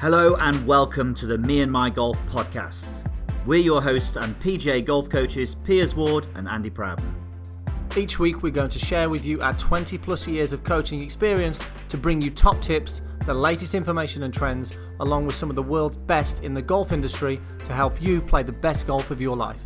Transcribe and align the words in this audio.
Hello 0.00 0.36
and 0.36 0.64
welcome 0.64 1.12
to 1.16 1.26
the 1.26 1.36
Me 1.36 1.60
and 1.60 1.72
My 1.72 1.90
Golf 1.90 2.24
podcast. 2.26 3.04
We're 3.44 3.58
your 3.58 3.82
hosts 3.82 4.14
and 4.14 4.38
PGA 4.38 4.84
golf 4.84 5.10
coaches 5.10 5.56
Piers 5.56 5.96
Ward 5.96 6.28
and 6.36 6.46
Andy 6.46 6.70
Proudman. 6.70 7.12
Each 7.96 8.16
week, 8.20 8.44
we're 8.44 8.52
going 8.52 8.68
to 8.68 8.78
share 8.78 9.10
with 9.10 9.24
you 9.24 9.40
our 9.40 9.54
20 9.54 9.98
plus 9.98 10.28
years 10.28 10.52
of 10.52 10.62
coaching 10.62 11.02
experience 11.02 11.64
to 11.88 11.96
bring 11.96 12.22
you 12.22 12.30
top 12.30 12.62
tips, 12.62 13.00
the 13.26 13.34
latest 13.34 13.74
information 13.74 14.22
and 14.22 14.32
trends, 14.32 14.72
along 15.00 15.26
with 15.26 15.34
some 15.34 15.50
of 15.50 15.56
the 15.56 15.62
world's 15.64 15.96
best 15.96 16.44
in 16.44 16.54
the 16.54 16.62
golf 16.62 16.92
industry 16.92 17.40
to 17.64 17.72
help 17.72 18.00
you 18.00 18.20
play 18.20 18.44
the 18.44 18.56
best 18.60 18.86
golf 18.86 19.10
of 19.10 19.20
your 19.20 19.36
life. 19.36 19.60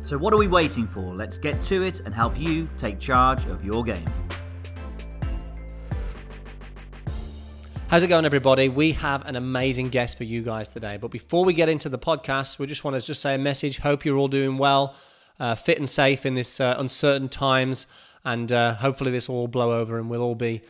So, 0.00 0.16
what 0.16 0.32
are 0.32 0.38
we 0.38 0.48
waiting 0.48 0.86
for? 0.86 1.02
Let's 1.02 1.36
get 1.36 1.62
to 1.64 1.82
it 1.82 2.00
and 2.06 2.14
help 2.14 2.40
you 2.40 2.66
take 2.78 2.98
charge 2.98 3.44
of 3.44 3.62
your 3.62 3.84
game. 3.84 4.06
How's 7.88 8.02
it 8.02 8.08
going, 8.08 8.24
everybody? 8.24 8.68
We 8.68 8.92
have 8.94 9.24
an 9.26 9.36
amazing 9.36 9.90
guest 9.90 10.18
for 10.18 10.24
you 10.24 10.42
guys 10.42 10.70
today. 10.70 10.96
But 10.96 11.12
before 11.12 11.44
we 11.44 11.54
get 11.54 11.68
into 11.68 11.88
the 11.88 12.00
podcast, 12.00 12.58
we 12.58 12.66
just 12.66 12.82
want 12.82 13.00
to 13.00 13.06
just 13.06 13.22
say 13.22 13.36
a 13.36 13.38
message. 13.38 13.78
Hope 13.78 14.04
you're 14.04 14.16
all 14.16 14.26
doing 14.26 14.58
well, 14.58 14.96
uh, 15.38 15.54
fit 15.54 15.78
and 15.78 15.88
safe 15.88 16.26
in 16.26 16.34
this 16.34 16.58
uh, 16.58 16.74
uncertain 16.78 17.28
times, 17.28 17.86
and 18.24 18.50
uh, 18.50 18.74
hopefully 18.74 19.12
this 19.12 19.28
will 19.28 19.36
all 19.36 19.46
blow 19.46 19.78
over 19.78 20.00
and 20.00 20.10
we'll 20.10 20.20
all 20.20 20.34
be 20.34 20.62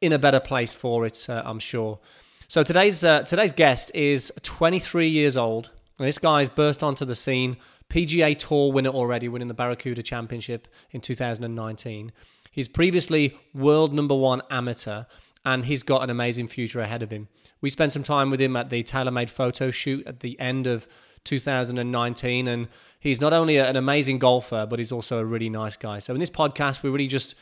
in 0.00 0.12
a 0.12 0.18
better 0.18 0.38
place 0.38 0.72
for 0.72 1.04
it. 1.06 1.28
Uh, 1.28 1.42
I'm 1.44 1.58
sure. 1.58 1.98
So 2.46 2.62
today's 2.62 3.02
uh, 3.02 3.24
today's 3.24 3.52
guest 3.52 3.90
is 3.92 4.30
23 4.42 5.08
years 5.08 5.36
old. 5.36 5.70
This 5.98 6.18
guy's 6.18 6.48
burst 6.48 6.84
onto 6.84 7.04
the 7.04 7.16
scene. 7.16 7.56
PGA 7.88 8.38
Tour 8.38 8.70
winner 8.70 8.90
already, 8.90 9.26
winning 9.26 9.48
the 9.48 9.54
Barracuda 9.54 10.04
Championship 10.04 10.68
in 10.92 11.00
2019. 11.00 12.12
He's 12.52 12.68
previously 12.68 13.36
world 13.54 13.92
number 13.92 14.14
one 14.14 14.42
amateur 14.50 15.06
and 15.44 15.64
he's 15.64 15.82
got 15.82 16.02
an 16.02 16.10
amazing 16.10 16.48
future 16.48 16.80
ahead 16.80 17.02
of 17.02 17.10
him. 17.10 17.28
We 17.60 17.70
spent 17.70 17.92
some 17.92 18.02
time 18.02 18.30
with 18.30 18.40
him 18.40 18.56
at 18.56 18.70
the 18.70 18.82
TaylorMade 18.82 19.30
photo 19.30 19.70
shoot 19.70 20.06
at 20.06 20.20
the 20.20 20.38
end 20.38 20.66
of 20.66 20.86
2019, 21.24 22.48
and 22.48 22.68
he's 22.98 23.20
not 23.20 23.32
only 23.32 23.58
an 23.58 23.76
amazing 23.76 24.18
golfer, 24.18 24.66
but 24.68 24.78
he's 24.78 24.92
also 24.92 25.18
a 25.18 25.24
really 25.24 25.50
nice 25.50 25.76
guy. 25.76 25.98
So, 25.98 26.14
in 26.14 26.20
this 26.20 26.30
podcast, 26.30 26.82
we 26.82 26.90
really 26.90 27.06
just 27.06 27.34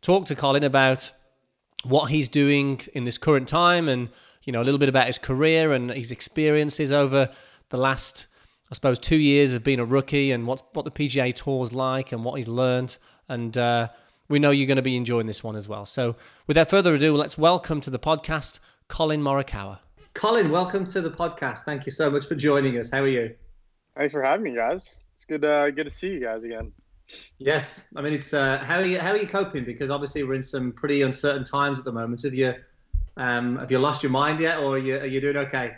talk 0.00 0.26
to 0.26 0.34
Collin 0.34 0.64
about 0.64 1.12
what 1.84 2.10
he's 2.10 2.28
doing 2.28 2.80
in 2.94 3.04
this 3.04 3.18
current 3.18 3.48
time 3.48 3.88
and 3.88 4.10
you 4.44 4.52
know 4.52 4.60
a 4.60 4.64
little 4.64 4.78
bit 4.78 4.88
about 4.88 5.06
his 5.06 5.18
career 5.18 5.72
and 5.72 5.90
his 5.90 6.10
experiences 6.10 6.92
over 6.92 7.30
the 7.70 7.76
last 7.76 8.26
I 8.70 8.74
suppose 8.74 8.98
two 8.98 9.16
years 9.16 9.54
of 9.54 9.64
being 9.64 9.80
a 9.80 9.84
rookie 9.84 10.30
and 10.32 10.46
what 10.46 10.62
what 10.74 10.84
the 10.84 10.90
PGA 10.90 11.34
Tour's 11.34 11.72
like 11.72 12.12
and 12.12 12.24
what 12.24 12.34
he's 12.34 12.48
learned 12.48 12.98
and 13.28 13.56
uh, 13.56 13.88
we 14.30 14.38
know 14.38 14.52
you're 14.52 14.68
going 14.68 14.76
to 14.76 14.82
be 14.82 14.96
enjoying 14.96 15.26
this 15.26 15.44
one 15.44 15.56
as 15.56 15.68
well. 15.68 15.84
So, 15.84 16.16
without 16.46 16.70
further 16.70 16.94
ado, 16.94 17.16
let's 17.16 17.36
welcome 17.36 17.80
to 17.82 17.90
the 17.90 17.98
podcast 17.98 18.60
Collin 18.88 19.20
Morikawa. 19.20 19.80
Collin, 20.14 20.50
welcome 20.50 20.86
to 20.86 21.02
the 21.02 21.10
podcast. 21.10 21.64
Thank 21.64 21.84
you 21.84 21.92
so 21.92 22.10
much 22.10 22.26
for 22.26 22.36
joining 22.36 22.78
us. 22.78 22.90
How 22.90 23.00
are 23.00 23.08
you? 23.08 23.34
Thanks 23.96 24.12
for 24.12 24.22
having 24.22 24.44
me, 24.44 24.54
guys. 24.54 25.00
It's 25.14 25.24
good, 25.24 25.44
uh, 25.44 25.70
good 25.72 25.84
to 25.84 25.90
see 25.90 26.12
you 26.12 26.20
guys 26.20 26.44
again. 26.44 26.72
Yes, 27.38 27.82
I 27.96 28.02
mean 28.02 28.12
it's 28.14 28.32
uh, 28.32 28.58
how 28.58 28.76
are 28.76 28.84
you 28.84 29.00
how 29.00 29.10
are 29.10 29.16
you 29.16 29.26
coping? 29.26 29.64
Because 29.64 29.90
obviously 29.90 30.22
we're 30.22 30.34
in 30.34 30.44
some 30.44 30.70
pretty 30.70 31.02
uncertain 31.02 31.42
times 31.42 31.80
at 31.80 31.84
the 31.84 31.90
moment. 31.90 32.22
Have 32.22 32.34
you 32.34 32.54
um, 33.16 33.58
have 33.58 33.72
you 33.72 33.80
lost 33.80 34.04
your 34.04 34.12
mind 34.12 34.38
yet, 34.38 34.58
or 34.58 34.76
are 34.76 34.78
you, 34.78 34.96
are 34.96 35.06
you 35.06 35.20
doing 35.20 35.36
okay? 35.38 35.72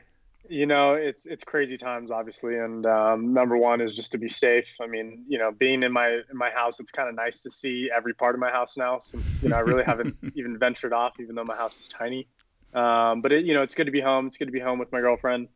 You 0.48 0.66
know, 0.66 0.94
it's 0.94 1.26
it's 1.26 1.44
crazy 1.44 1.76
times, 1.76 2.10
obviously, 2.10 2.58
and 2.58 2.84
um, 2.84 3.32
number 3.32 3.56
one 3.56 3.80
is 3.80 3.94
just 3.94 4.12
to 4.12 4.18
be 4.18 4.28
safe. 4.28 4.74
I 4.80 4.86
mean, 4.86 5.24
you 5.28 5.38
know, 5.38 5.52
being 5.52 5.82
in 5.82 5.92
my 5.92 6.08
in 6.08 6.36
my 6.36 6.50
house, 6.50 6.80
it's 6.80 6.90
kind 6.90 7.08
of 7.08 7.14
nice 7.14 7.42
to 7.42 7.50
see 7.50 7.90
every 7.94 8.14
part 8.14 8.34
of 8.34 8.40
my 8.40 8.50
house 8.50 8.76
now, 8.76 8.98
since 8.98 9.40
you 9.42 9.48
know 9.48 9.56
I 9.56 9.60
really 9.60 9.84
haven't 9.84 10.16
even 10.34 10.58
ventured 10.58 10.92
off, 10.92 11.14
even 11.20 11.34
though 11.34 11.44
my 11.44 11.56
house 11.56 11.78
is 11.80 11.88
tiny. 11.88 12.28
Um, 12.74 13.20
but 13.20 13.32
it, 13.32 13.44
you 13.44 13.54
know, 13.54 13.62
it's 13.62 13.74
good 13.74 13.86
to 13.86 13.92
be 13.92 14.00
home. 14.00 14.26
It's 14.26 14.36
good 14.36 14.46
to 14.46 14.52
be 14.52 14.60
home 14.60 14.78
with 14.78 14.90
my 14.92 15.00
girlfriend. 15.00 15.48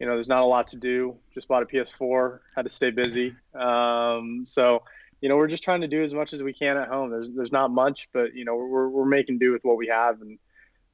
You 0.00 0.06
know, 0.06 0.14
there's 0.14 0.28
not 0.28 0.42
a 0.42 0.46
lot 0.46 0.68
to 0.68 0.76
do. 0.76 1.16
Just 1.32 1.46
bought 1.46 1.62
a 1.62 1.66
PS4. 1.66 2.40
Had 2.56 2.64
to 2.64 2.70
stay 2.70 2.90
busy. 2.90 3.36
Um, 3.54 4.44
so, 4.46 4.82
you 5.20 5.28
know, 5.28 5.36
we're 5.36 5.46
just 5.46 5.62
trying 5.62 5.82
to 5.82 5.88
do 5.88 6.02
as 6.02 6.12
much 6.12 6.32
as 6.32 6.42
we 6.42 6.52
can 6.52 6.76
at 6.76 6.88
home. 6.88 7.10
There's 7.10 7.30
there's 7.32 7.52
not 7.52 7.70
much, 7.70 8.08
but 8.12 8.34
you 8.34 8.44
know, 8.44 8.56
we're 8.56 8.88
we're 8.88 9.04
making 9.04 9.38
do 9.38 9.52
with 9.52 9.62
what 9.62 9.76
we 9.76 9.86
have 9.88 10.20
and 10.20 10.38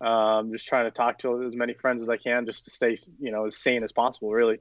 um, 0.01 0.53
just 0.53 0.67
trying 0.67 0.85
to 0.85 0.91
talk 0.91 1.19
to 1.21 1.43
as 1.45 1.57
many 1.57 1.75
friends 1.75 2.03
as 2.03 2.09
I 2.09 2.17
can 2.17 2.47
just 2.47 2.65
to 2.65 2.71
stay, 2.71 2.97
you 3.21 3.31
know, 3.31 3.47
as 3.47 3.57
sane 3.57 3.83
as 3.83 3.93
possible, 3.93 4.31
really. 4.31 4.59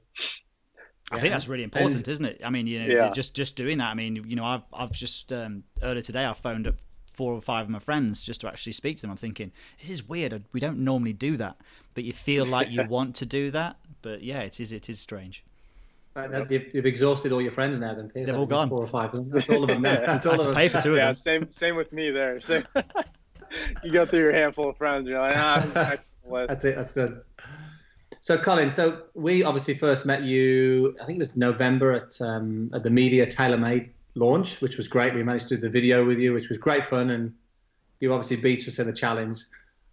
I 1.10 1.20
think 1.20 1.32
that's 1.32 1.48
really 1.48 1.62
important, 1.62 2.06
isn't 2.06 2.24
it? 2.24 2.40
I 2.44 2.50
mean, 2.50 2.66
you 2.66 2.80
know, 2.80 2.86
yeah. 2.86 3.12
just 3.12 3.34
just 3.34 3.56
doing 3.56 3.78
that. 3.78 3.90
I 3.90 3.94
mean, 3.94 4.16
you 4.28 4.36
know, 4.36 4.44
I've 4.44 4.64
I've 4.72 4.92
just 4.92 5.32
um, 5.32 5.64
earlier 5.82 6.02
today 6.02 6.26
I 6.26 6.34
phoned 6.34 6.66
up 6.66 6.74
four 7.06 7.32
or 7.32 7.40
five 7.40 7.64
of 7.64 7.70
my 7.70 7.78
friends 7.78 8.22
just 8.22 8.42
to 8.42 8.48
actually 8.48 8.72
speak 8.72 8.96
to 8.98 9.02
them. 9.02 9.10
I'm 9.10 9.16
thinking 9.16 9.50
this 9.80 9.90
is 9.90 10.06
weird. 10.06 10.44
We 10.52 10.60
don't 10.60 10.78
normally 10.78 11.14
do 11.14 11.36
that, 11.38 11.56
but 11.94 12.04
you 12.04 12.12
feel 12.12 12.46
like 12.56 12.70
you 12.70 12.84
want 12.84 13.14
to 13.16 13.26
do 13.26 13.50
that. 13.52 13.76
But 14.02 14.22
yeah, 14.22 14.40
it 14.40 14.60
is 14.60 14.72
it 14.72 14.90
is 14.90 15.00
strange. 15.00 15.44
Right, 16.14 16.50
you've, 16.50 16.74
you've, 16.74 16.86
exhausted 16.86 17.30
all 17.32 17.40
your 17.40 17.52
friends 17.52 17.78
now. 17.78 17.94
Then 17.94 18.10
they've 18.12 18.36
all 18.36 18.46
gone. 18.46 18.68
Four 18.68 18.82
or 18.82 18.88
five. 18.88 19.10
That's 19.30 19.48
all 19.50 19.62
of 19.62 19.68
them. 19.68 19.82
Now. 19.82 19.94
That's 19.94 20.26
all 20.26 20.32
I 20.32 20.36
had 20.36 20.42
to 20.42 20.52
pay 20.52 20.68
for 20.68 20.80
two 20.80 20.90
of 20.90 20.96
them. 20.96 21.06
Yeah, 21.06 21.12
same 21.12 21.50
same 21.50 21.76
with 21.76 21.92
me 21.92 22.10
there. 22.10 22.40
Same. 22.40 22.64
you 23.84 23.92
go 23.92 24.06
through 24.06 24.20
your 24.20 24.32
handful 24.32 24.70
of 24.70 24.76
friends. 24.76 25.08
You're 25.08 25.20
like, 25.20 25.36
ah, 25.36 26.00
that's 26.46 26.64
it. 26.64 26.76
That's 26.76 26.92
good. 26.92 27.22
So, 28.20 28.36
Collin, 28.36 28.70
so 28.70 29.04
we 29.14 29.42
obviously 29.42 29.74
first 29.74 30.04
met 30.04 30.22
you. 30.22 30.96
I 31.00 31.06
think 31.06 31.16
it 31.16 31.20
was 31.20 31.36
November 31.36 31.92
at 31.92 32.20
um, 32.20 32.70
at 32.74 32.82
the 32.82 32.90
Media 32.90 33.26
TaylorMade 33.26 33.90
launch, 34.14 34.60
which 34.60 34.76
was 34.76 34.88
great. 34.88 35.14
We 35.14 35.22
managed 35.22 35.48
to 35.48 35.56
do 35.56 35.62
the 35.62 35.70
video 35.70 36.04
with 36.04 36.18
you, 36.18 36.32
which 36.32 36.48
was 36.48 36.58
great 36.58 36.88
fun, 36.90 37.10
and 37.10 37.32
you 38.00 38.12
obviously 38.12 38.36
beat 38.36 38.66
us 38.68 38.78
in 38.78 38.86
the 38.86 38.92
challenge. 38.92 39.40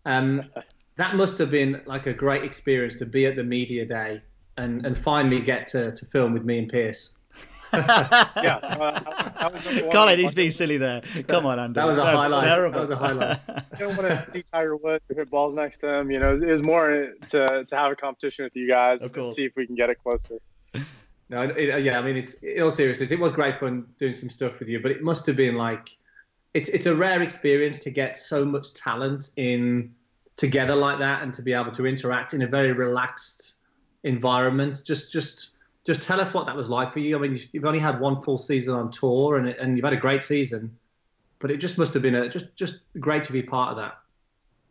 Um, 0.05 0.49
that 0.97 1.16
must 1.16 1.37
have 1.37 1.51
been 1.51 1.81
like 1.85 2.07
a 2.07 2.13
great 2.13 2.43
experience 2.43 2.95
to 2.95 3.05
be 3.05 3.25
at 3.25 3.35
the 3.35 3.43
media 3.43 3.85
day 3.85 4.22
and, 4.57 4.85
and 4.85 4.97
finally 4.97 5.41
get 5.41 5.67
to, 5.67 5.91
to 5.91 6.05
film 6.05 6.33
with 6.33 6.43
me 6.43 6.59
and 6.59 6.69
Piers 6.69 7.15
yeah. 7.74 8.59
Uh, 8.62 9.90
Collin, 9.92 10.20
he's 10.20 10.36
being 10.36 10.52
silly 10.52 10.78
there. 10.78 11.02
Come 11.28 11.46
on, 11.46 11.59
Andy. 11.59 11.74
That 11.76 11.86
was 11.86 11.98
a 11.98 12.02
That's 12.02 12.18
highlight. 12.18 12.44
Terrible. 12.44 12.74
That 12.74 12.81
was 12.81 12.90
a 12.92 12.96
highlight. 12.96 13.40
I 13.50 13.78
don't 13.78 13.98
want 13.98 14.09
to 14.09 14.31
see 14.31 14.44
Tiger 14.44 14.76
Woods 14.76 15.03
hit 15.14 15.30
balls 15.30 15.56
next 15.56 15.80
to 15.80 15.94
him. 15.94 16.12
You 16.12 16.20
know, 16.20 16.36
it 16.36 16.46
was 16.46 16.64
more 16.64 17.14
to 17.28 17.66
to 17.66 17.76
have 17.76 17.92
a 17.92 17.96
competition 17.96 18.46
with 18.46 18.56
you 18.56 18.68
guys 18.68 19.02
of 19.02 19.16
and 19.16 19.34
see 19.34 19.46
if 19.46 19.56
we 19.56 19.66
can 19.66 19.76
get 19.76 19.90
it 19.90 20.02
closer. 20.02 20.40
No, 21.30 21.42
it, 21.42 21.84
yeah, 21.84 21.98
I 21.98 22.03
mean, 22.03 22.18
it's 22.18 22.36
in 22.36 22.62
all 22.62 22.72
seriousness, 22.72 23.09
it 23.12 23.20
was 23.20 23.34
great 23.34 23.59
fun 23.59 23.88
doing 23.97 24.14
some 24.14 24.30
stuff 24.30 24.59
with 24.59 24.70
you, 24.70 24.80
but 24.80 24.92
it 24.92 25.02
must 25.02 25.26
have 25.26 25.36
been 25.36 25.56
like, 25.56 25.90
it's 26.53 26.70
it's 26.70 26.86
a 26.86 26.96
rare 26.96 27.22
experience 27.22 27.80
to 27.80 27.90
get 27.90 28.16
so 28.16 28.46
much 28.46 28.74
talent 28.74 29.32
in 29.36 29.94
together 30.36 30.76
like 30.76 31.00
that 31.00 31.24
and 31.24 31.34
to 31.34 31.42
be 31.42 31.53
able 31.53 31.72
to 31.72 31.88
interact 31.88 32.34
in 32.34 32.44
a 32.44 32.47
very 32.47 32.74
relaxed 32.74 33.56
environment. 34.03 34.82
Just 34.86 35.12
just 35.12 35.54
just 35.85 36.01
tell 36.01 36.19
us 36.19 36.34
what 36.34 36.47
that 36.47 36.56
was 36.56 36.68
like 36.68 36.91
for 36.91 37.00
you. 37.00 37.16
I 37.16 37.19
mean, 37.19 37.40
you've 37.51 37.66
only 37.66 37.79
had 37.79 38.00
one 38.00 38.22
full 38.22 38.38
season 38.38 38.73
on 38.73 38.91
tour, 38.91 39.38
and 39.38 39.47
and 39.47 39.78
you've 39.78 39.84
had 39.84 39.94
a 39.94 39.97
great 39.97 40.23
season, 40.23 40.75
but 41.40 41.51
it 41.51 41.57
just 41.57 41.78
must 41.78 41.94
have 41.94 42.01
been 42.01 42.16
a 42.16 42.28
just 42.28 42.56
just 42.56 42.79
great 43.00 43.23
to 43.23 43.31
be 43.31 43.44
part 43.44 43.72
of 43.72 43.78
that. 43.78 43.97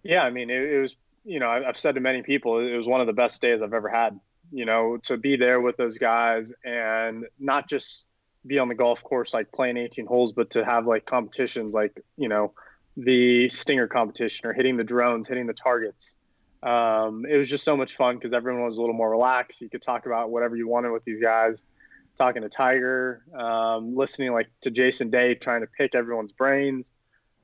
Yeah, 0.03 0.25
I 0.25 0.31
mean, 0.31 0.51
it, 0.51 0.63
it 0.63 0.81
was. 0.81 0.97
You 1.27 1.41
know, 1.41 1.49
I've 1.49 1.79
said 1.79 1.95
to 1.95 2.03
many 2.03 2.21
people, 2.21 2.59
it 2.59 2.77
was 2.77 2.87
one 2.87 3.01
of 3.01 3.07
the 3.07 3.15
best 3.15 3.41
days 3.41 3.63
I've 3.63 3.73
ever 3.73 3.89
had. 3.89 4.21
You 4.53 4.67
know, 4.67 4.99
to 5.05 5.17
be 5.17 5.37
there 5.37 5.61
with 5.61 5.79
those 5.79 5.97
guys 5.97 6.53
and 6.63 7.25
not 7.39 7.67
just 7.67 8.05
be 8.47 8.59
on 8.59 8.69
the 8.69 8.75
golf 8.75 9.03
course 9.03 9.33
like 9.33 9.51
playing 9.51 9.79
18 9.79 10.05
holes, 10.05 10.33
but 10.33 10.51
to 10.51 10.65
have 10.67 10.87
like 10.87 11.07
competitions 11.07 11.73
like 11.73 11.99
you 12.19 12.29
know 12.29 12.53
the 12.97 13.49
stinger 13.49 13.89
competition 13.89 14.47
or 14.47 14.53
hitting 14.53 14.77
the 14.77 14.85
drones, 14.85 15.29
hitting 15.29 15.47
the 15.47 15.55
targets 15.55 16.15
um, 16.65 17.27
it 17.29 17.37
was 17.37 17.49
just 17.49 17.63
so 17.63 17.77
much 17.77 17.95
fun 17.95 18.17
because 18.17 18.33
everyone 18.33 18.65
was 18.65 18.79
a 18.79 18.81
little 18.81 18.97
more 18.97 19.11
relaxed. 19.11 19.61
You 19.61 19.69
could 19.69 19.83
talk 19.83 20.07
about 20.07 20.31
whatever 20.31 20.57
you 20.57 20.67
wanted 20.67 20.91
with 20.93 21.05
these 21.05 21.21
guys. 21.21 21.65
Talking 22.17 22.43
to 22.43 22.49
Tiger, 22.49 23.25
um, 23.37 23.97
listening 23.97 24.33
like 24.33 24.49
to 24.63 24.71
Jason 24.71 25.11
Day, 25.11 25.35
trying 25.35 25.63
to 25.63 25.67
pick 25.67 25.95
everyone's 25.95 26.33
brains. 26.33 26.91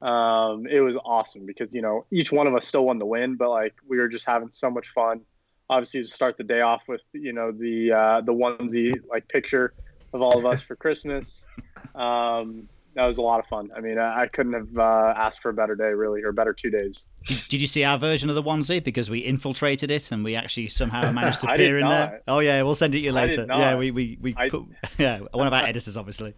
Um, 0.00 0.66
it 0.66 0.80
was 0.80 0.96
awesome 1.04 1.44
because 1.44 1.74
you 1.74 1.82
know 1.82 2.06
each 2.12 2.30
one 2.32 2.46
of 2.46 2.54
us 2.54 2.66
still 2.66 2.86
won 2.86 2.98
the 2.98 3.04
win, 3.04 3.34
but 3.34 3.50
like 3.50 3.74
we 3.86 3.98
were 3.98 4.08
just 4.08 4.26
having 4.26 4.50
so 4.52 4.70
much 4.70 4.88
fun. 4.94 5.22
Obviously, 5.68 6.02
to 6.02 6.08
start 6.08 6.36
the 6.38 6.44
day 6.44 6.60
off 6.60 6.82
with 6.86 7.02
you 7.12 7.32
know 7.32 7.50
the 7.50 7.92
uh, 7.92 8.20
the 8.20 8.32
onesie 8.32 8.94
like 9.10 9.28
picture 9.28 9.74
of 10.14 10.22
all 10.22 10.38
of 10.38 10.46
us 10.46 10.62
for 10.62 10.76
Christmas. 10.76 11.44
Um, 11.92 12.68
that 12.94 13.06
was 13.06 13.18
a 13.18 13.22
lot 13.22 13.38
of 13.38 13.46
fun. 13.46 13.70
I 13.76 13.80
mean, 13.80 13.98
I, 13.98 14.22
I 14.22 14.26
couldn't 14.26 14.52
have 14.52 14.76
uh, 14.76 15.14
asked 15.16 15.40
for 15.40 15.50
a 15.50 15.52
better 15.52 15.76
day, 15.76 15.92
really, 15.92 16.22
or 16.22 16.32
better 16.32 16.52
two 16.52 16.70
days. 16.70 17.06
Did, 17.26 17.42
did, 17.48 17.62
you 17.62 17.68
see 17.68 17.84
our 17.84 17.98
version 17.98 18.28
of 18.28 18.34
the 18.34 18.42
onesie? 18.42 18.82
Because 18.82 19.08
we 19.08 19.20
infiltrated 19.20 19.90
it 19.90 20.10
and 20.10 20.24
we 20.24 20.34
actually 20.34 20.68
somehow 20.68 21.10
managed 21.12 21.40
to 21.42 21.52
appear 21.52 21.78
in 21.78 21.88
there. 21.88 22.22
Oh 22.26 22.40
yeah, 22.40 22.62
we'll 22.62 22.74
send 22.74 22.94
it 22.94 22.98
to 22.98 23.04
you 23.04 23.12
later. 23.12 23.46
Yeah, 23.48 23.76
we 23.76 23.90
we, 23.90 24.18
we 24.20 24.34
I, 24.36 24.48
put, 24.48 24.64
yeah 24.98 25.20
one 25.32 25.46
of 25.46 25.52
our 25.52 25.64
editors, 25.66 25.96
obviously. 25.96 26.34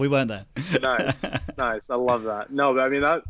we 0.00 0.08
weren't 0.08 0.28
there. 0.28 0.46
nice, 0.80 1.22
nice. 1.58 1.90
I 1.90 1.96
love 1.96 2.22
that. 2.24 2.50
No, 2.50 2.74
but 2.74 2.80
I 2.80 2.88
mean 2.88 3.02
that, 3.02 3.22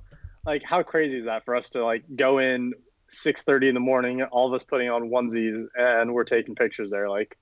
like, 0.46 0.62
how 0.62 0.82
crazy 0.82 1.18
is 1.18 1.24
that 1.24 1.44
for 1.44 1.56
us 1.56 1.70
to 1.70 1.84
like 1.84 2.04
go 2.14 2.38
in 2.38 2.74
six 3.08 3.42
thirty 3.42 3.68
in 3.68 3.74
the 3.74 3.80
morning, 3.80 4.22
all 4.22 4.46
of 4.46 4.54
us 4.54 4.62
putting 4.62 4.88
on 4.88 5.10
onesies, 5.10 5.66
and 5.76 6.14
we're 6.14 6.24
taking 6.24 6.54
pictures 6.54 6.90
there, 6.90 7.08
like. 7.08 7.36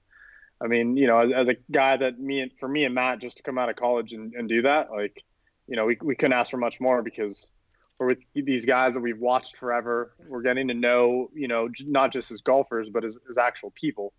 I 0.62 0.67
mean, 0.67 0.97
you 0.97 1.07
know, 1.07 1.19
as, 1.19 1.31
as, 1.35 1.49
a 1.49 1.57
guy 1.71 1.97
that 1.97 2.19
me 2.19 2.41
and 2.41 2.51
for 2.61 2.69
me 2.69 2.85
and 2.85 2.95
Matt 2.95 3.21
just 3.21 3.39
to 3.39 3.43
come 3.43 3.57
out 3.57 3.71
of 3.71 3.77
college 3.77 4.12
and, 4.12 4.35
and 4.35 4.49
do 4.49 4.62
that, 4.62 4.91
like, 4.91 5.23
you 5.67 5.77
know, 5.77 5.87
we, 5.87 5.97
we 6.03 6.15
couldn't 6.15 6.35
ask 6.35 6.51
for 6.51 6.59
much 6.59 6.81
more 6.81 7.03
because 7.03 7.51
we're 7.99 8.09
with 8.09 8.19
these 8.35 8.67
guys 8.67 8.95
that 8.95 9.01
we've 9.01 9.19
watched 9.19 9.57
forever. 9.57 10.15
We're 10.29 10.43
getting 10.43 10.69
to 10.69 10.75
know, 10.75 11.31
you 11.35 11.49
know, 11.49 11.69
not 11.87 12.12
just 12.12 12.31
as 12.31 12.41
golfers, 12.43 12.91
but 12.91 13.05
as, 13.05 13.19
as 13.31 13.39
actual 13.39 13.71
people. 13.71 14.12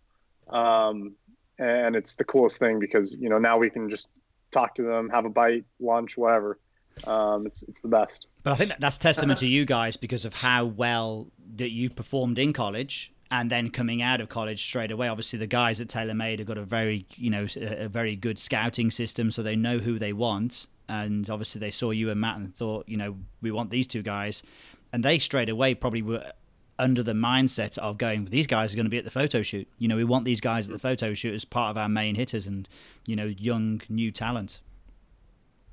Um, 0.50 1.16
and 1.62 1.96
it's 1.96 2.16
the 2.16 2.24
coolest 2.24 2.58
thing 2.58 2.80
because 2.80 3.16
you 3.20 3.30
know 3.30 3.38
now 3.38 3.58
we 3.58 3.70
can 3.70 3.90
just 3.90 4.10
talk 4.52 4.76
to 4.76 4.84
them, 4.84 5.10
have 5.10 5.26
a 5.26 5.30
bite, 5.30 5.66
lunch, 5.80 6.18
whatever. 6.18 6.60
Um, 7.06 7.46
it's 7.46 7.64
it's 7.64 7.82
the 7.82 7.88
best. 7.88 8.28
But 8.44 8.54
I 8.54 8.56
think 8.56 8.74
that's 8.80 8.98
testament 8.98 9.40
to 9.40 9.48
you 9.48 9.66
guys 9.66 9.96
because 9.96 10.26
of 10.26 10.34
how 10.34 10.66
well 10.66 11.28
that 11.56 11.72
you 11.72 11.90
performed 11.90 12.40
in 12.40 12.52
college 12.54 13.14
and 13.32 13.50
then 13.50 13.70
coming 13.70 14.02
out 14.02 14.20
of 14.20 14.28
college 14.30 14.62
straight 14.62 14.92
away. 14.92 15.08
Obviously, 15.08 15.40
the 15.40 15.48
guys 15.48 15.80
at 15.80 15.88
TaylorMade 15.88 16.40
have 16.40 16.48
got 16.48 16.58
a 16.58 16.64
very, 16.64 17.06
you 17.16 17.30
know, 17.30 17.48
a, 17.56 17.88
very 17.88 18.16
good 18.16 18.38
scouting 18.38 18.92
system, 18.92 19.32
so 19.32 19.42
they 19.42 19.56
know 19.56 19.80
who 19.80 19.98
they 19.98 20.14
want. 20.14 20.68
And 20.90 21.28
obviously, 21.30 21.60
they 21.60 21.72
saw 21.72 21.92
you 21.92 22.10
and 22.10 22.20
Matt 22.20 22.38
and 22.38 22.54
thought, 22.54 22.88
you 22.90 22.98
know, 22.98 23.16
we 23.42 23.50
want 23.50 23.72
these 23.72 23.88
two 23.88 24.02
guys, 24.02 24.44
and 24.92 25.04
they 25.04 25.18
straight 25.18 25.50
away 25.50 25.74
probably 25.74 26.02
were 26.02 26.34
under 26.78 27.04
the 27.04 27.14
mindset 27.14 27.78
of 27.78 27.98
going, 27.98 28.26
these 28.26 28.48
guys 28.48 28.74
are 28.74 28.76
going 28.76 28.86
to 28.86 28.90
be 28.90 28.98
at 28.98 29.04
the 29.04 29.12
photo 29.12 29.44
shoot. 29.44 29.68
You 29.78 29.88
know, 29.88 29.96
we 29.96 30.04
want 30.04 30.26
these 30.26 30.42
guys 30.42 30.68
at 30.68 30.74
the 30.74 30.80
photo 30.80 31.14
shoot 31.14 31.34
as 31.34 31.46
part 31.46 31.70
of 31.70 31.78
our 31.78 31.88
main 31.88 32.16
hitters 32.16 32.48
and, 32.48 32.68
you 33.06 33.16
know, 33.16 33.26
young 33.26 33.82
new 33.88 34.12
talent. 34.12 34.60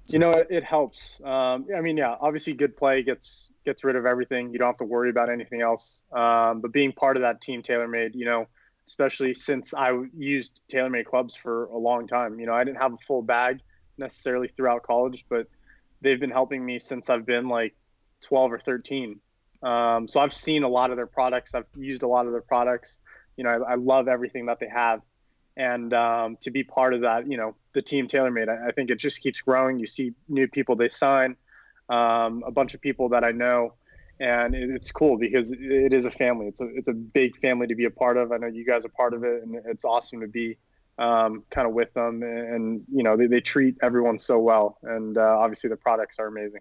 You 0.09 0.19
know, 0.19 0.31
it, 0.31 0.65
helps. 0.65 1.21
Um, 1.23 1.67
I 1.77 1.83
mean, 1.83 1.99
yeah, 1.99 2.17
obviously, 2.21 2.55
good 2.55 2.77
play 2.77 3.03
gets 3.03 3.51
gets 3.67 3.85
rid 3.85 3.95
of 3.95 4.07
everything. 4.07 4.53
You 4.53 4.59
don't 4.59 4.69
have 4.69 4.79
to 4.79 4.85
worry 4.85 5.11
about 5.11 5.29
anything 5.29 5.61
else. 5.61 6.03
Um, 6.13 6.61
but 6.61 6.73
being 6.73 6.93
part 6.93 7.17
of 7.17 7.23
that 7.23 7.43
team, 7.43 7.63
TaylorMade, 7.63 8.15
you 8.15 8.25
know, 8.25 8.49
especially 8.87 9.35
since 9.35 9.75
I 9.75 9.93
used 10.17 10.63
TaylorMade 10.73 11.05
clubs 11.05 11.37
for 11.37 11.67
a 11.67 11.77
long 11.77 12.07
time. 12.09 12.41
You 12.41 12.47
know, 12.47 12.55
I 12.55 12.65
didn't 12.65 12.79
have 12.79 12.95
a 12.95 12.99
full 13.07 13.21
bag 13.21 13.61
necessarily 13.99 14.49
throughout 14.49 14.83
college, 14.83 15.27
but 15.29 15.47
they've 16.01 16.19
been 16.19 16.31
helping 16.31 16.65
me 16.65 16.79
since 16.79 17.11
I've 17.11 17.27
been 17.27 17.49
like 17.49 17.75
12 18.23 18.53
or 18.53 18.59
13. 18.59 19.21
Um, 19.63 20.09
so 20.09 20.21
I've 20.21 20.33
seen 20.33 20.63
a 20.63 20.69
lot 20.69 20.91
of 20.91 20.97
their 20.97 21.07
products. 21.07 21.55
I've 21.55 21.67
used 21.77 22.03
a 22.03 22.09
lot 22.09 22.25
of 22.27 22.33
their 22.33 22.41
products. 22.41 22.99
You 23.37 23.45
know, 23.45 23.51
I, 23.51 23.73
I 23.73 23.75
love 23.75 24.09
everything 24.09 24.47
that 24.47 24.59
they 24.59 24.69
have 24.69 25.03
and 25.59 25.93
um, 25.93 26.39
to 26.41 26.51
be 26.51 26.63
part 26.63 26.95
of 26.95 27.01
that, 27.03 27.31
you 27.31 27.37
know, 27.37 27.55
the 27.75 27.83
team 27.83 28.07
TaylorMade, 28.07 28.49
I, 28.49 28.69
I, 28.69 28.73
think 28.73 28.91
it 28.91 28.99
just 28.99 29.21
keeps 29.21 29.41
growing. 29.41 29.81
You 29.81 29.89
see 29.89 30.15
new 30.29 30.47
people 30.47 30.77
they 30.77 30.89
sign, 30.89 31.37
um, 31.89 32.45
a 32.47 32.53
bunch 32.53 32.75
of 32.75 32.81
people 32.81 33.09
that 33.11 33.25
I 33.25 33.33
know, 33.33 33.75
and 34.21 34.55
it, 34.55 34.71
it's 34.71 34.93
cool 34.93 35.19
because 35.19 35.51
it 35.51 35.93
is 35.93 36.07
a 36.07 36.13
family. 36.13 36.47
It's 36.47 36.61
a 36.61 36.69
it's 36.75 36.89
a 36.89 36.93
big 36.93 37.37
family 37.39 37.67
to 37.67 37.75
be 37.75 37.87
a 37.87 37.91
part 37.91 38.17
of. 38.17 38.31
I 38.31 38.37
know 38.37 38.47
you 38.47 38.65
guys 38.65 38.85
are 38.85 38.91
part 38.91 39.15
of 39.15 39.25
it, 39.25 39.43
and 39.43 39.57
it's 39.67 39.85
awesome 39.85 40.21
to 40.21 40.29
be 40.29 40.57
um, 40.97 41.43
kind 41.51 41.67
of 41.67 41.75
with 41.75 41.93
them. 41.93 42.23
And, 42.23 42.55
and 42.55 42.85
you 42.93 43.03
know, 43.03 43.17
they, 43.17 43.27
they 43.27 43.41
treat 43.41 43.75
everyone 43.83 44.19
so 44.19 44.39
well, 44.39 44.79
and 44.85 45.19
uh, 45.19 45.39
obviously 45.41 45.69
the 45.71 45.77
products 45.77 46.21
are 46.21 46.29
amazing. 46.29 46.61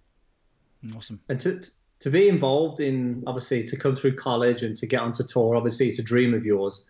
Awesome. 0.95 1.19
And 1.29 1.39
to 1.41 1.61
to 1.99 2.09
be 2.09 2.27
involved 2.27 2.79
in 2.79 3.23
obviously 3.27 3.63
to 3.63 3.77
come 3.77 3.95
through 3.95 4.15
college 4.15 4.63
and 4.63 4.75
to 4.77 4.87
get 4.87 5.01
onto 5.01 5.23
tour, 5.23 5.55
obviously 5.55 5.87
it's 5.87 5.99
a 5.99 6.03
dream 6.03 6.33
of 6.33 6.43
yours 6.43 6.83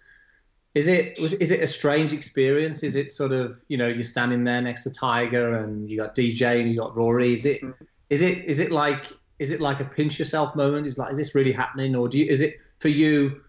is 0.76 0.88
it 0.88 1.20
was 1.20 1.34
is 1.34 1.52
it 1.52 1.62
a 1.62 1.68
strange 1.68 2.14
experience? 2.14 2.84
Is 2.84 2.96
it 2.96 3.10
sort 3.10 3.32
of 3.32 3.62
you 3.68 3.78
know 3.78 3.88
you're 3.88 4.04
standing 4.04 4.44
there 4.44 4.62
next 4.62 4.84
to 4.84 4.92
Tiger 4.92 5.56
and 5.56 5.90
you 5.90 5.98
got 5.98 6.16
DJ 6.16 6.62
and 6.62 6.70
you 6.70 6.78
got 6.78 6.96
Rory? 6.96 7.34
Is 7.34 7.46
it 7.46 7.62
is 8.10 8.22
it 8.22 8.46
is 8.46 8.60
it 8.60 8.72
like 8.72 9.06
is 9.40 9.52
it 9.52 9.62
like 9.62 9.80
a 9.80 9.86
pinch 9.86 10.20
yourself 10.20 10.56
moment? 10.56 10.86
Is 10.86 10.98
like 10.98 11.12
is 11.12 11.18
this 11.18 11.36
really 11.36 11.52
happening 11.52 11.96
or 11.96 12.08
do 12.08 12.20
you 12.20 12.26
is 12.26 12.42
it 12.42 12.58
for 12.80 12.90
you? 12.90 13.42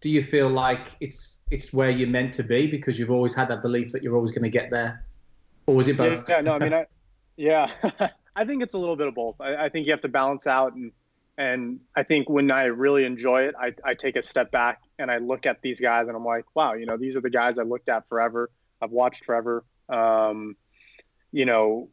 Do 0.00 0.10
you 0.10 0.22
feel 0.22 0.48
like 0.48 0.96
it's 1.00 1.36
it's 1.50 1.72
where 1.72 1.90
you're 1.90 2.08
meant 2.08 2.34
to 2.34 2.42
be 2.42 2.66
because 2.66 2.98
you've 2.98 3.10
always 3.10 3.34
had 3.34 3.48
that 3.48 3.62
belief 3.62 3.92
that 3.92 4.02
you're 4.02 4.16
always 4.16 4.32
going 4.32 4.42
to 4.42 4.50
get 4.50 4.70
there, 4.70 5.04
or 5.66 5.74
was 5.74 5.88
it 5.88 5.96
both? 5.96 6.28
Yeah, 6.28 6.40
no, 6.40 6.54
I 6.54 6.58
mean, 6.58 6.74
I, 6.74 6.86
yeah, 7.36 7.70
I 8.36 8.44
think 8.44 8.62
it's 8.62 8.74
a 8.74 8.78
little 8.78 8.96
bit 8.96 9.06
of 9.06 9.14
both. 9.14 9.40
I, 9.40 9.66
I 9.66 9.68
think 9.68 9.86
you 9.86 9.92
have 9.92 10.00
to 10.02 10.08
balance 10.08 10.46
out 10.46 10.74
and 10.74 10.92
and 11.38 11.80
I 11.94 12.02
think 12.02 12.28
when 12.28 12.50
I 12.50 12.64
really 12.64 13.04
enjoy 13.04 13.42
it, 13.42 13.54
I, 13.60 13.72
I 13.84 13.94
take 13.94 14.16
a 14.16 14.22
step 14.22 14.50
back 14.50 14.80
and 14.98 15.10
I 15.10 15.18
look 15.18 15.44
at 15.44 15.60
these 15.60 15.80
guys 15.80 16.08
and 16.08 16.16
I'm 16.16 16.24
like, 16.24 16.44
wow, 16.54 16.74
you 16.74 16.86
know, 16.86 16.96
these 16.96 17.16
are 17.16 17.20
the 17.20 17.30
guys 17.30 17.58
I 17.58 17.62
looked 17.62 17.88
at 17.88 18.08
forever. 18.08 18.50
I've 18.80 18.90
watched 18.90 19.24
forever. 19.24 19.64
Um, 19.88 20.56
you 21.32 21.44
know, 21.44 21.90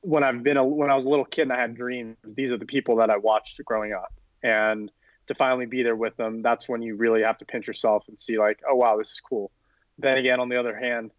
when 0.00 0.22
I've 0.22 0.42
been 0.42 0.56
a, 0.56 0.64
when 0.64 0.90
I 0.90 0.94
was 0.94 1.04
a 1.04 1.08
little 1.08 1.24
kid 1.24 1.42
and 1.42 1.52
I 1.52 1.58
had 1.58 1.74
dreams, 1.74 2.16
these 2.24 2.52
are 2.52 2.56
the 2.56 2.66
people 2.66 2.96
that 2.96 3.10
I 3.10 3.16
watched 3.16 3.60
growing 3.64 3.92
up, 3.92 4.12
and 4.42 4.90
to 5.26 5.34
finally 5.34 5.66
be 5.66 5.82
there 5.82 5.96
with 5.96 6.16
them, 6.16 6.42
that's 6.42 6.68
when 6.68 6.82
you 6.82 6.96
really 6.96 7.22
have 7.22 7.38
to 7.38 7.44
pinch 7.44 7.66
yourself 7.66 8.04
and 8.08 8.18
see 8.18 8.38
like, 8.38 8.60
oh 8.68 8.74
wow, 8.74 8.96
this 8.96 9.10
is 9.10 9.20
cool. 9.20 9.50
Then 9.98 10.18
again, 10.18 10.40
on 10.40 10.48
the 10.48 10.58
other 10.58 10.76
hand, 10.76 11.12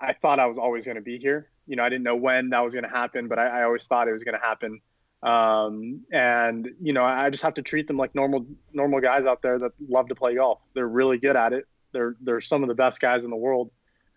I 0.00 0.12
thought 0.12 0.38
I 0.38 0.46
was 0.46 0.58
always 0.58 0.84
going 0.84 0.96
to 0.96 1.02
be 1.02 1.18
here. 1.18 1.48
You 1.66 1.76
know, 1.76 1.84
I 1.84 1.88
didn't 1.88 2.04
know 2.04 2.16
when 2.16 2.50
that 2.50 2.64
was 2.64 2.74
going 2.74 2.84
to 2.84 2.90
happen, 2.90 3.28
but 3.28 3.38
I, 3.38 3.60
I 3.60 3.62
always 3.64 3.86
thought 3.86 4.08
it 4.08 4.12
was 4.12 4.24
going 4.24 4.38
to 4.38 4.44
happen 4.44 4.80
um, 5.22 6.00
and 6.12 6.70
you 6.82 6.92
know, 6.92 7.04
I 7.04 7.30
just 7.30 7.42
have 7.44 7.54
to 7.54 7.62
treat 7.62 7.86
them 7.86 7.96
like 7.96 8.14
normal 8.14 8.46
normal 8.72 9.00
guys 9.00 9.24
out 9.24 9.42
there 9.42 9.58
that 9.58 9.72
love 9.88 10.08
to 10.08 10.14
play 10.14 10.34
golf. 10.34 10.58
They're 10.74 10.88
really 10.88 11.18
good 11.18 11.36
at 11.36 11.52
it. 11.52 11.66
They're 11.92 12.16
they're 12.20 12.40
some 12.40 12.62
of 12.62 12.68
the 12.68 12.74
best 12.74 13.00
guys 13.00 13.24
in 13.24 13.30
the 13.30 13.36
world, 13.36 13.70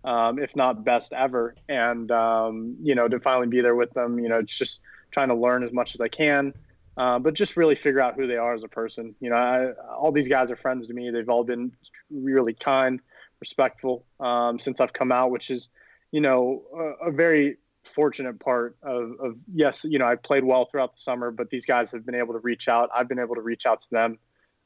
um, 0.03 0.39
if 0.39 0.55
not 0.55 0.83
best 0.83 1.13
ever. 1.13 1.55
And 1.69 2.09
um, 2.11 2.77
you 2.81 2.95
know, 2.95 3.07
to 3.07 3.19
finally 3.19 3.47
be 3.47 3.61
there 3.61 3.75
with 3.75 3.91
them, 3.93 4.19
you 4.19 4.29
know, 4.29 4.39
it's 4.39 4.55
just 4.55 4.81
trying 5.11 5.29
to 5.29 5.35
learn 5.35 5.63
as 5.63 5.71
much 5.71 5.93
as 5.93 6.01
I 6.01 6.07
can. 6.07 6.53
Uh, 6.97 7.19
but 7.19 7.33
just 7.33 7.57
really 7.57 7.75
figure 7.75 7.99
out 7.99 8.15
who 8.15 8.25
they 8.25 8.37
are 8.37 8.53
as 8.53 8.63
a 8.63 8.69
person. 8.69 9.13
You 9.19 9.29
know, 9.29 9.35
I, 9.35 9.71
all 9.93 10.13
these 10.13 10.29
guys 10.29 10.49
are 10.49 10.55
friends 10.55 10.87
to 10.87 10.93
me. 10.93 11.11
They've 11.11 11.27
all 11.27 11.43
been 11.43 11.73
really 12.09 12.53
kind, 12.53 13.01
respectful 13.41 14.05
um, 14.21 14.59
since 14.59 14.79
I've 14.79 14.93
come 14.93 15.11
out, 15.11 15.29
which 15.29 15.51
is, 15.51 15.67
you 16.11 16.21
know, 16.21 16.63
a, 16.73 17.09
a 17.09 17.11
very 17.11 17.57
fortunate 17.85 18.39
part 18.39 18.77
of, 18.83 19.11
of 19.19 19.35
yes, 19.53 19.85
you 19.87 19.99
know, 19.99 20.05
I 20.05 20.15
played 20.15 20.43
well 20.43 20.65
throughout 20.65 20.93
the 20.93 20.99
summer, 20.99 21.31
but 21.31 21.49
these 21.49 21.65
guys 21.65 21.91
have 21.91 22.05
been 22.05 22.15
able 22.15 22.33
to 22.33 22.39
reach 22.39 22.67
out. 22.67 22.89
I've 22.93 23.07
been 23.07 23.19
able 23.19 23.35
to 23.35 23.41
reach 23.41 23.65
out 23.65 23.81
to 23.81 23.87
them, 23.91 24.17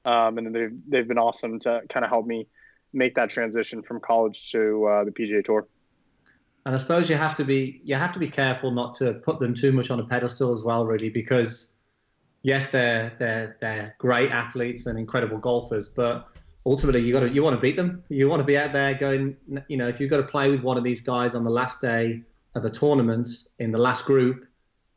um, 0.06 0.38
and 0.38 0.56
they've 0.56 0.71
they've 0.88 1.07
been 1.07 1.18
awesome 1.18 1.60
to 1.62 1.81
kind 1.89 2.04
of 2.04 2.10
help 2.10 2.25
me 2.25 2.48
make 2.94 3.16
that 3.16 3.30
transition 3.30 3.83
from 3.83 4.00
college 4.00 4.51
to 4.51 4.86
uh, 4.86 5.04
the 5.04 5.12
PGA 5.12 5.44
Tour. 5.44 5.68
And 6.66 6.75
I 6.75 6.77
suppose 6.77 7.10
you 7.10 7.16
have 7.16 7.36
to 7.36 7.45
be 7.45 7.81
you 7.83 7.95
have 7.95 8.13
to 8.13 8.19
be 8.19 8.30
careful 8.30 8.71
not 8.71 8.95
to 8.95 9.13
put 9.13 9.39
them 9.39 9.54
too 9.54 9.72
much 9.72 9.92
on 9.92 10.00
a 10.00 10.06
pedestal 10.06 10.54
as 10.54 10.63
well, 10.63 10.86
really, 10.86 11.10
because 11.10 11.74
yes, 12.42 12.69
they're 12.69 13.13
they're 13.19 13.57
they're 13.62 13.95
great 13.98 14.31
athletes 14.31 14.86
and 14.86 14.98
incredible 14.98 15.38
golfers, 15.38 15.89
but 15.89 16.27
ultimately 16.65 17.01
you 17.01 17.13
got 17.13 17.22
to 17.22 17.30
you 17.30 17.44
want 17.44 17.56
to 17.56 17.62
beat 17.62 17.75
them. 17.75 18.04
You 18.10 18.30
want 18.30 18.42
to 18.42 18.45
be 18.45 18.57
out 18.57 18.74
there 18.74 18.94
going, 18.94 19.38
you 19.68 19.77
know, 19.77 19.88
if 19.88 20.00
you've 20.00 20.10
got 20.10 20.18
to 20.18 20.24
play 20.24 20.50
with 20.50 20.62
one 20.62 20.77
of 20.77 20.83
these 20.83 21.01
guys 21.01 21.36
on 21.36 21.44
the 21.44 21.50
last 21.50 21.81
day 21.81 22.22
of 22.59 22.65
a 22.65 22.69
tournament 22.69 23.29
in 23.57 23.71
the 23.71 23.77
last 23.77 24.06
group, 24.06 24.45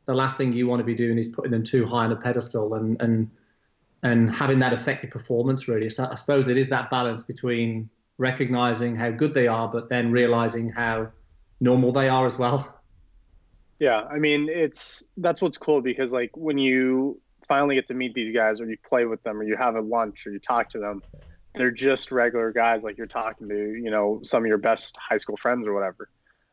the 0.05 0.13
last 0.13 0.37
thing 0.37 0.53
you 0.53 0.67
want 0.67 0.79
to 0.79 0.83
be 0.83 0.95
doing 0.95 1.17
is 1.17 1.27
putting 1.29 1.51
them 1.51 1.63
too 1.63 1.85
high 1.85 2.05
on 2.05 2.11
a 2.11 2.15
pedestal 2.15 2.75
and 2.75 3.01
and 3.01 3.31
and 4.03 4.35
having 4.35 4.59
that 4.59 4.73
affect 4.73 5.03
your 5.03 5.11
performance. 5.11 5.67
Really, 5.67 5.89
so 5.89 6.07
I 6.11 6.15
suppose 6.15 6.47
it 6.47 6.57
is 6.57 6.69
that 6.69 6.89
balance 6.89 7.21
between 7.21 7.89
recognizing 8.17 8.95
how 8.95 9.11
good 9.11 9.33
they 9.33 9.47
are, 9.47 9.67
but 9.67 9.89
then 9.89 10.11
realizing 10.11 10.69
how 10.69 11.11
normal 11.59 11.91
they 11.91 12.09
are 12.09 12.25
as 12.25 12.37
well. 12.37 12.81
Yeah, 13.79 14.01
I 14.01 14.19
mean, 14.19 14.49
it's 14.49 15.03
that's 15.17 15.41
what's 15.41 15.57
cool 15.57 15.81
because 15.81 16.11
like 16.11 16.35
when 16.35 16.57
you 16.57 17.19
finally 17.47 17.75
get 17.75 17.87
to 17.87 17.93
meet 17.93 18.13
these 18.13 18.31
guys, 18.31 18.61
or 18.61 18.65
you 18.65 18.77
play 18.85 19.05
with 19.05 19.23
them, 19.23 19.39
or 19.39 19.43
you 19.43 19.55
have 19.57 19.75
a 19.75 19.81
lunch, 19.81 20.27
or 20.27 20.31
you 20.31 20.39
talk 20.39 20.69
to 20.71 20.79
them, 20.79 21.01
they're 21.55 21.71
just 21.71 22.11
regular 22.11 22.51
guys 22.51 22.83
like 22.83 22.97
you're 22.97 23.07
talking 23.07 23.47
to, 23.49 23.55
you 23.55 23.91
know, 23.91 24.19
some 24.23 24.43
of 24.43 24.47
your 24.47 24.57
best 24.57 24.95
high 24.97 25.17
school 25.17 25.37
friends 25.37 25.67
or 25.67 25.73
whatever. 25.73 26.09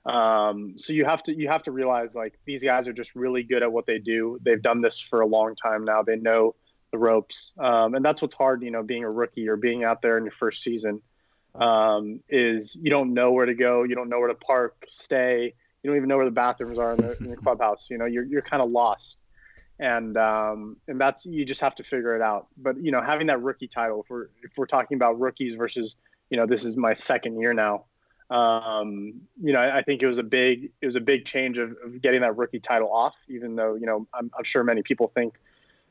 Um, 0.06 0.74
so 0.78 0.92
you 0.92 1.04
have 1.04 1.22
to 1.24 1.34
you 1.34 1.48
have 1.48 1.62
to 1.64 1.72
realize 1.72 2.14
like 2.14 2.38
these 2.46 2.62
guys 2.62 2.88
are 2.88 2.92
just 2.92 3.14
really 3.14 3.42
good 3.42 3.62
at 3.62 3.70
what 3.70 3.86
they 3.86 3.98
do. 3.98 4.38
They've 4.42 4.60
done 4.60 4.80
this 4.80 4.98
for 4.98 5.20
a 5.20 5.26
long 5.26 5.54
time 5.56 5.84
now. 5.84 6.02
They 6.02 6.16
know 6.16 6.54
the 6.90 6.98
ropes, 6.98 7.52
um, 7.58 7.94
and 7.94 8.04
that's 8.04 8.22
what's 8.22 8.34
hard. 8.34 8.62
You 8.62 8.70
know, 8.70 8.82
being 8.82 9.04
a 9.04 9.10
rookie 9.10 9.48
or 9.48 9.56
being 9.56 9.84
out 9.84 10.00
there 10.00 10.16
in 10.16 10.24
your 10.24 10.32
first 10.32 10.62
season 10.62 11.02
um, 11.54 12.20
is 12.28 12.74
you 12.80 12.90
don't 12.90 13.12
know 13.12 13.32
where 13.32 13.46
to 13.46 13.54
go. 13.54 13.82
You 13.82 13.94
don't 13.94 14.08
know 14.08 14.18
where 14.18 14.28
to 14.28 14.34
park, 14.34 14.86
stay. 14.88 15.54
You 15.82 15.90
don't 15.90 15.96
even 15.96 16.08
know 16.08 16.16
where 16.16 16.26
the 16.26 16.30
bathrooms 16.30 16.78
are 16.78 16.94
in 16.94 17.00
the, 17.00 17.16
in 17.18 17.30
the 17.30 17.36
clubhouse. 17.44 17.88
You 17.90 17.98
know, 17.98 18.06
you're 18.06 18.24
you're 18.24 18.42
kind 18.42 18.62
of 18.62 18.70
lost, 18.70 19.20
and 19.78 20.16
um, 20.16 20.78
and 20.88 20.98
that's 20.98 21.26
you 21.26 21.44
just 21.44 21.60
have 21.60 21.74
to 21.74 21.84
figure 21.84 22.16
it 22.16 22.22
out. 22.22 22.46
But 22.56 22.82
you 22.82 22.90
know, 22.90 23.02
having 23.02 23.26
that 23.26 23.42
rookie 23.42 23.68
title, 23.68 24.02
if 24.02 24.08
we're 24.08 24.30
if 24.42 24.52
we're 24.56 24.64
talking 24.64 24.96
about 24.96 25.20
rookies 25.20 25.56
versus 25.56 25.96
you 26.30 26.38
know, 26.38 26.46
this 26.46 26.64
is 26.64 26.76
my 26.76 26.94
second 26.94 27.38
year 27.38 27.52
now 27.52 27.84
um, 28.30 29.20
you 29.42 29.52
know, 29.52 29.58
I, 29.58 29.78
I, 29.78 29.82
think 29.82 30.02
it 30.02 30.06
was 30.06 30.18
a 30.18 30.22
big 30.22 30.70
it 30.80 30.86
was 30.86 30.94
a 30.94 31.00
big 31.00 31.24
change 31.24 31.58
of, 31.58 31.70
of, 31.84 32.00
getting 32.00 32.20
that 32.20 32.36
rookie 32.36 32.60
title 32.60 32.92
off. 32.92 33.16
Even 33.28 33.56
though 33.56 33.74
you 33.74 33.86
know, 33.86 34.06
I'm, 34.14 34.30
I'm 34.38 34.44
sure 34.44 34.62
many 34.62 34.82
people 34.82 35.10
think 35.12 35.34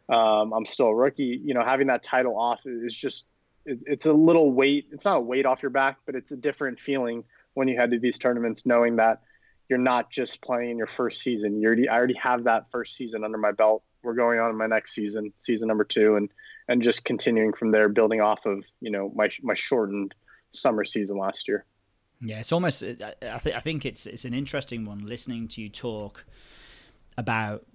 um, 0.08 0.54
I'm 0.54 0.66
still 0.66 0.88
a 0.88 0.96
rookie. 0.96 1.42
You 1.44 1.54
know, 1.54 1.64
having 1.66 1.88
that 1.88 2.02
title 2.02 2.40
off 2.40 2.62
is 2.66 2.96
just 2.96 3.26
it, 3.66 3.80
it's 3.86 4.06
a 4.06 4.14
little 4.14 4.52
weight. 4.52 4.88
It's 4.92 5.04
not 5.04 5.18
a 5.18 5.22
weight 5.22 5.46
off 5.46 5.62
your 5.62 5.70
back, 5.70 5.98
but 6.06 6.16
it's 6.16 6.32
a 6.32 6.38
different 6.38 6.80
feeling 6.80 7.26
when 7.56 7.68
you 7.68 7.76
head 7.78 7.92
to 7.92 8.00
these 8.00 8.18
tournaments, 8.18 8.66
knowing 8.66 8.96
that 8.96 9.22
you're 9.68 9.78
not 9.78 10.10
just 10.10 10.42
playing 10.42 10.78
your 10.78 10.88
first 10.88 11.22
season. 11.22 11.62
You 11.62 11.68
already 11.68 11.90
I 11.90 11.98
already 11.98 12.16
have 12.16 12.46
that 12.46 12.72
first 12.72 12.96
season 12.96 13.26
under 13.26 13.38
my 13.38 13.52
belt. 13.52 13.84
We're 14.02 14.14
going 14.14 14.40
on 14.40 14.56
my 14.56 14.68
next 14.68 14.94
season, 14.94 15.34
season 15.42 15.68
number 15.68 15.84
two, 15.84 16.16
and 16.16 16.30
and 16.70 16.82
just 16.82 17.04
continuing 17.04 17.52
from 17.52 17.72
there, 17.72 17.90
building 17.90 18.22
off 18.22 18.46
of 18.46 18.66
you 18.80 18.92
know 18.92 19.12
my 19.14 19.30
my 19.42 19.56
shortened 19.56 20.16
summer 20.54 20.86
season 20.86 21.18
last 21.18 21.50
year. 21.50 21.66
Yeah, 22.22 22.40
it's 22.40 22.52
almost. 22.52 22.84
Uh, 22.84 23.12
I 23.24 23.38
think 23.38 23.56
I 23.56 23.60
think 23.60 23.86
it's 23.86 24.06
it's 24.06 24.26
an 24.26 24.34
interesting 24.34 24.86
one 24.86 25.06
listening 25.06 25.48
to 25.50 25.62
you 25.62 25.70
talk 25.70 26.26
about 27.18 27.66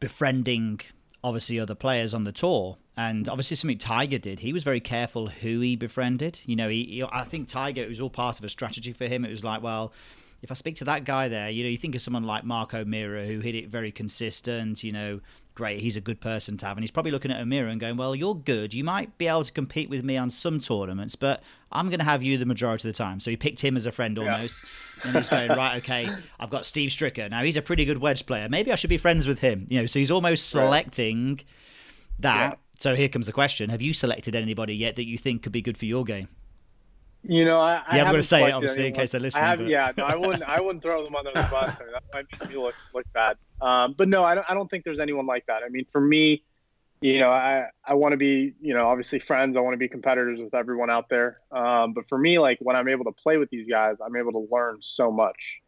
befriending 0.00 0.80
obviously 1.24 1.58
other 1.60 1.74
players 1.74 2.12
on 2.12 2.24
the 2.24 2.32
tour. 2.32 2.76
And 2.96 3.26
obviously, 3.28 3.56
something 3.56 3.78
Tiger 3.78 4.18
did. 4.18 4.40
He 4.40 4.52
was 4.52 4.64
very 4.64 4.80
careful 4.80 5.28
who 5.28 5.60
he 5.60 5.76
befriended. 5.76 6.40
You 6.44 6.56
know, 6.56 6.68
he, 6.68 6.84
he, 6.84 7.04
I 7.10 7.24
think 7.24 7.48
Tiger 7.48 7.82
it 7.82 7.88
was 7.88 8.00
all 8.00 8.10
part 8.10 8.38
of 8.38 8.44
a 8.44 8.50
strategy 8.50 8.92
for 8.92 9.06
him. 9.06 9.24
It 9.24 9.30
was 9.30 9.42
like, 9.42 9.62
well, 9.62 9.94
if 10.42 10.50
I 10.50 10.54
speak 10.54 10.76
to 10.76 10.84
that 10.84 11.04
guy 11.04 11.28
there, 11.28 11.48
you 11.48 11.64
know, 11.64 11.70
you 11.70 11.78
think 11.78 11.94
of 11.94 12.02
someone 12.02 12.24
like 12.24 12.44
Mark 12.44 12.74
O'Meara 12.74 13.24
who 13.24 13.40
hit 13.40 13.54
it 13.54 13.68
very 13.68 13.92
consistent. 13.92 14.84
You 14.84 14.92
know, 14.92 15.20
great, 15.54 15.80
he's 15.80 15.96
a 15.96 16.00
good 16.00 16.20
person 16.20 16.56
to 16.58 16.66
have. 16.66 16.76
And 16.76 16.82
he's 16.82 16.90
probably 16.90 17.10
looking 17.10 17.30
at 17.30 17.40
O'Meara 17.40 17.70
and 17.70 17.80
going, 17.80 17.96
well, 17.96 18.14
you're 18.14 18.34
good. 18.34 18.74
You 18.74 18.84
might 18.84 19.16
be 19.18 19.28
able 19.28 19.44
to 19.44 19.52
compete 19.52 19.90
with 19.90 20.04
me 20.04 20.16
on 20.16 20.30
some 20.30 20.60
tournaments, 20.60 21.16
but 21.16 21.42
I'm 21.70 21.88
going 21.88 21.98
to 21.98 22.04
have 22.04 22.22
you 22.22 22.38
the 22.38 22.46
majority 22.46 22.88
of 22.88 22.94
the 22.94 22.98
time. 22.98 23.20
So 23.20 23.30
he 23.30 23.36
picked 23.36 23.60
him 23.60 23.76
as 23.76 23.86
a 23.86 23.92
friend 23.92 24.18
almost. 24.18 24.62
Yeah. 24.62 25.08
And 25.08 25.16
he's 25.16 25.28
going, 25.28 25.48
right, 25.50 25.76
okay, 25.78 26.08
I've 26.40 26.50
got 26.50 26.66
Steve 26.66 26.90
Stricker. 26.90 27.30
Now 27.30 27.42
he's 27.42 27.56
a 27.56 27.62
pretty 27.62 27.84
good 27.84 27.98
wedge 27.98 28.26
player. 28.26 28.48
Maybe 28.48 28.72
I 28.72 28.74
should 28.74 28.90
be 28.90 28.98
friends 28.98 29.26
with 29.26 29.40
him. 29.40 29.66
You 29.68 29.80
know, 29.80 29.86
so 29.86 29.98
he's 29.98 30.10
almost 30.10 30.50
selecting 30.50 31.28
right. 31.28 31.44
that. 32.20 32.50
Yeah. 32.52 32.56
So 32.78 32.94
here 32.96 33.08
comes 33.08 33.26
the 33.26 33.32
question: 33.32 33.70
Have 33.70 33.80
you 33.80 33.92
selected 33.92 34.34
anybody 34.34 34.74
yet 34.74 34.96
that 34.96 35.06
you 35.06 35.16
think 35.16 35.42
could 35.42 35.52
be 35.52 35.62
good 35.62 35.78
for 35.78 35.84
your 35.84 36.04
game? 36.04 36.28
You 37.24 37.44
know, 37.44 37.60
I, 37.60 37.82
I 37.86 37.96
yeah, 37.96 38.04
I'm 38.04 38.10
going 38.10 38.16
to 38.16 38.22
say 38.22 38.48
it 38.48 38.52
obviously 38.52 38.84
anyone. 38.84 38.94
in 38.94 39.00
case 39.00 39.10
they're 39.12 39.20
listening. 39.20 39.44
I 39.44 39.48
have, 39.48 39.58
but... 39.60 39.68
yeah, 39.68 39.92
no, 39.96 40.04
I 40.04 40.16
wouldn't, 40.16 40.42
I 40.42 40.60
wouldn't 40.60 40.82
throw 40.82 41.04
them 41.04 41.14
under 41.14 41.30
the 41.30 41.46
bus. 41.50 41.80
I 41.80 41.84
mean, 41.84 41.92
that 41.92 42.02
might 42.12 42.26
make 42.40 42.50
me 42.50 42.56
look 42.56 42.74
look 42.92 43.06
bad. 43.12 43.36
Um, 43.60 43.94
but 43.96 44.08
no, 44.08 44.24
I 44.24 44.34
don't, 44.34 44.46
I 44.48 44.54
don't 44.54 44.68
think 44.68 44.84
there's 44.84 44.98
anyone 44.98 45.26
like 45.26 45.46
that. 45.46 45.62
I 45.64 45.68
mean, 45.68 45.86
for 45.92 46.00
me, 46.00 46.42
you 47.00 47.18
know, 47.18 47.30
I, 47.30 47.66
I 47.84 47.94
want 47.94 48.12
to 48.12 48.16
be, 48.16 48.54
you 48.60 48.74
know, 48.74 48.88
obviously 48.88 49.18
friends. 49.18 49.56
I 49.56 49.60
want 49.60 49.74
to 49.74 49.78
be 49.78 49.88
competitors 49.88 50.40
with 50.40 50.54
everyone 50.54 50.90
out 50.90 51.08
there. 51.08 51.38
Um, 51.50 51.94
but 51.94 52.08
for 52.08 52.18
me, 52.18 52.38
like 52.38 52.58
when 52.60 52.76
I'm 52.76 52.88
able 52.88 53.04
to 53.04 53.12
play 53.12 53.38
with 53.38 53.50
these 53.50 53.68
guys, 53.68 53.96
I'm 54.04 54.16
able 54.16 54.32
to 54.32 54.48
learn 54.50 54.78
so 54.80 55.10
much. 55.10 55.60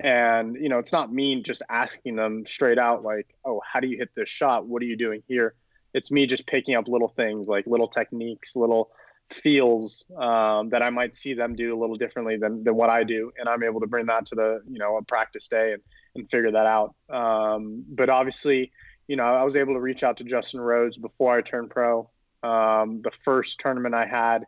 And, 0.00 0.56
you 0.56 0.68
know, 0.68 0.78
it's 0.80 0.90
not 0.90 1.12
me 1.12 1.42
just 1.42 1.62
asking 1.68 2.16
them 2.16 2.44
straight 2.46 2.78
out, 2.78 3.04
like, 3.04 3.32
oh, 3.44 3.60
how 3.64 3.78
do 3.78 3.86
you 3.86 3.96
hit 3.96 4.10
this 4.16 4.28
shot? 4.28 4.66
What 4.66 4.82
are 4.82 4.86
you 4.86 4.96
doing 4.96 5.22
here? 5.28 5.54
It's 5.94 6.10
me 6.10 6.26
just 6.26 6.46
picking 6.46 6.74
up 6.74 6.88
little 6.88 7.08
things 7.08 7.46
like 7.46 7.66
little 7.66 7.86
techniques, 7.86 8.56
little 8.56 8.90
feels 9.32 10.04
um, 10.16 10.70
that 10.70 10.82
I 10.82 10.90
might 10.90 11.14
see 11.14 11.34
them 11.34 11.54
do 11.54 11.76
a 11.76 11.78
little 11.78 11.96
differently 11.96 12.36
than, 12.36 12.64
than 12.64 12.74
what 12.74 12.90
I 12.90 13.04
do. 13.04 13.32
And 13.38 13.48
I'm 13.48 13.62
able 13.62 13.80
to 13.80 13.86
bring 13.86 14.06
that 14.06 14.26
to 14.26 14.34
the, 14.34 14.62
you 14.70 14.78
know, 14.78 14.96
a 14.96 15.02
practice 15.02 15.48
day 15.48 15.72
and, 15.72 15.82
and 16.14 16.30
figure 16.30 16.50
that 16.52 16.66
out. 16.66 16.94
Um, 17.08 17.84
but 17.88 18.08
obviously, 18.08 18.72
you 19.08 19.16
know, 19.16 19.24
I 19.24 19.42
was 19.42 19.56
able 19.56 19.74
to 19.74 19.80
reach 19.80 20.02
out 20.02 20.16
to 20.18 20.24
Justin 20.24 20.60
Rose 20.60 20.96
before 20.96 21.36
I 21.36 21.40
turned 21.40 21.70
pro. 21.70 22.10
Um, 22.42 23.02
the 23.02 23.10
first 23.10 23.60
tournament 23.60 23.94
I 23.94 24.06
had 24.06 24.46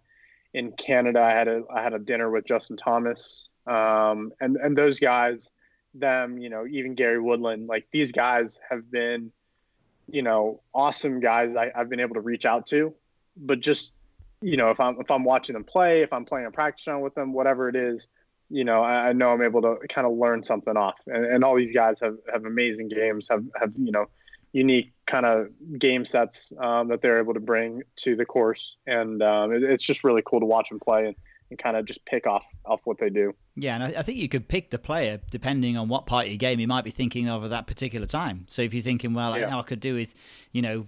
in 0.53 0.73
Canada, 0.73 1.21
I 1.21 1.31
had 1.31 1.49
a, 1.49 1.63
I 1.73 1.83
had 1.83 1.93
a 1.93 1.99
dinner 1.99 2.31
with 2.31 2.45
Justin 2.45 2.77
Thomas. 2.77 3.49
Um, 3.67 4.33
and, 4.41 4.57
and 4.57 4.77
those 4.77 4.99
guys, 4.99 5.49
them, 5.95 6.39
you 6.39 6.51
know, 6.51 6.67
even 6.67 6.95
Gary 6.95 7.21
Woodland, 7.21 7.67
like 7.67 7.87
these 7.93 8.13
guys 8.13 8.59
have 8.71 8.91
been, 8.91 9.33
you 10.11 10.23
know, 10.23 10.61
awesome 10.75 11.21
guys 11.21 11.57
I, 11.57 11.71
I've 11.75 11.89
been 11.89 12.01
able 12.01 12.15
to 12.15 12.21
reach 12.21 12.45
out 12.45 12.67
to, 12.67 12.95
but 13.37 13.61
just, 13.61 13.95
you 14.45 14.59
know, 14.59 14.71
if 14.71 14.79
I'm, 14.79 15.01
if 15.01 15.11
I'm 15.11 15.25
watching 15.25 15.55
them 15.55 15.65
play, 15.65 16.03
if 16.03 16.13
I'm 16.13 16.27
playing 16.27 16.47
a 16.47 16.51
practice 16.51 16.87
round 16.87 17.03
with 17.03 17.15
them, 17.15 17.33
whatever 17.33 17.69
it 17.69 17.77
is, 17.77 18.07
you 18.51 18.65
know, 18.65 18.83
I, 18.83 19.09
I 19.09 19.13
know 19.15 19.33
I'm 19.33 19.41
able 19.41 19.63
to 19.63 19.77
kind 19.89 20.07
of 20.07 20.13
learn 20.19 20.43
something 20.45 20.77
off 20.77 20.99
and, 21.07 21.25
and 21.25 21.43
all 21.43 21.57
these 21.57 21.75
guys 21.75 21.99
have, 22.01 22.17
have 22.31 22.45
amazing 22.45 22.89
games, 22.89 23.27
have, 23.31 23.43
have, 23.59 23.73
you 23.79 23.91
know, 23.91 24.07
unique 24.53 24.93
kind 25.07 25.25
of 25.25 25.49
game 25.79 26.05
sets 26.05 26.53
um, 26.61 26.89
that 26.89 27.01
they're 27.01 27.19
able 27.19 27.35
to 27.35 27.41
bring 27.41 27.83
to 27.97 28.15
the 28.17 28.27
course. 28.27 28.77
And 28.87 29.23
um, 29.23 29.53
it, 29.53 29.63
it's 29.63 29.83
just 29.83 30.05
really 30.05 30.23
cool 30.25 30.41
to 30.41 30.47
watch 30.47 30.69
them 30.69 30.79
play 30.79 31.07
and, 31.07 31.17
and 31.51 31.59
kind 31.59 31.77
of 31.77 31.87
just 31.87 32.05
pick 32.05 32.27
off, 32.27 32.45
off 32.67 32.83
what 32.85 32.99
they 32.99 33.09
do. 33.09 33.35
Yeah, 33.57 33.77
and 33.77 33.85
I, 33.85 34.01
I, 34.01 34.03
think 34.03 34.19
you 34.19 34.29
could 34.29 34.47
pick 34.47 34.71
the 34.71 34.79
player 34.79 35.21
depending 35.31 35.77
on 35.77 35.89
what 35.89 36.07
part 36.07 36.27
of 36.27 36.31
your 36.31 36.39
game 36.39 36.61
you 36.61 36.69
might 36.69 36.85
be 36.85 36.91
thinking 36.91 37.29
of 37.29 37.45
at 37.45 37.51
that 37.51 37.67
particular 37.67 38.07
time. 38.07 38.45
So 38.47 38.61
if 38.63 38.75
you're 38.75 38.83
thinking, 38.83 39.15
well, 39.15 39.39
yeah. 39.39 39.55
I, 39.55 39.59
I 39.59 39.63
could 39.63 39.81
do 39.81 39.95
with, 39.95 40.15
you 40.53 40.61
know, 40.63 40.87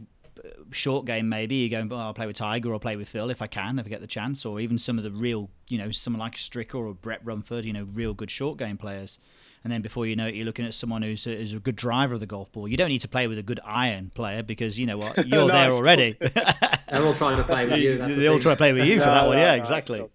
short 0.70 1.06
game 1.06 1.28
maybe 1.28 1.56
you're 1.56 1.70
going, 1.70 1.88
well, 1.88 2.00
I'll 2.00 2.14
play 2.14 2.26
with 2.26 2.36
Tiger 2.36 2.72
or 2.72 2.78
play 2.78 2.96
with 2.96 3.08
Phil 3.08 3.30
if 3.30 3.40
I 3.40 3.46
can, 3.46 3.78
if 3.78 3.86
I 3.86 3.88
get 3.88 4.00
the 4.00 4.06
chance, 4.06 4.44
or 4.44 4.60
even 4.60 4.78
some 4.78 4.98
of 4.98 5.04
the 5.04 5.10
real, 5.10 5.50
you 5.68 5.78
know, 5.78 5.90
someone 5.90 6.20
like 6.20 6.34
Stricker 6.34 6.74
or 6.74 6.94
Brett 6.94 7.24
Rumford, 7.24 7.64
you 7.64 7.72
know, 7.72 7.86
real 7.92 8.14
good 8.14 8.30
short 8.30 8.58
game 8.58 8.76
players. 8.76 9.18
And 9.64 9.72
then 9.72 9.82
before 9.82 10.06
you 10.06 10.14
know 10.14 10.28
it, 10.28 10.34
you're 10.34 10.44
looking 10.44 10.64
at 10.64 10.74
someone 10.74 11.02
who's 11.02 11.26
a, 11.26 11.36
who's 11.36 11.52
a 11.52 11.58
good 11.58 11.74
driver 11.74 12.14
of 12.14 12.20
the 12.20 12.26
golf 12.26 12.52
ball. 12.52 12.68
You 12.68 12.76
don't 12.76 12.88
need 12.88 13.00
to 13.00 13.08
play 13.08 13.26
with 13.26 13.38
a 13.38 13.42
good 13.42 13.58
iron 13.64 14.10
player 14.14 14.42
because 14.42 14.78
you 14.78 14.86
know 14.86 14.96
what, 14.96 15.16
you're 15.26 15.46
no, 15.46 15.48
there 15.48 15.72
already. 15.72 16.16
They're 16.20 17.04
all 17.04 17.14
trying 17.14 17.38
to 17.38 17.44
play 17.44 17.66
with 17.66 17.78
you. 17.80 17.98
They 17.98 18.28
all 18.28 18.38
try 18.38 18.52
to 18.52 18.56
play 18.56 18.72
with 18.72 18.84
you 18.84 19.00
for 19.00 19.06
no, 19.06 19.12
that 19.12 19.26
one. 19.26 19.36
No, 19.36 19.42
yeah, 19.42 19.54
exactly. 19.54 20.06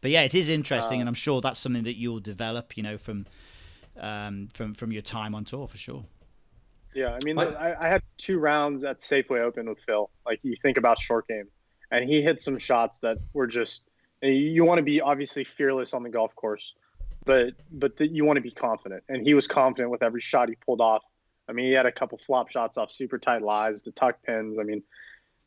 But 0.00 0.10
yeah, 0.10 0.22
it 0.22 0.34
is 0.34 0.48
interesting, 0.48 0.98
uh, 0.98 1.00
and 1.00 1.08
I'm 1.08 1.14
sure 1.14 1.40
that's 1.40 1.58
something 1.58 1.84
that 1.84 1.96
you'll 1.96 2.20
develop. 2.20 2.76
You 2.76 2.82
know, 2.82 2.98
from 2.98 3.26
um, 3.98 4.48
from 4.52 4.74
from 4.74 4.92
your 4.92 5.02
time 5.02 5.34
on 5.34 5.44
tour 5.44 5.66
for 5.66 5.78
sure. 5.78 6.04
Yeah, 6.98 7.10
I 7.14 7.24
mean, 7.24 7.38
I, 7.38 7.76
I, 7.78 7.86
had 7.86 8.02
two 8.16 8.40
rounds 8.40 8.82
at 8.82 8.98
Safeway 8.98 9.38
Open 9.38 9.68
with 9.68 9.78
Phil. 9.78 10.10
Like 10.26 10.40
you 10.42 10.56
think 10.60 10.78
about 10.78 10.98
short 10.98 11.28
game, 11.28 11.46
and 11.92 12.08
he 12.08 12.22
hit 12.22 12.42
some 12.42 12.58
shots 12.58 12.98
that 13.00 13.18
were 13.32 13.46
just. 13.46 13.84
You 14.20 14.64
want 14.64 14.78
to 14.78 14.82
be 14.82 15.00
obviously 15.00 15.44
fearless 15.44 15.94
on 15.94 16.02
the 16.02 16.08
golf 16.08 16.34
course, 16.34 16.74
but 17.24 17.54
but 17.70 17.96
the, 17.98 18.08
you 18.08 18.24
want 18.24 18.38
to 18.38 18.40
be 18.40 18.50
confident, 18.50 19.04
and 19.08 19.24
he 19.24 19.32
was 19.32 19.46
confident 19.46 19.92
with 19.92 20.02
every 20.02 20.20
shot 20.20 20.48
he 20.48 20.56
pulled 20.56 20.80
off. 20.80 21.04
I 21.48 21.52
mean, 21.52 21.66
he 21.66 21.72
had 21.72 21.86
a 21.86 21.92
couple 21.92 22.18
flop 22.18 22.50
shots 22.50 22.76
off 22.76 22.90
super 22.90 23.16
tight 23.16 23.42
lies, 23.42 23.80
the 23.82 23.92
tuck 23.92 24.20
pins. 24.24 24.58
I 24.58 24.64
mean, 24.64 24.82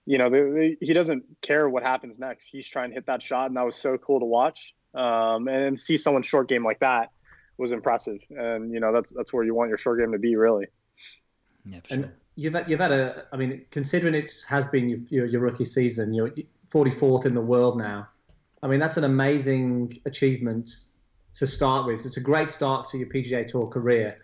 you 0.06 0.20
know, 0.20 0.30
the, 0.30 0.78
the, 0.80 0.86
he 0.86 0.94
doesn't 0.94 1.26
care 1.42 1.68
what 1.68 1.84
happens 1.84 2.18
next. 2.18 2.48
He's 2.48 2.66
trying 2.66 2.92
to 2.92 2.94
hit 2.94 3.08
that 3.08 3.22
shot, 3.22 3.48
and 3.48 3.58
that 3.58 3.66
was 3.66 3.76
so 3.76 3.98
cool 3.98 4.22
to 4.22 4.26
watch. 4.26 4.74
Um, 4.94 5.50
and 5.50 5.78
see 5.78 5.98
someone 5.98 6.24
short 6.24 6.48
game 6.48 6.64
like 6.64 6.80
that 6.80 7.10
was 7.58 7.74
impressive. 7.74 8.20
And 8.30 8.72
you 8.72 8.80
know, 8.80 8.94
that's 8.94 9.12
that's 9.12 9.34
where 9.34 9.44
you 9.44 9.54
want 9.54 9.68
your 9.68 9.78
short 9.78 10.00
game 10.00 10.14
to 10.14 10.18
be, 10.18 10.38
really. 10.38 10.68
Yeah, 11.66 11.80
and 11.90 12.04
sure. 12.04 12.14
you've 12.36 12.54
had, 12.54 12.70
you've 12.70 12.80
had 12.80 12.92
a, 12.92 13.26
I 13.32 13.38
mean, 13.38 13.66
considering 13.72 14.16
it 14.16 14.32
has 14.48 14.66
been 14.66 15.06
your, 15.10 15.26
your 15.26 15.42
rookie 15.42 15.66
season, 15.66 16.14
you're 16.14 16.32
44th 16.72 17.26
in 17.26 17.34
the 17.34 17.42
world 17.42 17.78
now. 17.78 18.08
I 18.64 18.68
mean, 18.68 18.80
that's 18.80 18.98
an 18.98 19.04
amazing 19.04 20.00
achievement 20.06 20.70
to 21.36 21.48
start 21.48 21.86
with. 21.86 22.06
It's 22.06 22.18
a 22.18 22.22
great 22.22 22.50
start 22.50 22.90
to 22.90 22.98
your 22.98 23.08
PGA 23.08 23.46
Tour 23.46 23.68
career. 23.68 24.18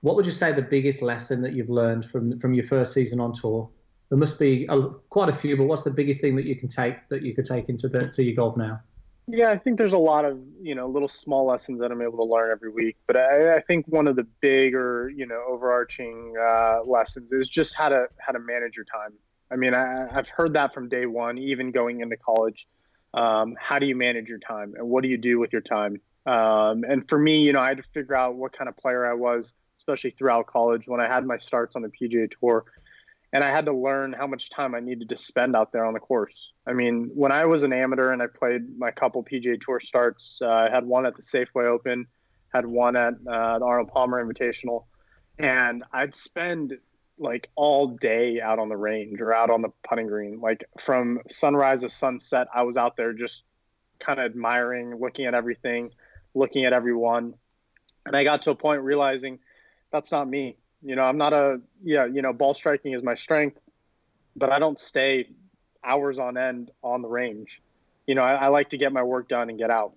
What 0.00 0.16
would 0.16 0.26
you 0.26 0.32
say 0.32 0.52
the 0.52 0.62
biggest 0.62 1.02
lesson 1.02 1.42
that 1.42 1.52
you've 1.52 1.68
learned 1.68 2.06
from 2.06 2.38
from 2.38 2.54
your 2.54 2.66
first 2.66 2.92
season 2.92 3.20
on 3.20 3.32
tour? 3.32 3.68
There 4.08 4.18
must 4.18 4.38
be 4.38 4.66
a, 4.68 4.88
quite 5.10 5.28
a 5.28 5.32
few, 5.32 5.56
but 5.56 5.64
what's 5.64 5.82
the 5.82 5.90
biggest 5.90 6.20
thing 6.20 6.36
that 6.36 6.46
you 6.46 6.56
can 6.56 6.68
take 6.68 7.08
that 7.08 7.22
you 7.22 7.34
could 7.34 7.44
take 7.44 7.68
into 7.68 7.88
the 7.88 8.08
to 8.08 8.22
your 8.22 8.36
golf 8.36 8.56
now? 8.56 8.80
Yeah, 9.30 9.50
I 9.50 9.58
think 9.58 9.76
there's 9.76 9.92
a 9.92 9.98
lot 9.98 10.24
of 10.24 10.40
you 10.62 10.74
know 10.74 10.88
little 10.88 11.06
small 11.06 11.44
lessons 11.46 11.80
that 11.80 11.92
I'm 11.92 12.00
able 12.00 12.16
to 12.16 12.24
learn 12.24 12.50
every 12.50 12.70
week. 12.70 12.96
But 13.06 13.18
I, 13.18 13.56
I 13.56 13.60
think 13.60 13.86
one 13.86 14.08
of 14.08 14.16
the 14.16 14.24
bigger 14.40 15.12
you 15.14 15.26
know 15.26 15.42
overarching 15.46 16.32
uh, 16.40 16.78
lessons 16.86 17.30
is 17.32 17.46
just 17.46 17.74
how 17.74 17.90
to 17.90 18.06
how 18.16 18.32
to 18.32 18.38
manage 18.38 18.74
your 18.74 18.86
time. 18.86 19.12
I 19.50 19.56
mean, 19.56 19.74
I, 19.74 20.10
have 20.10 20.30
heard 20.30 20.54
that 20.54 20.72
from 20.72 20.88
day 20.88 21.04
one, 21.04 21.36
even 21.36 21.72
going 21.72 22.00
into 22.00 22.16
college. 22.16 22.66
Um, 23.12 23.54
how 23.60 23.78
do 23.78 23.86
you 23.86 23.96
manage 23.96 24.28
your 24.28 24.38
time, 24.38 24.74
and 24.78 24.88
what 24.88 25.02
do 25.02 25.08
you 25.08 25.18
do 25.18 25.38
with 25.38 25.52
your 25.52 25.62
time? 25.62 26.00
Um, 26.24 26.84
and 26.84 27.06
for 27.06 27.18
me, 27.18 27.40
you 27.40 27.52
know, 27.52 27.60
I 27.60 27.68
had 27.68 27.78
to 27.78 27.84
figure 27.94 28.14
out 28.14 28.34
what 28.34 28.52
kind 28.52 28.68
of 28.68 28.78
player 28.78 29.06
I 29.06 29.14
was, 29.14 29.52
especially 29.76 30.10
throughout 30.10 30.46
college 30.46 30.88
when 30.88 31.00
I 31.00 31.06
had 31.06 31.26
my 31.26 31.36
starts 31.36 31.76
on 31.76 31.82
the 31.82 31.88
PGA 31.88 32.30
Tour 32.40 32.64
and 33.32 33.44
I 33.44 33.50
had 33.50 33.66
to 33.66 33.72
learn 33.72 34.12
how 34.12 34.26
much 34.26 34.50
time 34.50 34.74
I 34.74 34.80
needed 34.80 35.10
to 35.10 35.16
spend 35.16 35.54
out 35.54 35.72
there 35.72 35.84
on 35.84 35.94
the 35.94 36.00
course. 36.00 36.52
I 36.66 36.72
mean, 36.72 37.10
when 37.14 37.30
I 37.30 37.44
was 37.44 37.62
an 37.62 37.72
amateur 37.72 38.12
and 38.12 38.22
I 38.22 38.26
played 38.26 38.78
my 38.78 38.90
couple 38.90 39.22
PGA 39.22 39.60
Tour 39.60 39.80
starts, 39.80 40.40
uh, 40.42 40.48
I 40.48 40.70
had 40.70 40.86
one 40.86 41.04
at 41.04 41.14
the 41.16 41.22
Safeway 41.22 41.66
Open, 41.66 42.06
had 42.54 42.64
one 42.64 42.96
at 42.96 43.14
uh, 43.14 43.58
the 43.58 43.64
Arnold 43.64 43.88
Palmer 43.88 44.24
Invitational, 44.24 44.84
and 45.38 45.84
I'd 45.92 46.14
spend 46.14 46.78
like 47.18 47.50
all 47.54 47.88
day 47.88 48.40
out 48.40 48.58
on 48.58 48.68
the 48.68 48.76
range 48.76 49.20
or 49.20 49.34
out 49.34 49.50
on 49.50 49.60
the 49.60 49.70
putting 49.86 50.06
green. 50.06 50.40
Like 50.40 50.64
from 50.80 51.20
sunrise 51.28 51.82
to 51.82 51.88
sunset, 51.88 52.48
I 52.54 52.62
was 52.62 52.76
out 52.76 52.96
there 52.96 53.12
just 53.12 53.42
kind 53.98 54.20
of 54.20 54.26
admiring, 54.26 54.98
looking 54.98 55.26
at 55.26 55.34
everything, 55.34 55.90
looking 56.34 56.64
at 56.64 56.72
everyone. 56.72 57.34
And 58.06 58.16
I 58.16 58.24
got 58.24 58.42
to 58.42 58.50
a 58.50 58.54
point 58.54 58.82
realizing 58.82 59.40
that's 59.92 60.10
not 60.12 60.28
me. 60.28 60.56
You 60.82 60.96
know, 60.96 61.02
I'm 61.02 61.18
not 61.18 61.32
a 61.32 61.60
yeah. 61.82 62.06
You 62.06 62.22
know, 62.22 62.32
ball 62.32 62.54
striking 62.54 62.92
is 62.92 63.02
my 63.02 63.14
strength, 63.14 63.58
but 64.36 64.52
I 64.52 64.58
don't 64.58 64.78
stay 64.78 65.28
hours 65.84 66.18
on 66.18 66.36
end 66.36 66.70
on 66.82 67.02
the 67.02 67.08
range. 67.08 67.60
You 68.06 68.14
know, 68.14 68.22
I, 68.22 68.34
I 68.34 68.48
like 68.48 68.70
to 68.70 68.78
get 68.78 68.92
my 68.92 69.02
work 69.02 69.28
done 69.28 69.50
and 69.50 69.58
get 69.58 69.70
out. 69.70 69.94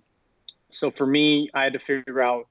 So 0.70 0.90
for 0.92 1.06
me, 1.06 1.50
I 1.54 1.64
had 1.64 1.74
to 1.74 1.80
figure 1.80 2.22
out 2.22 2.48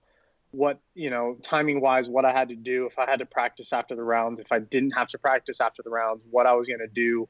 what 0.52 0.80
you 0.94 1.10
know 1.10 1.36
timing 1.42 1.80
wise 1.80 2.08
what 2.08 2.24
i 2.24 2.32
had 2.32 2.48
to 2.48 2.56
do 2.56 2.86
if 2.86 2.98
i 2.98 3.08
had 3.08 3.20
to 3.20 3.26
practice 3.26 3.72
after 3.72 3.94
the 3.94 4.02
rounds 4.02 4.40
if 4.40 4.50
i 4.50 4.58
didn't 4.58 4.90
have 4.90 5.08
to 5.08 5.18
practice 5.18 5.60
after 5.60 5.82
the 5.82 5.90
rounds 5.90 6.22
what 6.30 6.46
i 6.46 6.52
was 6.52 6.66
going 6.66 6.80
to 6.80 6.88
do 6.88 7.28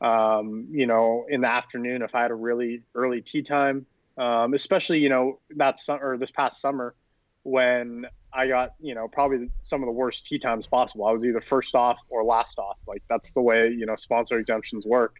um, 0.00 0.68
you 0.70 0.86
know 0.86 1.26
in 1.28 1.40
the 1.40 1.48
afternoon 1.48 2.02
if 2.02 2.14
i 2.14 2.22
had 2.22 2.30
a 2.30 2.34
really 2.34 2.82
early 2.94 3.20
tee 3.20 3.42
time 3.42 3.86
um, 4.18 4.52
especially 4.52 4.98
you 4.98 5.08
know 5.08 5.38
that 5.56 5.80
summer 5.80 6.10
or 6.10 6.18
this 6.18 6.30
past 6.30 6.60
summer 6.60 6.94
when 7.42 8.06
I 8.32 8.48
got, 8.48 8.74
you 8.80 8.94
know, 8.94 9.08
probably 9.08 9.50
some 9.62 9.82
of 9.82 9.86
the 9.86 9.92
worst 9.92 10.26
tee 10.26 10.38
times 10.38 10.66
possible. 10.66 11.06
I 11.06 11.12
was 11.12 11.24
either 11.24 11.40
first 11.40 11.74
off 11.74 11.98
or 12.08 12.24
last 12.24 12.58
off. 12.58 12.76
Like 12.86 13.02
that's 13.08 13.32
the 13.32 13.40
way, 13.40 13.68
you 13.70 13.86
know, 13.86 13.96
sponsor 13.96 14.38
exemptions 14.38 14.84
work. 14.86 15.16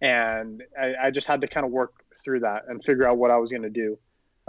And 0.00 0.62
I, 0.80 0.94
I 1.04 1.10
just 1.10 1.26
had 1.26 1.40
to 1.42 1.48
kind 1.48 1.66
of 1.66 1.72
work 1.72 2.04
through 2.22 2.40
that 2.40 2.64
and 2.68 2.82
figure 2.82 3.08
out 3.08 3.18
what 3.18 3.30
I 3.30 3.36
was 3.36 3.50
going 3.50 3.62
to 3.62 3.70
do. 3.70 3.98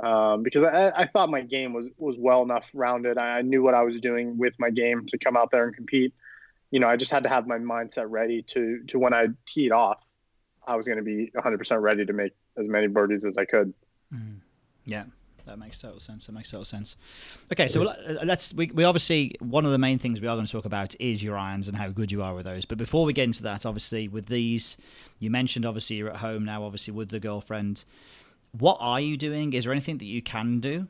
Um, 0.04 0.42
because 0.42 0.64
I, 0.64 0.90
I, 0.90 1.06
thought 1.06 1.30
my 1.30 1.42
game 1.42 1.72
was, 1.72 1.86
was 1.98 2.16
well 2.18 2.42
enough 2.42 2.68
rounded. 2.74 3.20
I 3.20 3.44
knew 3.44 3.62
what 3.62 3.76
I 3.76 3.84
was 3.84 4.00
doing 4.00 4.40
with 4.40 4.56
my 4.58 4.72
game 4.72 5.06
to 5.06 5.20
come 5.20 5.38
out 5.38 5.52
there 5.52 5.66
and 5.66 5.76
compete. 5.76 6.14
you 6.72 6.80
know, 6.80 6.88
I 6.88 6.96
just 6.96 7.12
had 7.12 7.22
to 7.24 7.30
have 7.30 7.46
my 7.46 7.60
mindset 7.60 8.06
ready 8.08 8.42
to 8.42 8.82
to 8.88 8.98
when 8.98 9.14
I 9.14 9.28
teed 9.46 9.72
off, 9.72 10.00
I 10.66 10.76
was 10.76 10.88
going 10.88 10.98
to 10.98 11.04
be 11.04 11.32
100% 11.36 11.82
ready 11.82 12.06
to 12.06 12.14
make 12.14 12.34
as 12.58 12.68
many 12.68 12.88
birdies 12.88 13.24
as 13.24 13.38
I 13.38 13.46
could. 13.46 13.74
Mm. 14.12 14.38
Yeah. 14.86 15.04
That 15.46 15.60
makes 15.60 15.80
total 15.80 16.00
sense. 16.00 16.26
That 16.26 16.32
makes 16.34 16.52
total 16.52 16.66
sense. 16.66 16.96
Okay, 17.52 17.68
so 17.68 17.82
let's. 18.24 18.54
We, 18.54 18.68
we 18.68 18.84
obviously 18.84 19.36
one 19.40 19.66
of 19.66 19.72
the 19.72 19.78
main 19.78 20.00
things 20.00 20.22
we 20.22 20.28
are 20.28 20.36
going 20.36 20.46
to 20.46 20.52
talk 20.52 20.66
about 20.66 20.96
is 21.00 21.22
your 21.22 21.38
irons 21.38 21.68
and 21.68 21.78
how 21.78 21.90
good 21.90 22.12
you 22.12 22.24
are 22.24 22.34
with 22.34 22.46
those. 22.46 22.66
But 22.66 22.78
before 22.78 23.06
we 23.06 23.14
get 23.14 23.26
into 23.26 23.44
that, 23.44 23.66
obviously 23.66 24.08
with 24.08 24.28
these, 24.28 24.78
you 25.20 25.30
mentioned 25.30 25.66
obviously 25.66 25.98
you're 25.98 26.10
at 26.10 26.18
home 26.18 26.46
now, 26.46 26.64
obviously 26.64 26.94
with 26.94 27.10
the 27.10 27.20
girlfriend. 27.20 27.84
What 28.58 28.78
are 28.80 29.02
you 29.02 29.18
doing? 29.18 29.54
Is 29.54 29.64
there 29.66 29.74
anything 29.74 29.98
that 29.98 30.06
you 30.06 30.22
can 30.22 30.60
do 30.60 30.88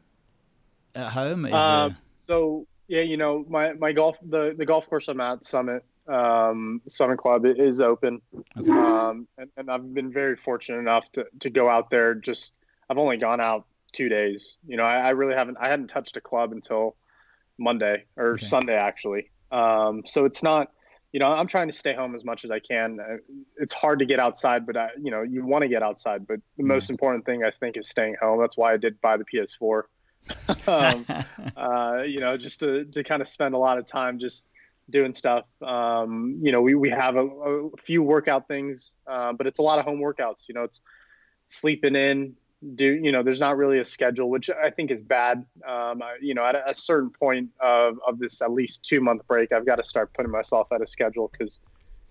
at 0.95 1.11
home? 1.11 1.45
Uh, 1.51 1.91
so 2.27 2.67
yeah, 2.87 3.01
you 3.01 3.17
know 3.17 3.45
my 3.49 3.73
my 3.73 3.91
golf 3.91 4.17
the 4.21 4.53
the 4.57 4.65
golf 4.65 4.89
course 4.89 5.07
I'm 5.07 5.21
at 5.21 5.43
Summit 5.43 5.83
um, 6.07 6.81
Summit 6.87 7.17
Club 7.17 7.45
is 7.45 7.79
open, 7.79 8.21
okay. 8.57 8.71
um, 8.71 9.27
and, 9.37 9.49
and 9.57 9.71
I've 9.71 9.93
been 9.93 10.11
very 10.11 10.35
fortunate 10.35 10.79
enough 10.79 11.11
to 11.13 11.25
to 11.39 11.49
go 11.49 11.69
out 11.69 11.89
there. 11.89 12.13
Just 12.15 12.53
I've 12.89 12.97
only 12.97 13.17
gone 13.17 13.39
out 13.39 13.65
two 13.93 14.09
days. 14.09 14.57
You 14.67 14.77
know, 14.77 14.83
I, 14.83 14.95
I 14.95 15.09
really 15.11 15.35
haven't. 15.35 15.57
I 15.59 15.69
hadn't 15.69 15.87
touched 15.87 16.17
a 16.17 16.21
club 16.21 16.51
until 16.51 16.95
Monday 17.57 18.03
or 18.17 18.33
okay. 18.33 18.45
Sunday 18.45 18.75
actually. 18.75 19.31
Um, 19.51 20.03
so 20.05 20.25
it's 20.25 20.43
not. 20.43 20.71
You 21.11 21.19
know, 21.19 21.27
I'm 21.27 21.45
trying 21.45 21.67
to 21.67 21.73
stay 21.73 21.93
home 21.93 22.15
as 22.15 22.25
much 22.25 22.43
as 22.43 22.49
I 22.49 22.57
can. 22.57 22.99
Uh, 22.99 23.17
it's 23.57 23.73
hard 23.73 23.99
to 23.99 24.05
get 24.05 24.19
outside, 24.19 24.65
but 24.65 24.75
I, 24.75 24.89
you 24.99 25.11
know, 25.11 25.21
you 25.21 25.45
want 25.45 25.61
to 25.61 25.67
get 25.67 25.83
outside. 25.83 26.25
But 26.25 26.39
the 26.57 26.63
mm. 26.63 26.67
most 26.67 26.89
important 26.89 27.23
thing 27.23 27.43
I 27.43 27.51
think 27.51 27.77
is 27.77 27.87
staying 27.87 28.15
home. 28.19 28.41
That's 28.41 28.57
why 28.57 28.73
I 28.73 28.77
did 28.77 28.99
buy 28.99 29.17
the 29.17 29.25
PS4. 29.25 29.83
um, 30.67 31.05
uh, 31.55 32.01
you 32.01 32.19
know, 32.19 32.35
just 32.35 32.61
to 32.61 32.85
to 32.85 33.03
kind 33.03 33.21
of 33.21 33.27
spend 33.27 33.53
a 33.53 33.57
lot 33.57 33.77
of 33.77 33.85
time 33.85 34.17
just 34.19 34.47
doing 34.89 35.13
stuff. 35.13 35.45
Um, 35.61 36.39
you 36.41 36.51
know, 36.51 36.61
we, 36.61 36.75
we 36.75 36.89
have 36.89 37.15
a, 37.15 37.25
a 37.25 37.77
few 37.77 38.03
workout 38.03 38.47
things, 38.47 38.95
uh, 39.07 39.33
but 39.33 39.47
it's 39.47 39.59
a 39.59 39.61
lot 39.61 39.79
of 39.79 39.85
home 39.85 39.99
workouts. 39.99 40.47
You 40.47 40.55
know, 40.55 40.63
it's 40.63 40.81
sleeping 41.47 41.95
in, 41.95 42.35
do 42.75 42.85
you 42.85 43.11
know 43.11 43.23
there's 43.23 43.39
not 43.39 43.57
really 43.57 43.79
a 43.79 43.85
schedule 43.85 44.29
which 44.29 44.49
i 44.49 44.69
think 44.69 44.91
is 44.91 45.01
bad. 45.01 45.45
Um, 45.67 46.01
I, 46.01 46.15
you 46.21 46.33
know 46.33 46.45
at 46.45 46.55
a, 46.55 46.69
a, 46.69 46.75
certain 46.75 47.09
point 47.09 47.49
of, 47.59 47.99
of 48.07 48.19
this 48.19 48.41
at 48.41 48.51
least 48.51 48.83
two 48.85 49.01
month 49.01 49.21
break 49.27 49.51
i've 49.51 49.65
got 49.65 49.75
to 49.75 49.83
start 49.83 50.13
putting 50.13 50.31
myself 50.31 50.67
at 50.71 50.81
a 50.81 50.87
schedule 50.87 51.29
because 51.31 51.59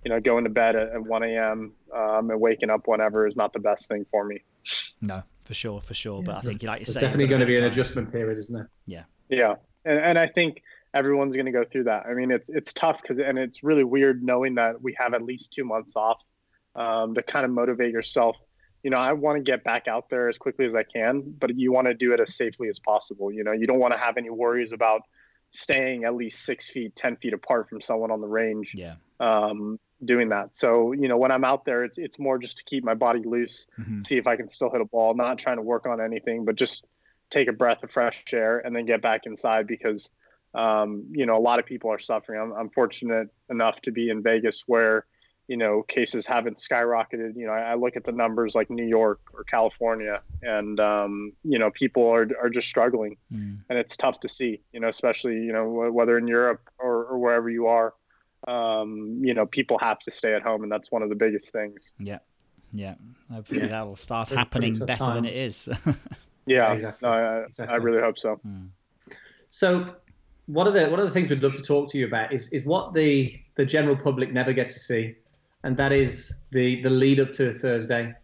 you 0.04 0.10
know 0.10 0.20
going 0.20 0.44
to 0.44 0.50
bed 0.50 0.76
at, 0.76 0.88
at 0.92 1.02
1 1.02 1.22
a.m 1.22 1.72
um, 1.94 2.30
and 2.30 2.40
waking 2.40 2.70
up 2.70 2.86
whenever 2.86 3.26
is 3.26 3.36
not 3.36 3.52
the 3.52 3.58
best 3.58 3.88
thing 3.88 4.04
for 4.10 4.24
me. 4.24 4.40
No 5.00 5.22
for 5.42 5.54
sure 5.54 5.80
for 5.80 5.94
sure 5.94 6.18
yeah. 6.18 6.26
but 6.26 6.36
i 6.36 6.40
think 6.40 6.62
you 6.62 6.68
like 6.68 6.80
you 6.80 6.86
say 6.86 7.00
definitely 7.00 7.26
going 7.26 7.40
to 7.40 7.46
be 7.46 7.56
an 7.56 7.64
adjustment 7.64 8.12
period 8.12 8.38
isn't 8.38 8.60
it? 8.60 8.66
Yeah. 8.86 9.04
Yeah 9.28 9.54
and, 9.84 9.98
and 9.98 10.18
i 10.18 10.26
think 10.26 10.62
everyone's 10.94 11.34
going 11.34 11.46
to 11.46 11.52
go 11.52 11.64
through 11.64 11.84
that. 11.84 12.04
I 12.06 12.14
mean 12.14 12.30
it's 12.30 12.50
it's 12.50 12.72
tough 12.72 13.00
because 13.02 13.18
and 13.18 13.38
it's 13.38 13.62
really 13.62 13.84
weird 13.84 14.22
knowing 14.22 14.56
that 14.56 14.80
we 14.82 14.94
have 14.98 15.14
at 15.14 15.22
least 15.22 15.52
two 15.52 15.64
months 15.64 15.96
off 15.96 16.20
um, 16.74 17.14
to 17.14 17.22
kind 17.22 17.44
of 17.44 17.50
motivate 17.50 17.92
yourself 17.92 18.36
you 18.82 18.90
know, 18.90 18.98
I 18.98 19.12
want 19.12 19.36
to 19.36 19.42
get 19.42 19.62
back 19.62 19.86
out 19.86 20.10
there 20.10 20.28
as 20.28 20.38
quickly 20.38 20.66
as 20.66 20.74
I 20.74 20.82
can, 20.82 21.22
but 21.38 21.56
you 21.56 21.72
want 21.72 21.86
to 21.86 21.94
do 21.94 22.12
it 22.12 22.20
as 22.20 22.34
safely 22.34 22.68
as 22.68 22.78
possible. 22.78 23.30
You 23.30 23.44
know, 23.44 23.52
you 23.52 23.66
don't 23.66 23.78
want 23.78 23.94
to 23.94 23.98
have 23.98 24.16
any 24.16 24.30
worries 24.30 24.72
about 24.72 25.02
staying 25.52 26.04
at 26.04 26.14
least 26.14 26.44
six 26.44 26.68
feet, 26.68 26.96
10 26.96 27.16
feet 27.16 27.32
apart 27.32 27.68
from 27.68 27.80
someone 27.80 28.10
on 28.10 28.20
the 28.20 28.26
range. 28.26 28.72
Yeah. 28.74 28.94
Um, 29.20 29.78
doing 30.04 30.30
that. 30.30 30.56
So, 30.56 30.92
you 30.92 31.08
know, 31.08 31.16
when 31.16 31.30
I'm 31.30 31.44
out 31.44 31.64
there, 31.64 31.84
it's, 31.84 31.98
it's 31.98 32.18
more 32.18 32.38
just 32.38 32.58
to 32.58 32.64
keep 32.64 32.82
my 32.82 32.94
body 32.94 33.22
loose, 33.24 33.66
mm-hmm. 33.78 34.02
see 34.02 34.16
if 34.16 34.26
I 34.26 34.36
can 34.36 34.48
still 34.48 34.70
hit 34.70 34.80
a 34.80 34.84
ball, 34.84 35.14
not 35.14 35.38
trying 35.38 35.56
to 35.56 35.62
work 35.62 35.86
on 35.86 36.00
anything, 36.00 36.44
but 36.44 36.56
just 36.56 36.84
take 37.30 37.48
a 37.48 37.52
breath 37.52 37.82
of 37.82 37.90
fresh 37.90 38.24
air 38.32 38.58
and 38.58 38.74
then 38.74 38.84
get 38.84 39.00
back 39.00 39.22
inside 39.26 39.66
because, 39.66 40.10
um, 40.54 41.04
you 41.12 41.24
know, 41.24 41.36
a 41.36 41.40
lot 41.40 41.58
of 41.58 41.66
people 41.66 41.90
are 41.90 41.98
suffering. 41.98 42.40
I'm, 42.40 42.52
I'm 42.52 42.70
fortunate 42.70 43.28
enough 43.48 43.80
to 43.82 43.92
be 43.92 44.10
in 44.10 44.22
Vegas 44.22 44.64
where, 44.66 45.06
you 45.48 45.56
know 45.56 45.82
cases 45.82 46.26
haven't 46.26 46.58
skyrocketed 46.58 47.36
you 47.36 47.46
know 47.46 47.52
I, 47.52 47.72
I, 47.72 47.74
look 47.74 47.96
at 47.96 48.04
the 48.04 48.12
numbers 48.12 48.54
like 48.54 48.70
new 48.70 48.86
york 48.86 49.20
or 49.34 49.44
california 49.44 50.20
and 50.42 50.78
um, 50.80 51.32
you 51.44 51.58
know 51.58 51.70
people 51.70 52.06
are, 52.08 52.28
are 52.40 52.50
just 52.50 52.68
struggling 52.68 53.16
mm. 53.32 53.58
and 53.68 53.78
it's 53.78 53.96
tough 53.96 54.20
to 54.20 54.28
see 54.28 54.60
you 54.72 54.80
know 54.80 54.88
especially 54.88 55.34
you 55.34 55.52
know 55.52 55.90
whether 55.90 56.16
in 56.18 56.26
europe 56.26 56.60
or, 56.78 57.04
or 57.04 57.18
wherever 57.18 57.50
you 57.50 57.66
are 57.66 57.94
um, 58.48 59.20
you 59.22 59.34
know 59.34 59.46
people 59.46 59.78
have 59.78 59.98
to 60.00 60.10
stay 60.10 60.34
at 60.34 60.42
home 60.42 60.62
and 60.62 60.70
that's 60.70 60.90
one 60.90 61.02
of 61.02 61.08
the 61.08 61.14
biggest 61.14 61.50
things 61.50 61.92
yeah 61.98 62.18
yeah 62.72 62.94
hopefully 63.30 63.62
yeah. 63.62 63.66
that 63.68 63.86
will 63.86 63.96
start 63.96 64.28
it's 64.28 64.36
happening 64.36 64.74
better 64.78 65.04
times. 65.04 65.14
than 65.14 65.24
it 65.24 65.34
is 65.34 65.68
yeah, 66.46 66.72
exactly. 66.72 67.08
No, 67.08 67.14
I, 67.14 67.44
exactly. 67.44 67.74
I 67.74 67.76
really 67.76 68.00
hope 68.00 68.18
so 68.18 68.40
mm. 68.46 68.68
so 69.50 69.94
one 70.46 70.66
of 70.66 70.72
the 70.72 70.88
one 70.88 70.98
of 70.98 71.06
the 71.06 71.12
things 71.12 71.28
we'd 71.28 71.42
love 71.42 71.52
to 71.52 71.62
talk 71.62 71.90
to 71.90 71.98
you 71.98 72.06
about 72.06 72.32
is 72.32 72.48
is 72.48 72.64
what 72.64 72.94
the 72.94 73.38
the 73.56 73.64
general 73.64 73.96
public 73.96 74.32
never 74.32 74.52
get 74.52 74.68
to 74.68 74.78
see 74.78 75.14
and 75.64 75.76
that 75.76 75.92
is 75.92 76.32
the 76.50 76.82
the 76.82 76.90
lead 76.90 77.20
up 77.20 77.32
to 77.32 77.48
a 77.48 77.52
Thursday. 77.52 78.14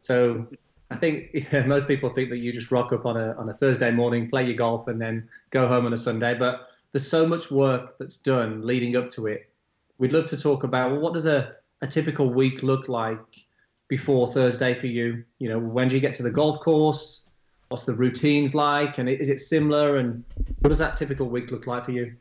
So 0.00 0.46
I 0.90 0.96
think 0.96 1.30
yeah, 1.52 1.64
most 1.64 1.88
people 1.88 2.08
think 2.08 2.30
that 2.30 2.38
you 2.38 2.52
just 2.52 2.70
rock 2.70 2.92
up 2.92 3.06
on 3.06 3.16
a 3.16 3.34
on 3.34 3.48
a 3.48 3.54
Thursday 3.54 3.90
morning, 3.90 4.28
play 4.28 4.44
your 4.44 4.56
golf, 4.56 4.88
and 4.88 5.00
then 5.00 5.28
go 5.50 5.66
home 5.66 5.86
on 5.86 5.92
a 5.92 5.98
Sunday. 5.98 6.34
But 6.34 6.68
there's 6.92 7.08
so 7.08 7.26
much 7.26 7.50
work 7.50 7.96
that's 7.98 8.16
done 8.16 8.66
leading 8.66 8.96
up 8.96 9.10
to 9.12 9.26
it. 9.26 9.48
We'd 9.98 10.12
love 10.12 10.26
to 10.26 10.36
talk 10.36 10.64
about 10.64 10.92
well, 10.92 11.00
what 11.00 11.14
does 11.14 11.26
a, 11.26 11.56
a 11.80 11.86
typical 11.86 12.30
week 12.30 12.62
look 12.62 12.88
like 12.88 13.46
before 13.88 14.26
Thursday 14.26 14.78
for 14.78 14.86
you? 14.86 15.24
You 15.38 15.48
know, 15.48 15.58
when 15.58 15.88
do 15.88 15.94
you 15.94 16.00
get 16.00 16.14
to 16.16 16.22
the 16.22 16.30
golf 16.30 16.60
course? 16.60 17.22
What's 17.68 17.84
the 17.84 17.94
routines 17.94 18.54
like? 18.54 18.98
And 18.98 19.08
is 19.08 19.30
it 19.30 19.40
similar? 19.40 19.96
And 19.96 20.22
what 20.60 20.68
does 20.68 20.78
that 20.78 20.98
typical 20.98 21.28
week 21.28 21.50
look 21.50 21.66
like 21.66 21.86
for 21.86 21.92
you? 21.92 22.14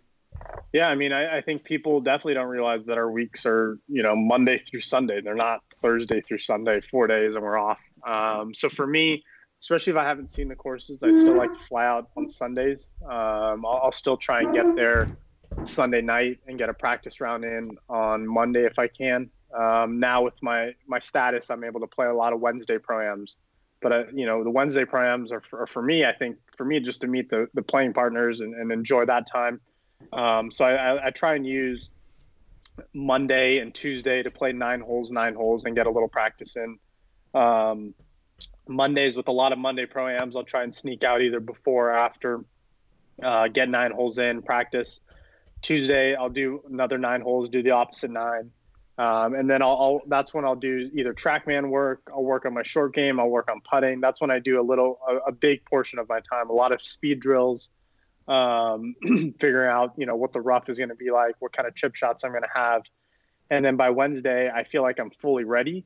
Yeah, 0.73 0.87
I 0.87 0.95
mean, 0.95 1.11
I, 1.11 1.37
I, 1.37 1.41
think 1.41 1.65
people 1.65 1.99
definitely 1.99 2.35
don't 2.35 2.47
realize 2.47 2.85
that 2.85 2.97
our 2.97 3.11
weeks 3.11 3.45
are, 3.45 3.77
you 3.89 4.03
know, 4.03 4.15
Monday 4.15 4.57
through 4.59 4.79
Sunday. 4.79 5.19
They're 5.19 5.35
not 5.35 5.59
Thursday 5.81 6.21
through 6.21 6.37
Sunday, 6.37 6.79
four 6.79 7.07
days, 7.07 7.35
and 7.35 7.43
we're 7.43 7.57
off. 7.57 7.83
Um, 8.07 8.53
so 8.53 8.69
for 8.69 8.87
me, 8.87 9.21
especially 9.59 9.91
if 9.91 9.97
I 9.97 10.05
haven't 10.05 10.29
seen 10.29 10.47
the 10.47 10.55
courses, 10.55 11.03
I 11.03 11.11
still 11.11 11.35
like 11.35 11.51
to 11.53 11.59
fly 11.67 11.85
out 11.85 12.09
on 12.15 12.29
Sundays. 12.29 12.87
Um, 13.03 13.65
I'll, 13.65 13.81
I'll, 13.83 13.91
still 13.91 14.15
try 14.15 14.41
and 14.41 14.53
get 14.53 14.75
there 14.75 15.09
Sunday 15.65 16.01
night 16.01 16.39
and 16.47 16.57
get 16.57 16.69
a 16.69 16.73
practice 16.73 17.19
round 17.19 17.43
in 17.43 17.77
on 17.89 18.25
Monday 18.25 18.65
if 18.65 18.79
I 18.79 18.87
can. 18.87 19.29
Um, 19.57 19.99
now 19.99 20.23
with 20.23 20.41
my 20.41 20.71
my 20.87 20.99
status, 20.99 21.51
I'm 21.51 21.65
able 21.65 21.81
to 21.81 21.87
play 21.87 22.07
a 22.07 22.13
lot 22.13 22.31
of 22.31 22.39
Wednesday 22.39 22.77
proams. 22.77 23.35
But 23.81 23.91
uh, 23.91 24.03
you 24.13 24.25
know, 24.25 24.43
the 24.45 24.49
Wednesday 24.49 24.85
proams 24.85 25.33
are 25.33 25.41
for, 25.41 25.63
are 25.63 25.67
for, 25.67 25.81
me. 25.81 26.05
I 26.05 26.13
think 26.13 26.37
for 26.55 26.65
me 26.65 26.79
just 26.79 27.01
to 27.01 27.07
meet 27.07 27.29
the 27.29 27.47
the 27.53 27.61
playing 27.61 27.91
partners 27.91 28.39
and, 28.39 28.55
and 28.55 28.71
enjoy 28.71 29.05
that 29.05 29.29
time 29.29 29.59
um, 30.13 30.51
so 30.51 30.65
I, 30.65 31.07
I, 31.07 31.09
try 31.11 31.35
and 31.35 31.45
use 31.45 31.89
Monday 32.93 33.59
and 33.59 33.73
Tuesday 33.73 34.23
to 34.23 34.31
play 34.31 34.51
nine 34.51 34.81
holes, 34.81 35.11
nine 35.11 35.35
holes, 35.35 35.63
and 35.65 35.75
get 35.75 35.87
a 35.87 35.89
little 35.89 36.09
practice 36.09 36.55
in. 36.55 36.77
Um, 37.33 37.93
Mondays 38.67 39.17
with 39.17 39.27
a 39.27 39.31
lot 39.31 39.51
of 39.51 39.59
Monday 39.59 39.85
proams, 39.85 40.35
I'll 40.35 40.43
try 40.43 40.63
and 40.63 40.73
sneak 40.73 41.03
out 41.03 41.21
either 41.21 41.39
before 41.39 41.89
or 41.89 41.97
after, 41.97 42.43
uh, 43.23 43.47
get 43.47 43.69
nine 43.69 43.91
holes 43.91 44.17
in, 44.17 44.41
practice. 44.41 44.99
Tuesday, 45.61 46.15
I'll 46.15 46.29
do 46.29 46.61
another 46.69 46.97
nine 46.97 47.21
holes, 47.21 47.49
do 47.49 47.61
the 47.61 47.71
opposite 47.71 48.11
nine. 48.11 48.51
Um, 48.97 49.33
and 49.33 49.49
then 49.49 49.61
I'll, 49.61 49.77
I'll, 49.79 50.01
that's 50.07 50.33
when 50.33 50.45
I'll 50.45 50.55
do 50.55 50.91
either 50.93 51.13
TrackMan 51.13 51.69
work. 51.69 52.01
I'll 52.13 52.23
work 52.23 52.45
on 52.45 52.53
my 52.53 52.63
short 52.63 52.93
game. 52.93 53.19
I'll 53.19 53.29
work 53.29 53.49
on 53.49 53.61
putting. 53.61 53.99
That's 53.99 54.21
when 54.21 54.29
I 54.29 54.39
do 54.39 54.59
a 54.59 54.63
little, 54.63 54.99
a, 55.07 55.29
a 55.29 55.31
big 55.31 55.65
portion 55.65 55.97
of 55.97 56.07
my 56.09 56.19
time. 56.19 56.49
A 56.49 56.53
lot 56.53 56.71
of 56.71 56.81
speed 56.81 57.19
drills, 57.19 57.69
um, 58.27 58.95
figuring 59.39 59.69
out 59.69 59.93
you 59.97 60.05
know 60.05 60.15
what 60.15 60.33
the 60.33 60.41
rough 60.41 60.69
is 60.69 60.77
going 60.77 60.89
to 60.89 60.95
be 60.95 61.11
like, 61.11 61.35
what 61.39 61.53
kind 61.53 61.67
of 61.67 61.75
chip 61.75 61.95
shots 61.95 62.23
I'm 62.23 62.31
going 62.31 62.43
to 62.43 62.49
have, 62.59 62.83
and 63.49 63.63
then 63.63 63.75
by 63.75 63.89
Wednesday 63.89 64.49
I 64.49 64.63
feel 64.63 64.81
like 64.81 64.99
I'm 64.99 65.11
fully 65.11 65.43
ready. 65.43 65.85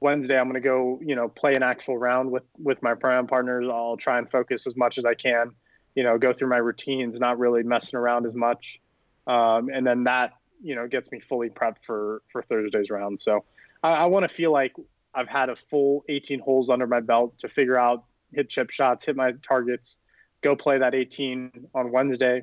Wednesday 0.00 0.38
I'm 0.38 0.44
going 0.44 0.54
to 0.54 0.60
go 0.60 1.00
you 1.02 1.16
know 1.16 1.28
play 1.28 1.54
an 1.54 1.62
actual 1.62 1.96
round 1.98 2.30
with 2.30 2.44
with 2.58 2.82
my 2.82 2.94
proam 2.94 3.28
partners. 3.28 3.66
I'll 3.70 3.96
try 3.96 4.18
and 4.18 4.28
focus 4.28 4.66
as 4.66 4.76
much 4.76 4.98
as 4.98 5.04
I 5.04 5.14
can, 5.14 5.52
you 5.94 6.02
know, 6.02 6.18
go 6.18 6.32
through 6.32 6.48
my 6.48 6.58
routines, 6.58 7.18
not 7.18 7.38
really 7.38 7.62
messing 7.62 7.98
around 7.98 8.26
as 8.26 8.34
much, 8.34 8.80
um, 9.26 9.68
and 9.72 9.86
then 9.86 10.04
that 10.04 10.32
you 10.62 10.74
know 10.74 10.86
gets 10.86 11.10
me 11.10 11.20
fully 11.20 11.48
prepped 11.48 11.84
for 11.84 12.22
for 12.32 12.42
Thursday's 12.42 12.90
round. 12.90 13.20
So 13.20 13.44
I, 13.82 13.92
I 13.92 14.06
want 14.06 14.24
to 14.24 14.28
feel 14.28 14.52
like 14.52 14.74
I've 15.14 15.28
had 15.28 15.48
a 15.48 15.56
full 15.56 16.04
18 16.08 16.40
holes 16.40 16.68
under 16.68 16.86
my 16.86 17.00
belt 17.00 17.38
to 17.38 17.48
figure 17.48 17.78
out 17.78 18.04
hit 18.32 18.50
chip 18.50 18.70
shots, 18.70 19.04
hit 19.06 19.16
my 19.16 19.32
targets 19.42 19.98
go 20.42 20.56
play 20.56 20.78
that 20.78 20.94
18 20.94 21.68
on 21.74 21.92
Wednesday, 21.92 22.42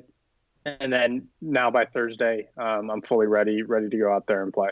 and 0.66 0.92
then 0.92 1.28
now 1.40 1.70
by 1.70 1.84
Thursday, 1.84 2.48
um, 2.56 2.90
I'm 2.90 3.02
fully 3.02 3.26
ready, 3.26 3.62
ready 3.62 3.88
to 3.88 3.98
go 3.98 4.12
out 4.12 4.26
there 4.26 4.42
and 4.42 4.52
play. 4.52 4.70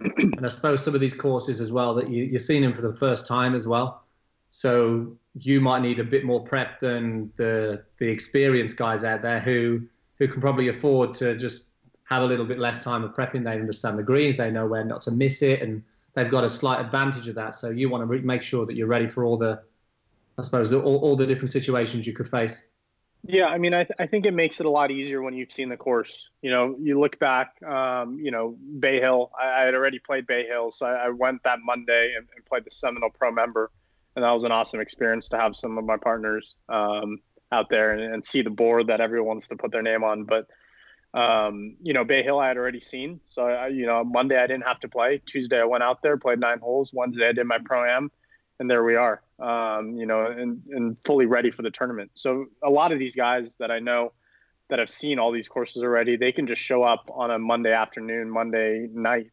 And 0.00 0.46
I 0.46 0.48
suppose 0.48 0.82
some 0.82 0.94
of 0.94 1.00
these 1.00 1.14
courses 1.14 1.60
as 1.60 1.70
well 1.70 1.94
that 1.94 2.08
you, 2.08 2.24
you're 2.24 2.40
seeing 2.40 2.62
them 2.62 2.72
for 2.72 2.82
the 2.82 2.94
first 2.94 3.26
time 3.26 3.54
as 3.54 3.66
well. 3.66 4.04
So 4.50 5.16
you 5.34 5.60
might 5.60 5.82
need 5.82 5.98
a 5.98 6.04
bit 6.04 6.24
more 6.24 6.42
prep 6.42 6.80
than 6.80 7.32
the 7.36 7.84
the 7.98 8.06
experienced 8.06 8.76
guys 8.76 9.04
out 9.04 9.22
there 9.22 9.40
who 9.40 9.82
who 10.18 10.28
can 10.28 10.40
probably 10.40 10.68
afford 10.68 11.14
to 11.14 11.36
just 11.36 11.70
have 12.04 12.22
a 12.22 12.26
little 12.26 12.44
bit 12.44 12.58
less 12.58 12.82
time 12.82 13.02
of 13.02 13.12
prepping. 13.12 13.44
They 13.44 13.52
understand 13.52 13.98
the 13.98 14.02
greens, 14.02 14.36
they 14.36 14.50
know 14.50 14.66
where 14.66 14.84
not 14.84 15.02
to 15.02 15.10
miss 15.10 15.42
it, 15.42 15.62
and 15.62 15.82
they've 16.14 16.30
got 16.30 16.44
a 16.44 16.50
slight 16.50 16.80
advantage 16.80 17.28
of 17.28 17.34
that. 17.36 17.54
So 17.54 17.70
you 17.70 17.88
want 17.88 18.08
to 18.08 18.18
make 18.20 18.42
sure 18.42 18.66
that 18.66 18.76
you're 18.76 18.86
ready 18.86 19.08
for 19.08 19.24
all 19.24 19.36
the 19.36 19.62
I 20.38 20.42
suppose 20.42 20.72
all, 20.72 20.98
all 20.98 21.16
the 21.16 21.26
different 21.26 21.50
situations 21.50 22.06
you 22.06 22.12
could 22.12 22.28
face. 22.28 22.62
Yeah, 23.24 23.46
I 23.46 23.58
mean, 23.58 23.72
I, 23.72 23.84
th- 23.84 23.96
I 24.00 24.06
think 24.06 24.26
it 24.26 24.34
makes 24.34 24.58
it 24.58 24.66
a 24.66 24.70
lot 24.70 24.90
easier 24.90 25.22
when 25.22 25.34
you've 25.34 25.52
seen 25.52 25.68
the 25.68 25.76
course. 25.76 26.28
You 26.42 26.50
know, 26.50 26.76
you 26.80 26.98
look 26.98 27.20
back, 27.20 27.62
um, 27.62 28.18
you 28.18 28.32
know, 28.32 28.56
Bay 28.80 28.98
Hill, 28.98 29.30
I, 29.40 29.60
I, 29.60 29.60
had 29.62 29.74
already 29.74 30.00
played 30.00 30.26
Bay 30.26 30.44
Hill. 30.44 30.72
So 30.72 30.86
I, 30.86 31.06
I 31.06 31.08
went 31.10 31.44
that 31.44 31.60
Monday 31.62 32.14
and, 32.16 32.26
and, 32.34 32.44
played 32.44 32.64
the 32.64 32.72
Seminole 32.72 33.10
Pro 33.10 33.30
member. 33.30 33.70
And 34.16 34.24
that 34.24 34.32
was 34.32 34.42
an 34.42 34.50
awesome 34.50 34.80
experience 34.80 35.28
to 35.28 35.38
have 35.38 35.54
some 35.54 35.78
of 35.78 35.84
my 35.84 35.96
partners 35.98 36.56
um, 36.68 37.20
out 37.52 37.70
there 37.70 37.92
and, 37.92 38.14
and, 38.14 38.24
see 38.24 38.42
the 38.42 38.50
board 38.50 38.88
that 38.88 39.00
everyone 39.00 39.28
wants 39.28 39.48
to 39.48 39.56
put 39.56 39.70
their 39.70 39.82
name 39.82 40.02
on. 40.02 40.24
But, 40.24 40.48
um, 41.14 41.76
you 41.80 41.92
know, 41.92 42.04
Bay 42.04 42.24
Hill 42.24 42.40
I 42.40 42.48
had 42.48 42.56
already 42.56 42.80
seen. 42.80 43.20
So, 43.24 43.44
I, 43.44 43.68
you 43.68 43.86
know, 43.86 44.02
Monday 44.02 44.36
I 44.36 44.48
didn't 44.48 44.66
have 44.66 44.80
to 44.80 44.88
play. 44.88 45.22
Tuesday 45.24 45.60
I 45.60 45.64
went 45.64 45.84
out 45.84 46.02
there, 46.02 46.16
played 46.16 46.40
nine 46.40 46.58
holes. 46.58 46.90
Wednesday 46.92 47.28
I 47.28 47.32
did 47.32 47.46
my 47.46 47.58
Pro 47.64 47.84
Am 47.88 48.10
and 48.62 48.70
there 48.70 48.84
we 48.84 48.94
are, 48.94 49.20
um, 49.42 49.96
you 49.96 50.06
know, 50.06 50.26
and, 50.26 50.62
and 50.70 50.96
fully 51.04 51.26
ready 51.26 51.50
for 51.50 51.62
the 51.62 51.70
tournament. 51.70 52.12
So 52.14 52.46
a 52.62 52.70
lot 52.70 52.92
of 52.92 52.98
these 52.98 53.16
guys 53.16 53.56
that 53.56 53.70
I 53.70 53.80
know 53.80 54.12
that 54.70 54.78
have 54.78 54.88
seen 54.88 55.18
all 55.18 55.32
these 55.32 55.48
courses 55.48 55.82
already, 55.82 56.16
they 56.16 56.32
can 56.32 56.46
just 56.46 56.62
show 56.62 56.82
up 56.82 57.10
on 57.12 57.30
a 57.30 57.38
Monday 57.38 57.72
afternoon, 57.72 58.30
Monday 58.30 58.88
night, 58.92 59.30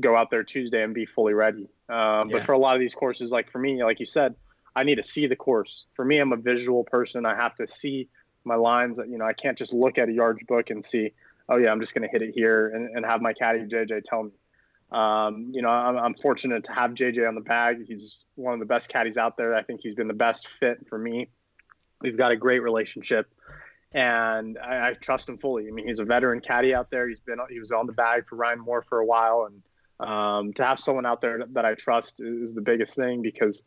go 0.00 0.16
out 0.16 0.30
there 0.30 0.42
Tuesday 0.42 0.82
and 0.82 0.94
be 0.94 1.04
fully 1.04 1.34
ready. 1.34 1.68
Um, 1.88 2.30
yeah. 2.30 2.38
But 2.38 2.46
for 2.46 2.52
a 2.52 2.58
lot 2.58 2.74
of 2.74 2.80
these 2.80 2.94
courses, 2.94 3.30
like 3.30 3.50
for 3.52 3.58
me, 3.58 3.84
like 3.84 4.00
you 4.00 4.06
said, 4.06 4.34
I 4.74 4.82
need 4.82 4.96
to 4.96 5.04
see 5.04 5.26
the 5.26 5.36
course. 5.36 5.86
For 5.94 6.04
me, 6.04 6.18
I'm 6.18 6.32
a 6.32 6.36
visual 6.36 6.84
person. 6.84 7.26
I 7.26 7.34
have 7.34 7.54
to 7.56 7.66
see 7.66 8.08
my 8.44 8.54
lines. 8.54 8.98
You 8.98 9.18
know, 9.18 9.26
I 9.26 9.34
can't 9.34 9.58
just 9.58 9.72
look 9.74 9.98
at 9.98 10.08
a 10.08 10.12
yards 10.12 10.42
book 10.44 10.70
and 10.70 10.82
see, 10.82 11.12
oh 11.48 11.56
yeah, 11.56 11.70
I'm 11.70 11.80
just 11.80 11.92
going 11.92 12.02
to 12.02 12.08
hit 12.08 12.22
it 12.22 12.32
here 12.34 12.68
and, 12.68 12.96
and 12.96 13.04
have 13.04 13.20
my 13.20 13.34
caddy 13.34 13.60
JJ 13.60 14.04
tell 14.04 14.22
me. 14.24 14.30
Um, 14.92 15.50
you 15.52 15.62
know, 15.62 15.68
I'm, 15.68 15.96
I'm, 15.96 16.14
fortunate 16.14 16.64
to 16.64 16.72
have 16.72 16.92
JJ 16.92 17.26
on 17.28 17.36
the 17.36 17.40
bag. 17.40 17.86
He's 17.86 18.18
one 18.34 18.54
of 18.54 18.60
the 18.60 18.66
best 18.66 18.88
caddies 18.88 19.16
out 19.16 19.36
there. 19.36 19.54
I 19.54 19.62
think 19.62 19.80
he's 19.82 19.94
been 19.94 20.08
the 20.08 20.14
best 20.14 20.48
fit 20.48 20.78
for 20.88 20.98
me. 20.98 21.30
We've 22.00 22.16
got 22.16 22.32
a 22.32 22.36
great 22.36 22.60
relationship, 22.60 23.26
and 23.92 24.58
I, 24.58 24.88
I 24.88 24.92
trust 24.94 25.28
him 25.28 25.38
fully. 25.38 25.68
I 25.68 25.70
mean, 25.70 25.86
he's 25.86 26.00
a 26.00 26.04
veteran 26.04 26.40
caddy 26.40 26.74
out 26.74 26.90
there. 26.90 27.08
He's 27.08 27.20
been 27.20 27.38
he 27.50 27.60
was 27.60 27.70
on 27.70 27.86
the 27.86 27.92
bag 27.92 28.26
for 28.28 28.34
Ryan 28.34 28.58
Moore 28.58 28.82
for 28.82 28.98
a 28.98 29.06
while, 29.06 29.48
and 29.48 30.08
um, 30.08 30.52
to 30.54 30.64
have 30.64 30.80
someone 30.80 31.06
out 31.06 31.20
there 31.20 31.44
that 31.52 31.64
I 31.64 31.74
trust 31.74 32.20
is 32.20 32.52
the 32.52 32.62
biggest 32.62 32.96
thing 32.96 33.22
because 33.22 33.62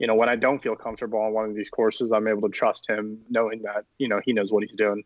you 0.00 0.08
know 0.08 0.16
when 0.16 0.28
I 0.28 0.34
don't 0.34 0.60
feel 0.60 0.74
comfortable 0.74 1.20
on 1.20 1.32
one 1.32 1.48
of 1.48 1.54
these 1.54 1.70
courses, 1.70 2.10
I'm 2.10 2.26
able 2.26 2.42
to 2.42 2.48
trust 2.48 2.88
him, 2.88 3.18
knowing 3.30 3.62
that 3.62 3.84
you 3.98 4.08
know 4.08 4.20
he 4.24 4.32
knows 4.32 4.50
what 4.50 4.64
he's 4.64 4.76
doing. 4.76 5.04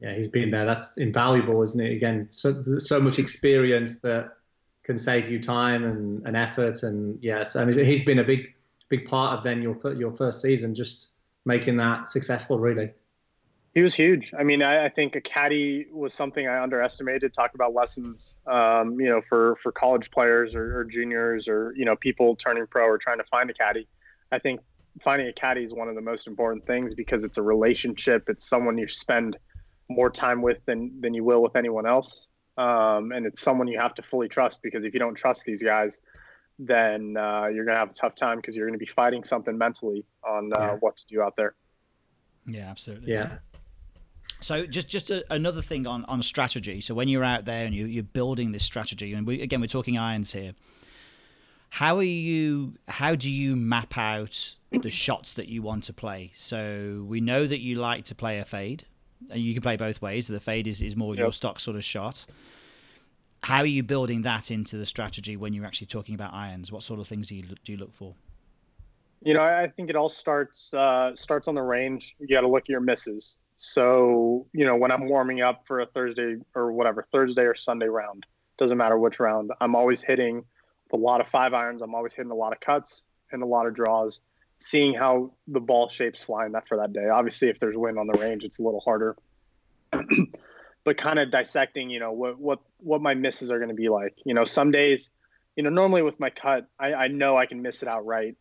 Yeah, 0.00 0.14
he's 0.14 0.28
been 0.28 0.50
there. 0.50 0.66
That's 0.66 0.96
invaluable, 0.96 1.62
isn't 1.62 1.80
it? 1.80 1.92
Again, 1.92 2.26
so 2.30 2.64
so 2.78 2.98
much 2.98 3.20
experience 3.20 4.00
that 4.00 4.32
can 4.86 4.96
save 4.96 5.28
you 5.28 5.42
time 5.42 5.84
and, 5.84 6.24
and 6.26 6.36
effort. 6.36 6.84
And 6.84 7.18
yes, 7.20 7.56
I 7.56 7.64
mean, 7.64 7.84
he's 7.84 8.04
been 8.04 8.20
a 8.20 8.24
big, 8.24 8.54
big 8.88 9.06
part 9.06 9.36
of 9.36 9.44
then 9.44 9.60
your 9.60 9.76
your 9.94 10.12
first 10.12 10.40
season, 10.40 10.74
just 10.74 11.08
making 11.44 11.76
that 11.78 12.08
successful. 12.08 12.60
Really, 12.60 12.92
he 13.74 13.82
was 13.82 13.94
huge. 13.94 14.32
I 14.38 14.44
mean, 14.44 14.62
I, 14.62 14.86
I 14.86 14.88
think 14.88 15.16
a 15.16 15.20
caddy 15.20 15.86
was 15.92 16.14
something 16.14 16.46
I 16.46 16.62
underestimated. 16.62 17.34
Talk 17.34 17.54
about 17.54 17.74
lessons, 17.74 18.36
um, 18.46 18.98
you 19.00 19.08
know, 19.08 19.20
for 19.20 19.56
for 19.56 19.72
college 19.72 20.10
players 20.12 20.54
or, 20.54 20.78
or 20.78 20.84
juniors 20.84 21.48
or 21.48 21.74
you 21.76 21.84
know 21.84 21.96
people 21.96 22.36
turning 22.36 22.66
pro 22.68 22.86
or 22.86 22.96
trying 22.96 23.18
to 23.18 23.24
find 23.24 23.50
a 23.50 23.54
caddy. 23.54 23.88
I 24.30 24.38
think 24.38 24.60
finding 25.02 25.26
a 25.26 25.32
caddy 25.32 25.64
is 25.64 25.74
one 25.74 25.88
of 25.88 25.96
the 25.96 26.00
most 26.00 26.28
important 26.28 26.64
things 26.64 26.94
because 26.94 27.24
it's 27.24 27.38
a 27.38 27.42
relationship. 27.42 28.28
It's 28.28 28.48
someone 28.48 28.78
you 28.78 28.86
spend 28.86 29.36
more 29.88 30.10
time 30.10 30.42
with 30.42 30.58
than 30.64 31.00
than 31.00 31.12
you 31.12 31.24
will 31.24 31.42
with 31.42 31.56
anyone 31.56 31.86
else 31.86 32.28
um, 32.56 33.12
and 33.12 33.26
it's 33.26 33.42
someone 33.42 33.68
you 33.68 33.78
have 33.78 33.94
to 33.94 34.02
fully 34.02 34.28
trust 34.28 34.62
because 34.62 34.84
if 34.84 34.94
you 34.94 35.00
don't 35.00 35.14
trust 35.14 35.44
these 35.44 35.62
guys, 35.62 36.00
then 36.58 37.16
uh, 37.16 37.46
you're 37.46 37.64
going 37.64 37.74
to 37.74 37.80
have 37.80 37.90
a 37.90 37.94
tough 37.94 38.14
time 38.14 38.36
because 38.36 38.56
you're 38.56 38.66
going 38.66 38.78
to 38.78 38.84
be 38.84 38.90
fighting 38.90 39.22
something 39.24 39.56
mentally 39.58 40.04
on 40.24 40.52
uh, 40.54 40.60
yeah. 40.60 40.72
what 40.80 40.96
to 40.96 41.06
do 41.06 41.20
out 41.20 41.36
there. 41.36 41.54
Yeah, 42.46 42.70
absolutely. 42.70 43.12
Yeah. 43.12 43.38
So 44.40 44.66
just 44.66 44.88
just 44.88 45.10
a, 45.10 45.24
another 45.32 45.62
thing 45.62 45.86
on, 45.86 46.04
on 46.06 46.22
strategy. 46.22 46.80
So 46.80 46.94
when 46.94 47.08
you're 47.08 47.24
out 47.24 47.44
there 47.44 47.66
and 47.66 47.74
you, 47.74 47.86
you're 47.86 48.04
building 48.04 48.52
this 48.52 48.64
strategy, 48.64 49.12
and 49.12 49.26
we, 49.26 49.40
again 49.42 49.60
we're 49.60 49.66
talking 49.66 49.98
irons 49.98 50.32
here. 50.32 50.52
How 51.70 51.96
are 51.98 52.02
you? 52.02 52.74
How 52.88 53.14
do 53.14 53.30
you 53.30 53.56
map 53.56 53.98
out 53.98 54.54
the 54.70 54.90
shots 54.90 55.32
that 55.34 55.48
you 55.48 55.62
want 55.62 55.84
to 55.84 55.92
play? 55.92 56.32
So 56.34 57.04
we 57.06 57.20
know 57.20 57.46
that 57.46 57.60
you 57.60 57.76
like 57.76 58.04
to 58.06 58.14
play 58.14 58.38
a 58.38 58.44
fade 58.44 58.84
and 58.84 58.95
you 59.32 59.52
can 59.54 59.62
play 59.62 59.76
both 59.76 60.00
ways. 60.02 60.26
The 60.26 60.40
fade 60.40 60.66
is, 60.66 60.82
is 60.82 60.96
more 60.96 61.14
yep. 61.14 61.22
your 61.22 61.32
stock 61.32 61.60
sort 61.60 61.76
of 61.76 61.84
shot. 61.84 62.26
How 63.42 63.58
are 63.58 63.66
you 63.66 63.82
building 63.82 64.22
that 64.22 64.50
into 64.50 64.76
the 64.76 64.86
strategy 64.86 65.36
when 65.36 65.52
you're 65.52 65.66
actually 65.66 65.86
talking 65.86 66.14
about 66.14 66.32
irons? 66.34 66.72
What 66.72 66.82
sort 66.82 67.00
of 67.00 67.06
things 67.06 67.28
do 67.28 67.36
you 67.36 67.42
do 67.64 67.72
you 67.72 67.78
look 67.78 67.94
for? 67.94 68.14
You 69.22 69.34
know, 69.34 69.42
I 69.42 69.68
think 69.68 69.90
it 69.90 69.96
all 69.96 70.08
starts 70.08 70.74
uh, 70.74 71.14
starts 71.14 71.48
on 71.48 71.54
the 71.54 71.62
range. 71.62 72.16
You 72.18 72.28
got 72.28 72.42
to 72.42 72.48
look 72.48 72.64
at 72.64 72.68
your 72.68 72.80
misses. 72.80 73.36
So, 73.56 74.46
you 74.52 74.66
know, 74.66 74.76
when 74.76 74.92
I'm 74.92 75.08
warming 75.08 75.40
up 75.40 75.66
for 75.66 75.80
a 75.80 75.86
Thursday 75.86 76.36
or 76.54 76.72
whatever, 76.72 77.06
Thursday 77.10 77.42
or 77.42 77.54
Sunday 77.54 77.86
round, 77.86 78.26
doesn't 78.58 78.76
matter 78.76 78.98
which 78.98 79.18
round, 79.18 79.50
I'm 79.60 79.74
always 79.74 80.02
hitting 80.02 80.44
a 80.92 80.96
lot 80.96 81.20
of 81.20 81.28
five 81.28 81.54
irons. 81.54 81.82
I'm 81.82 81.94
always 81.94 82.12
hitting 82.12 82.32
a 82.32 82.34
lot 82.34 82.52
of 82.52 82.60
cuts 82.60 83.06
and 83.32 83.42
a 83.42 83.46
lot 83.46 83.66
of 83.66 83.74
draws 83.74 84.20
seeing 84.60 84.94
how 84.94 85.32
the 85.48 85.60
ball 85.60 85.88
shapes 85.88 86.24
flying 86.24 86.52
that 86.52 86.66
for 86.66 86.76
that 86.78 86.92
day. 86.92 87.08
Obviously, 87.08 87.48
if 87.48 87.58
there's 87.58 87.76
wind 87.76 87.98
on 87.98 88.06
the 88.06 88.18
range, 88.18 88.44
it's 88.44 88.58
a 88.58 88.62
little 88.62 88.80
harder. 88.80 89.16
but 90.84 90.96
kind 90.96 91.18
of 91.18 91.30
dissecting, 91.30 91.90
you 91.90 92.00
know, 92.00 92.12
what 92.12 92.38
what 92.38 92.60
what 92.78 93.02
my 93.02 93.14
misses 93.14 93.50
are 93.50 93.58
going 93.58 93.70
to 93.70 93.74
be 93.74 93.88
like. 93.88 94.14
You 94.24 94.34
know, 94.34 94.44
some 94.44 94.70
days, 94.70 95.10
you 95.56 95.62
know, 95.62 95.70
normally 95.70 96.02
with 96.02 96.20
my 96.20 96.30
cut, 96.30 96.68
I, 96.78 96.94
I 96.94 97.08
know 97.08 97.36
I 97.36 97.46
can 97.46 97.62
miss 97.62 97.82
it 97.82 97.88
outright. 97.88 98.36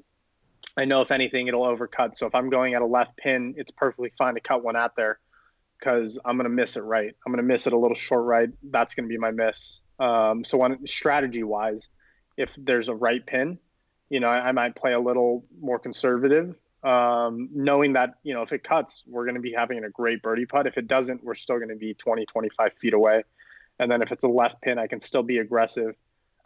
I 0.78 0.86
know 0.86 1.02
if 1.02 1.12
anything, 1.12 1.48
it'll 1.48 1.64
overcut. 1.64 2.18
So 2.18 2.28
if 2.28 2.36
I'm 2.36 2.50
going 2.50 2.74
at 2.74 2.82
a 2.82 2.86
left 2.86 3.18
pin, 3.18 3.56
it's 3.58 3.72
perfectly 3.72 4.12
fine 4.18 4.34
to 4.36 4.42
cut 4.42 4.64
one 4.64 4.76
out 4.76 4.96
there 4.96 5.20
because 5.80 6.20
I'm 6.26 6.38
going 6.38 6.50
to 6.50 6.56
miss 6.56 6.78
it 6.78 6.82
right. 6.82 7.16
I'm 7.26 7.32
going 7.32 7.44
to 7.44 7.48
miss 7.48 7.68
it 7.68 7.74
a 7.74 7.78
little 7.78 7.96
short 7.96 8.26
right. 8.26 8.50
That's 8.64 8.96
going 8.96 9.06
to 9.06 9.10
be 9.10 9.18
my 9.18 9.32
miss. 9.32 9.80
Um, 10.00 10.44
so 10.44 10.62
on 10.62 10.86
strategy 10.86 11.44
wise, 11.44 11.88
if 12.38 12.56
there's 12.58 12.90
a 12.90 12.96
right 12.96 13.26
pin, 13.26 13.58
you 14.10 14.20
know, 14.20 14.28
I, 14.28 14.50
I 14.50 14.52
might 14.52 14.76
play 14.76 14.94
a 14.94 15.00
little 15.00 15.46
more 15.60 15.80
conservative, 15.80 16.56
um, 16.84 17.50
knowing 17.54 17.94
that, 17.94 18.16
you 18.24 18.34
know, 18.34 18.42
if 18.44 18.54
it 18.54 18.64
cuts, 18.64 19.04
we're 19.08 19.26
going 19.26 19.36
to 19.36 19.42
be 19.42 19.54
having 19.54 19.84
a 19.84 19.90
great 19.90 20.22
birdie 20.22 20.46
putt. 20.46 20.68
If 20.68 20.78
it 20.78 20.88
doesn't, 20.88 21.24
we're 21.24 21.36
still 21.36 21.58
going 21.58 21.70
to 21.70 21.76
be 21.76 21.94
20, 21.94 22.26
25 22.26 22.74
feet 22.80 22.94
away. 22.94 23.24
And 23.80 23.92
then 23.92 24.02
if 24.02 24.12
it's 24.12 24.24
a 24.24 24.30
left 24.30 24.62
pin, 24.62 24.78
I 24.80 24.88
can 24.88 25.02
still 25.02 25.24
be 25.24 25.40
aggressive. 25.40 25.96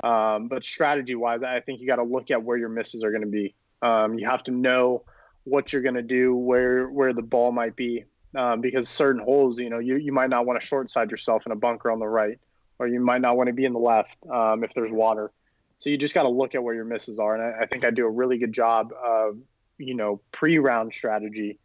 Um, 0.03 0.47
but 0.47 0.63
strategy 0.63 1.15
wise, 1.15 1.43
I 1.43 1.59
think 1.59 1.81
you 1.81 1.87
got 1.87 1.97
to 1.97 2.03
look 2.03 2.31
at 2.31 2.43
where 2.43 2.57
your 2.57 2.69
misses 2.69 3.03
are 3.03 3.11
going 3.11 3.23
to 3.23 3.27
be. 3.27 3.53
Um, 3.81 4.17
you 4.17 4.27
have 4.27 4.43
to 4.43 4.51
know 4.51 5.03
what 5.43 5.73
you're 5.73 5.81
going 5.81 5.95
to 5.95 6.01
do, 6.01 6.35
where 6.35 6.87
where 6.89 7.13
the 7.13 7.21
ball 7.21 7.51
might 7.51 7.75
be, 7.75 8.05
um, 8.35 8.61
because 8.61 8.87
certain 8.89 9.21
holes, 9.21 9.59
you 9.59 9.69
know, 9.69 9.79
you, 9.79 9.95
you 9.95 10.11
might 10.11 10.29
not 10.29 10.45
want 10.45 10.59
to 10.59 10.65
short 10.65 10.91
side 10.91 11.11
yourself 11.11 11.45
in 11.45 11.51
a 11.51 11.55
bunker 11.55 11.91
on 11.91 11.99
the 11.99 12.07
right, 12.07 12.39
or 12.77 12.87
you 12.87 12.99
might 12.99 13.21
not 13.21 13.35
want 13.35 13.47
to 13.47 13.53
be 13.53 13.65
in 13.65 13.73
the 13.73 13.79
left 13.79 14.15
um, 14.29 14.63
if 14.63 14.73
there's 14.73 14.91
water. 14.91 15.31
So 15.79 15.89
you 15.89 15.97
just 15.97 16.13
got 16.13 16.23
to 16.23 16.29
look 16.29 16.55
at 16.55 16.63
where 16.63 16.75
your 16.75 16.85
misses 16.85 17.19
are, 17.19 17.35
and 17.35 17.43
I, 17.43 17.63
I, 17.63 17.65
think 17.65 17.85
I 17.85 17.89
do 17.89 18.05
a 18.05 18.09
really 18.09 18.37
good 18.37 18.53
job 18.53 18.91
of 19.01 19.37
you 19.77 19.95
know 19.95 20.19
pre-round 20.31 20.93
strategy 20.93 21.57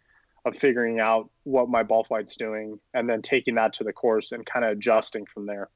of 0.44 0.56
figuring 0.56 1.00
out 1.00 1.30
what 1.42 1.68
my 1.68 1.82
ball 1.82 2.04
flight's 2.04 2.36
doing, 2.36 2.78
and 2.94 3.08
then 3.08 3.22
taking 3.22 3.56
that 3.56 3.72
to 3.74 3.84
the 3.84 3.92
course 3.92 4.32
and 4.32 4.46
kind 4.46 4.64
of 4.64 4.72
adjusting 4.72 5.26
from 5.26 5.46
there. 5.46 5.68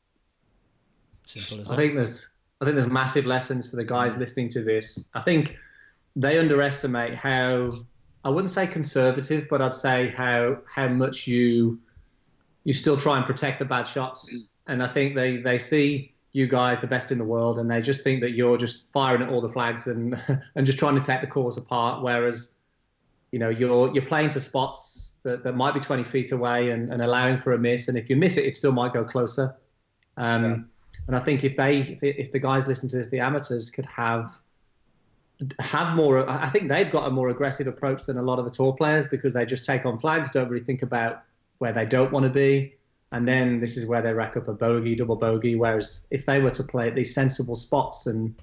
Simple 1.24 1.60
as 1.60 1.70
I 1.70 1.76
think 1.76 1.94
there's 1.94 2.28
I 2.60 2.64
think 2.64 2.76
there's 2.76 2.90
massive 2.90 3.26
lessons 3.26 3.68
for 3.68 3.76
the 3.76 3.84
guys 3.84 4.14
mm. 4.14 4.18
listening 4.18 4.48
to 4.50 4.62
this. 4.62 5.04
I 5.14 5.20
think 5.20 5.56
they 6.16 6.38
underestimate 6.38 7.14
how 7.14 7.72
I 8.24 8.30
wouldn't 8.30 8.52
say 8.52 8.66
conservative, 8.66 9.46
but 9.50 9.60
I'd 9.60 9.74
say 9.74 10.08
how 10.08 10.58
how 10.72 10.88
much 10.88 11.26
you 11.26 11.80
you 12.64 12.72
still 12.72 12.96
try 12.96 13.16
and 13.16 13.26
protect 13.26 13.58
the 13.58 13.64
bad 13.64 13.88
shots. 13.88 14.32
Mm. 14.32 14.46
And 14.68 14.82
I 14.82 14.88
think 14.88 15.16
they 15.16 15.38
they 15.38 15.58
see 15.58 16.14
you 16.32 16.46
guys 16.46 16.80
the 16.80 16.86
best 16.86 17.10
in 17.10 17.18
the 17.18 17.24
world, 17.24 17.58
and 17.58 17.70
they 17.70 17.80
just 17.80 18.02
think 18.02 18.20
that 18.20 18.32
you're 18.32 18.58
just 18.58 18.92
firing 18.92 19.22
at 19.22 19.28
all 19.28 19.40
the 19.40 19.48
flags 19.48 19.86
and 19.86 20.18
and 20.54 20.66
just 20.66 20.78
trying 20.78 20.94
to 20.94 21.00
take 21.00 21.20
the 21.20 21.26
course 21.26 21.56
apart. 21.56 22.02
Whereas, 22.02 22.52
you 23.32 23.38
know, 23.38 23.48
you're 23.48 23.92
you're 23.94 24.06
playing 24.06 24.30
to 24.30 24.40
spots 24.40 25.14
that, 25.22 25.42
that 25.44 25.56
might 25.56 25.74
be 25.74 25.80
20 25.80 26.04
feet 26.04 26.32
away 26.32 26.70
and, 26.70 26.90
and 26.90 27.02
allowing 27.02 27.38
for 27.38 27.52
a 27.52 27.58
miss, 27.58 27.88
and 27.88 27.96
if 27.96 28.08
you 28.10 28.16
miss 28.16 28.36
it, 28.36 28.44
it 28.44 28.56
still 28.56 28.72
might 28.72 28.92
go 28.92 29.04
closer. 29.04 29.56
Um, 30.16 30.44
yeah. 30.44 30.56
And 31.06 31.16
I 31.16 31.20
think 31.20 31.44
if 31.44 31.56
they 31.56 31.78
if, 31.78 32.02
if 32.02 32.32
the 32.32 32.38
guys 32.38 32.66
listen 32.66 32.88
to 32.90 32.96
this, 32.96 33.08
the 33.08 33.20
amateurs 33.20 33.70
could 33.70 33.86
have 33.86 34.38
have 35.60 35.96
more. 35.96 36.28
I 36.28 36.48
think 36.50 36.68
they've 36.68 36.90
got 36.90 37.06
a 37.06 37.10
more 37.10 37.30
aggressive 37.30 37.66
approach 37.66 38.04
than 38.04 38.18
a 38.18 38.22
lot 38.22 38.38
of 38.38 38.44
the 38.44 38.50
tour 38.50 38.74
players 38.74 39.06
because 39.06 39.32
they 39.32 39.46
just 39.46 39.64
take 39.64 39.86
on 39.86 39.98
flags, 39.98 40.30
don't 40.30 40.48
really 40.48 40.64
think 40.64 40.82
about 40.82 41.22
where 41.58 41.72
they 41.72 41.86
don't 41.86 42.12
want 42.12 42.24
to 42.24 42.30
be 42.30 42.77
and 43.12 43.26
then 43.26 43.60
this 43.60 43.76
is 43.76 43.86
where 43.86 44.02
they 44.02 44.12
rack 44.12 44.36
up 44.36 44.48
a 44.48 44.52
bogey, 44.52 44.94
double 44.94 45.16
bogey. 45.16 45.56
Whereas 45.56 46.00
if 46.10 46.26
they 46.26 46.40
were 46.40 46.50
to 46.50 46.62
play 46.62 46.88
at 46.88 46.94
these 46.94 47.14
sensible 47.14 47.56
spots, 47.56 48.06
and 48.06 48.34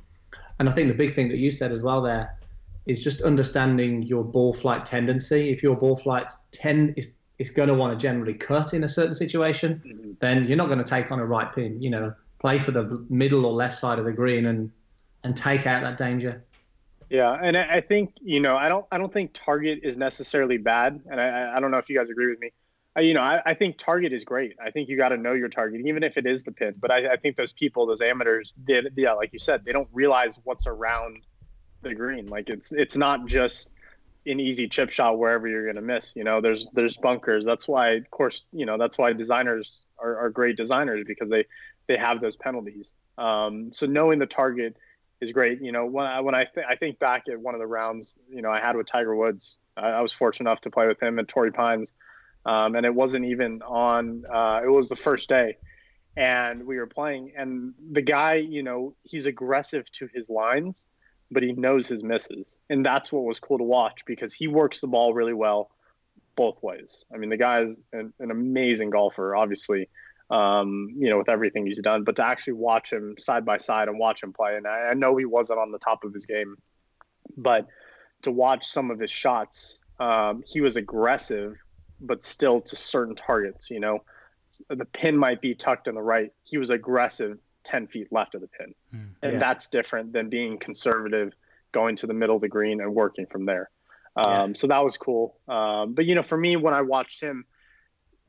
and 0.60 0.68
I 0.68 0.72
think 0.72 0.88
the 0.88 0.96
big 0.96 1.16
thing 1.16 1.30
that 1.30 1.38
you 1.38 1.52
said 1.52 1.72
as 1.72 1.84
well 1.84 2.02
there 2.02 2.38
is 2.86 3.04
just 3.04 3.22
understanding 3.22 4.04
your 4.04 4.24
ball 4.24 4.54
flight 4.54 4.86
tendency. 4.86 5.52
If 5.52 5.62
your 5.62 5.76
ball 5.76 5.96
flight 5.96 6.32
ten 6.52 6.94
is 6.98 7.12
is 7.38 7.50
going 7.50 7.68
to 7.68 7.76
want 7.76 7.98
to 7.98 8.02
generally 8.02 8.34
cut 8.34 8.74
in 8.74 8.86
a 8.86 8.90
certain 8.90 9.14
situation, 9.14 9.82
mm-hmm. 9.86 10.12
then 10.20 10.46
you're 10.46 10.58
not 10.58 10.68
going 10.68 10.80
to 10.80 10.86
take 10.86 11.12
on 11.12 11.20
a 11.20 11.26
right 11.26 11.54
pin. 11.54 11.82
You 11.82 11.92
know, 11.92 12.14
play 12.40 12.58
for 12.60 12.72
the 12.72 13.06
middle 13.10 13.46
or 13.46 13.54
left 13.54 13.78
side 13.78 14.00
of 14.00 14.06
the 14.06 14.14
green 14.14 14.48
and 14.48 14.72
and 15.24 15.38
take 15.38 15.68
out 15.68 15.82
that 15.84 15.98
danger. 15.98 16.44
Yeah, 17.10 17.38
and 17.42 17.56
I 17.56 17.82
think 17.82 18.14
you 18.22 18.40
know 18.40 18.58
I 18.58 18.68
don't 18.68 18.86
I 18.92 18.98
don't 18.98 19.14
think 19.14 19.32
target 19.34 19.82
is 19.84 19.96
necessarily 19.96 20.58
bad, 20.58 21.02
and 21.10 21.22
I 21.22 21.56
I 21.56 21.60
don't 21.60 21.70
know 21.70 21.78
if 21.78 21.88
you 21.88 21.98
guys 21.98 22.10
agree 22.10 22.30
with 22.30 22.40
me. 22.40 22.52
You 23.00 23.14
know, 23.14 23.22
I, 23.22 23.42
I, 23.46 23.54
think 23.54 23.78
target 23.78 24.14
is 24.14 24.24
great. 24.24 24.56
I 24.64 24.72
think 24.72 24.88
you 24.88 24.96
got 24.96 25.10
to 25.10 25.18
know 25.18 25.34
your 25.34 25.50
target, 25.50 25.82
even 25.86 26.04
if 26.04 26.18
it 26.18 26.26
is 26.26 26.44
the 26.44 26.52
pin. 26.52 26.76
But 26.80 26.92
I, 26.92 27.14
I 27.14 27.18
think 27.18 27.36
those 27.36 27.52
people, 27.52 27.86
those 27.86 28.02
amateurs, 28.02 28.54
did 28.66 28.94
yeah, 28.96 29.14
like 29.14 29.34
you 29.34 29.40
said, 29.40 29.66
they 29.66 29.74
don't 29.74 29.90
realize 29.92 30.40
what's 30.44 30.66
around 30.66 31.24
the 31.82 31.94
green. 31.94 32.28
Like 32.28 32.50
it's 32.50 32.72
it's 32.72 32.96
not 32.96 33.26
just 33.26 33.72
an 34.26 34.40
easy 34.40 34.68
chip 34.68 34.92
shot 34.92 35.20
wherever 35.20 35.48
you're 35.48 35.66
going 35.66 35.76
to 35.76 35.82
miss. 35.82 36.16
You 36.16 36.24
know, 36.24 36.40
there's 36.40 36.68
there's 36.74 36.98
bunkers. 36.98 37.46
That's 37.46 37.68
why, 37.68 37.92
of 37.92 38.10
course, 38.12 38.46
you 38.54 38.66
know 38.66 38.78
that's 38.78 38.98
why 38.98 39.12
designers 39.14 39.86
are, 39.98 40.18
are 40.18 40.30
great 40.30 40.56
designers 40.56 41.04
because 41.06 41.30
they 41.30 41.46
they 41.88 41.98
have 41.98 42.22
those 42.22 42.36
penalties. 42.36 42.94
Um, 43.18 43.72
so 43.72 43.86
knowing 43.86 44.20
the 44.20 44.26
target 44.26 44.78
is 45.22 45.32
great. 45.32 45.62
You 45.62 45.72
know, 45.72 45.86
when 45.86 46.06
I, 46.06 46.22
when 46.22 46.36
I 46.36 46.46
th- 46.46 46.66
I 46.70 46.76
think 46.76 47.00
back 47.00 47.28
at 47.30 47.40
one 47.40 47.56
of 47.56 47.60
the 47.60 47.68
rounds, 47.68 48.16
you 48.30 48.42
know, 48.42 48.52
I 48.52 48.60
had 48.60 48.76
with 48.76 48.88
Tiger 48.88 49.16
Woods. 49.16 49.58
I, 49.76 49.90
I 49.90 50.02
was 50.02 50.14
fortunate 50.14 50.50
enough 50.50 50.62
to 50.62 50.70
play 50.70 50.88
with 50.88 51.02
him 51.02 51.20
and 51.20 51.28
Torrey 51.28 51.52
Pines 51.52 51.94
um, 52.46 52.76
and 52.76 52.86
it 52.86 52.94
wasn't 52.94 53.26
even 53.26 53.62
on. 53.64 54.24
Uh, 54.32 54.62
it 54.64 54.70
was 54.70 54.88
the 54.90 54.96
first 54.96 55.30
day, 55.30 55.58
and 56.16 56.66
we 56.66 56.78
were 56.78 56.88
playing, 56.88 57.34
and 57.36 57.74
the 57.92 58.02
guy, 58.02 58.36
you 58.36 58.64
know, 58.64 58.96
he's 59.04 59.26
aggressive 59.26 59.90
to 59.94 60.08
his 60.14 60.30
lines, 60.30 60.86
but 61.32 61.44
he 61.44 61.54
knows 61.54 61.88
his 61.88 62.04
misses, 62.04 62.58
and 62.70 62.86
that's 62.86 63.12
what 63.12 63.24
was 63.24 63.40
cool 63.40 63.58
to 63.58 63.64
watch 63.64 64.02
because 64.06 64.34
he 64.34 64.48
works 64.48 64.80
the 64.80 64.88
ball 64.88 65.14
really 65.14 65.34
well, 65.34 65.72
both 66.36 66.62
ways. 66.62 67.04
I 67.14 67.18
mean, 67.18 67.30
the 67.30 67.38
guy 67.38 67.62
is 67.62 67.80
an, 67.94 68.14
an 68.20 68.32
amazing 68.32 68.92
golfer, 68.92 69.36
obviously. 69.36 69.90
Um, 70.28 70.96
you 70.98 71.12
know, 71.12 71.20
with 71.20 71.30
everything 71.30 71.68
he's 71.68 71.80
done, 71.84 72.04
but 72.04 72.16
to 72.16 72.26
actually 72.26 72.54
watch 72.54 72.92
him 72.92 73.14
side 73.20 73.46
by 73.46 73.60
side 73.60 73.90
and 73.90 74.00
watch 74.00 74.24
him 74.24 74.34
play, 74.34 74.58
and 74.58 74.66
I, 74.66 74.90
I 74.90 74.94
know 74.96 75.16
he 75.18 75.26
wasn't 75.26 75.60
on 75.60 75.72
the 75.72 75.78
top 75.78 76.04
of 76.04 76.16
his 76.16 76.26
game, 76.26 76.56
but 77.38 77.68
to 78.24 78.32
watch 78.32 78.66
some 78.66 78.90
of 78.90 79.00
his 79.00 79.12
shots, 79.12 79.82
um, 80.00 80.44
he 80.48 80.62
was 80.62 80.78
aggressive 80.78 81.60
but 82.00 82.24
still 82.24 82.62
to 82.62 82.76
certain 82.76 83.16
targets. 83.16 83.70
You 83.70 83.80
know, 83.80 84.00
the 84.70 84.86
pin 84.86 85.18
might 85.18 85.42
be 85.42 85.56
tucked 85.56 85.88
in 85.88 85.96
the 85.96 86.02
right. 86.02 86.32
He 86.44 86.58
was 86.58 86.70
aggressive 86.70 87.40
10 87.64 87.88
feet 87.88 88.08
left 88.12 88.36
of 88.36 88.42
the 88.42 88.48
pin. 88.48 88.74
Mm, 88.94 89.10
and 89.22 89.34
yeah. 89.34 89.40
that's 89.40 89.68
different 89.70 90.14
than 90.14 90.30
being 90.30 90.58
conservative, 90.58 91.34
going 91.72 91.96
to 91.98 92.08
the 92.08 92.14
middle 92.14 92.36
of 92.36 92.42
the 92.42 92.48
green 92.48 92.82
and 92.82 92.94
working 92.94 93.26
from 93.26 93.44
there. 93.44 93.70
Um, 94.16 94.52
yeah. 94.52 94.54
So 94.56 94.68
that 94.68 94.84
was 94.84 94.98
cool. 94.98 95.38
Um, 95.48 95.94
but, 95.94 96.06
you 96.06 96.16
know, 96.16 96.24
for 96.24 96.38
me, 96.38 96.56
when 96.56 96.74
I 96.74 96.82
watched 96.82 97.22
him, 97.22 97.46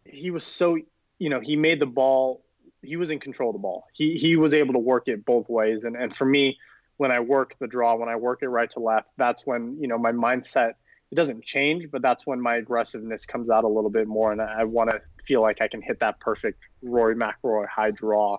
he 0.04 0.30
was 0.30 0.44
so, 0.44 0.76
you 1.18 1.30
know, 1.30 1.40
he 1.40 1.56
made 1.56 1.80
the 1.80 1.86
ball, 1.86 2.42
he 2.82 2.96
was 2.96 3.10
in 3.10 3.18
control 3.18 3.50
of 3.50 3.54
the 3.54 3.60
ball. 3.60 3.86
He, 3.92 4.16
he 4.16 4.36
was 4.36 4.54
able 4.54 4.74
to 4.74 4.78
work 4.78 5.08
it 5.08 5.24
both 5.24 5.48
ways. 5.48 5.84
And, 5.84 5.96
and 5.96 6.14
for 6.14 6.24
me, 6.24 6.58
when 6.96 7.12
I 7.12 7.20
work 7.20 7.56
the 7.58 7.66
draw, 7.66 7.94
when 7.94 8.08
I 8.08 8.16
work 8.16 8.42
it 8.42 8.48
right 8.48 8.70
to 8.70 8.80
left, 8.80 9.08
that's 9.16 9.46
when, 9.46 9.78
you 9.80 9.88
know, 9.88 9.98
my 9.98 10.12
mindset– 10.12 10.72
it 11.16 11.20
doesn't 11.20 11.42
change, 11.42 11.90
but 11.90 12.02
that's 12.02 12.26
when 12.26 12.38
my 12.40 12.56
aggressiveness 12.56 13.24
comes 13.24 13.48
out 13.48 13.64
a 13.64 13.68
little 13.68 13.88
bit 13.88 14.06
more, 14.06 14.32
and 14.32 14.42
I, 14.42 14.64
want 14.64 14.90
to 14.90 15.00
feel 15.24 15.40
like 15.40 15.62
I 15.62 15.68
can 15.68 15.80
hit 15.80 15.98
that 16.00 16.20
perfect 16.20 16.62
Rory 16.82 17.16
McIlroy 17.16 17.66
high 17.66 17.90
draw, 17.90 18.36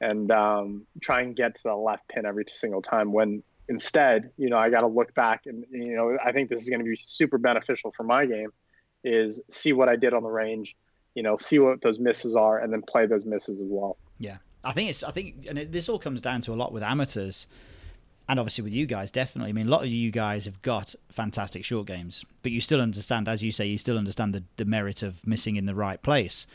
and 0.00 0.30
um, 0.30 0.86
try 1.02 1.20
and 1.20 1.36
get 1.36 1.56
to 1.56 1.62
the 1.64 1.74
left 1.76 2.08
pin 2.08 2.24
every 2.24 2.46
single 2.48 2.80
time. 2.80 3.12
When 3.12 3.42
instead, 3.68 4.30
you 4.38 4.48
know, 4.48 4.56
I 4.56 4.70
got 4.70 4.80
to 4.80 4.86
look 4.86 5.12
back, 5.14 5.42
and 5.44 5.66
you 5.70 5.94
know, 5.94 6.16
I 6.24 6.32
think 6.32 6.48
this 6.48 6.62
is 6.62 6.70
going 6.70 6.80
to 6.80 6.86
be 6.86 6.98
super 7.04 7.36
beneficial 7.36 7.92
for 7.94 8.04
my 8.04 8.24
game, 8.24 8.48
is 9.04 9.42
see 9.50 9.74
what 9.74 9.90
I 9.90 9.96
did 9.96 10.14
on 10.14 10.22
the 10.22 10.30
range, 10.30 10.74
you 11.14 11.22
know, 11.22 11.36
see 11.36 11.58
what 11.58 11.82
those 11.82 11.98
misses 11.98 12.34
are, 12.34 12.60
and 12.60 12.72
then 12.72 12.80
play 12.80 13.04
those 13.04 13.26
misses 13.26 13.60
as 13.60 13.68
well. 13.68 13.98
Yeah, 14.18 14.38
I 14.64 14.72
think 14.72 14.88
it's 14.88 15.02
I 15.02 15.10
think, 15.10 15.44
and 15.46 15.58
it, 15.58 15.70
this 15.70 15.86
all 15.86 15.98
comes 15.98 16.22
down 16.22 16.40
to 16.42 16.54
a 16.54 16.56
lot 16.56 16.72
with 16.72 16.82
amateurs 16.82 17.46
and 18.28 18.40
obviously 18.40 18.64
with 18.64 18.72
you 18.72 18.86
guys, 18.86 19.12
definitely. 19.12 19.50
I 19.50 19.52
mean, 19.52 19.68
a 19.68 19.70
lot 19.70 19.82
of 19.82 19.88
you 19.88 20.10
guys 20.10 20.46
have 20.46 20.60
got 20.62 20.94
fantastic 21.10 21.64
short 21.64 21.86
games, 21.86 22.24
but 22.42 22.50
you 22.50 22.60
still 22.60 22.80
understand, 22.80 23.28
as 23.28 23.42
you 23.42 23.52
say, 23.52 23.66
you 23.66 23.78
still 23.78 23.96
understand 23.96 24.34
the, 24.34 24.42
the 24.56 24.64
merit 24.64 25.02
of 25.02 25.24
missing 25.26 25.56
in 25.56 25.66
the 25.66 25.74
right 25.74 26.02
place. 26.02 26.46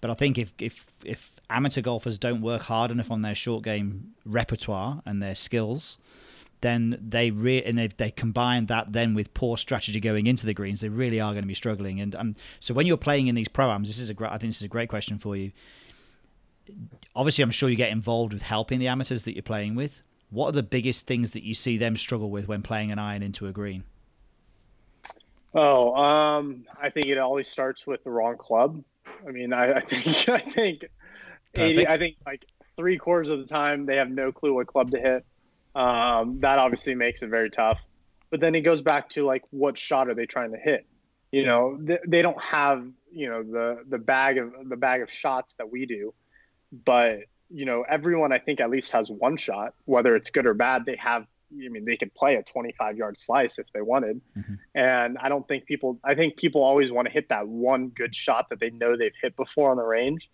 But 0.00 0.10
I 0.10 0.14
think 0.14 0.38
if 0.38 0.52
if 0.58 0.86
if 1.04 1.30
amateur 1.48 1.82
golfers 1.82 2.18
don't 2.18 2.40
work 2.40 2.62
hard 2.62 2.90
enough 2.90 3.10
on 3.10 3.22
their 3.22 3.34
short 3.34 3.62
game 3.62 4.14
repertoire 4.24 5.02
and 5.06 5.22
their 5.22 5.34
skills, 5.34 5.98
then 6.62 6.98
they 7.00 7.30
re- 7.30 7.62
and 7.62 7.78
if 7.78 7.96
they 7.96 8.10
combine 8.10 8.66
that 8.66 8.92
then 8.92 9.14
with 9.14 9.32
poor 9.34 9.56
strategy 9.56 10.00
going 10.00 10.26
into 10.26 10.46
the 10.46 10.54
greens, 10.54 10.80
they 10.80 10.88
really 10.88 11.20
are 11.20 11.32
going 11.32 11.44
to 11.44 11.48
be 11.48 11.54
struggling. 11.54 12.00
And 12.00 12.14
um, 12.16 12.36
so 12.58 12.74
when 12.74 12.86
you're 12.86 12.96
playing 12.96 13.28
in 13.28 13.34
these 13.34 13.48
proams, 13.48 13.86
this 13.86 14.00
is 14.00 14.08
a 14.08 14.14
great. 14.14 14.32
I 14.32 14.38
think 14.38 14.50
this 14.50 14.58
is 14.58 14.64
a 14.64 14.68
great 14.68 14.88
question 14.88 15.18
for 15.18 15.36
you. 15.36 15.52
Obviously, 17.14 17.42
I'm 17.42 17.50
sure 17.50 17.68
you 17.68 17.76
get 17.76 17.92
involved 17.92 18.32
with 18.32 18.42
helping 18.42 18.80
the 18.80 18.88
amateurs 18.88 19.24
that 19.24 19.34
you're 19.34 19.42
playing 19.42 19.74
with 19.74 20.02
what 20.30 20.48
are 20.48 20.52
the 20.52 20.62
biggest 20.62 21.06
things 21.06 21.32
that 21.32 21.42
you 21.42 21.54
see 21.54 21.76
them 21.76 21.96
struggle 21.96 22.30
with 22.30 22.48
when 22.48 22.62
playing 22.62 22.90
an 22.90 22.98
iron 22.98 23.22
into 23.22 23.46
a 23.46 23.52
green? 23.52 23.84
Oh, 25.52 25.94
um, 25.96 26.64
I 26.80 26.90
think 26.90 27.06
it 27.06 27.18
always 27.18 27.48
starts 27.48 27.86
with 27.86 28.04
the 28.04 28.10
wrong 28.10 28.36
club. 28.36 28.82
I 29.26 29.30
mean, 29.30 29.52
I, 29.52 29.74
I 29.74 29.80
think 29.80 30.06
I 30.28 30.38
think 30.38 30.84
eighty. 31.56 31.86
I 31.86 31.96
think 31.96 32.16
like 32.24 32.44
three 32.76 32.96
quarters 32.96 33.28
of 33.28 33.40
the 33.40 33.46
time 33.46 33.86
they 33.86 33.96
have 33.96 34.10
no 34.10 34.30
clue 34.30 34.54
what 34.54 34.68
club 34.68 34.92
to 34.92 34.98
hit. 34.98 35.24
Um, 35.74 36.40
that 36.40 36.58
obviously 36.58 36.94
makes 36.94 37.22
it 37.22 37.28
very 37.28 37.50
tough. 37.50 37.78
But 38.30 38.40
then 38.40 38.54
it 38.54 38.60
goes 38.60 38.80
back 38.80 39.10
to 39.10 39.24
like 39.24 39.42
what 39.50 39.76
shot 39.76 40.08
are 40.08 40.14
they 40.14 40.26
trying 40.26 40.52
to 40.52 40.58
hit? 40.58 40.86
You 41.32 41.44
know, 41.44 41.76
they, 41.80 41.98
they 42.06 42.22
don't 42.22 42.40
have 42.40 42.86
you 43.12 43.28
know 43.28 43.42
the 43.42 43.82
the 43.88 43.98
bag 43.98 44.38
of 44.38 44.52
the 44.68 44.76
bag 44.76 45.02
of 45.02 45.10
shots 45.10 45.54
that 45.54 45.70
we 45.70 45.86
do, 45.86 46.14
but 46.84 47.20
you 47.50 47.64
know, 47.64 47.84
everyone 47.88 48.32
I 48.32 48.38
think 48.38 48.60
at 48.60 48.70
least 48.70 48.92
has 48.92 49.10
one 49.10 49.36
shot, 49.36 49.74
whether 49.84 50.16
it's 50.16 50.30
good 50.30 50.46
or 50.46 50.54
bad. 50.54 50.84
They 50.84 50.96
have, 50.96 51.26
I 51.52 51.68
mean, 51.68 51.84
they 51.84 51.96
could 51.96 52.14
play 52.14 52.36
a 52.36 52.42
25 52.42 52.96
yard 52.96 53.18
slice 53.18 53.58
if 53.58 53.72
they 53.72 53.82
wanted. 53.82 54.20
Mm-hmm. 54.38 54.54
And 54.74 55.18
I 55.18 55.28
don't 55.28 55.46
think 55.46 55.66
people, 55.66 55.98
I 56.04 56.14
think 56.14 56.36
people 56.36 56.62
always 56.62 56.92
want 56.92 57.08
to 57.08 57.12
hit 57.12 57.28
that 57.30 57.48
one 57.48 57.88
good 57.88 58.14
shot 58.14 58.50
that 58.50 58.60
they 58.60 58.70
know 58.70 58.96
they've 58.96 59.12
hit 59.20 59.36
before 59.36 59.70
on 59.70 59.76
the 59.76 59.84
range. 59.84 60.30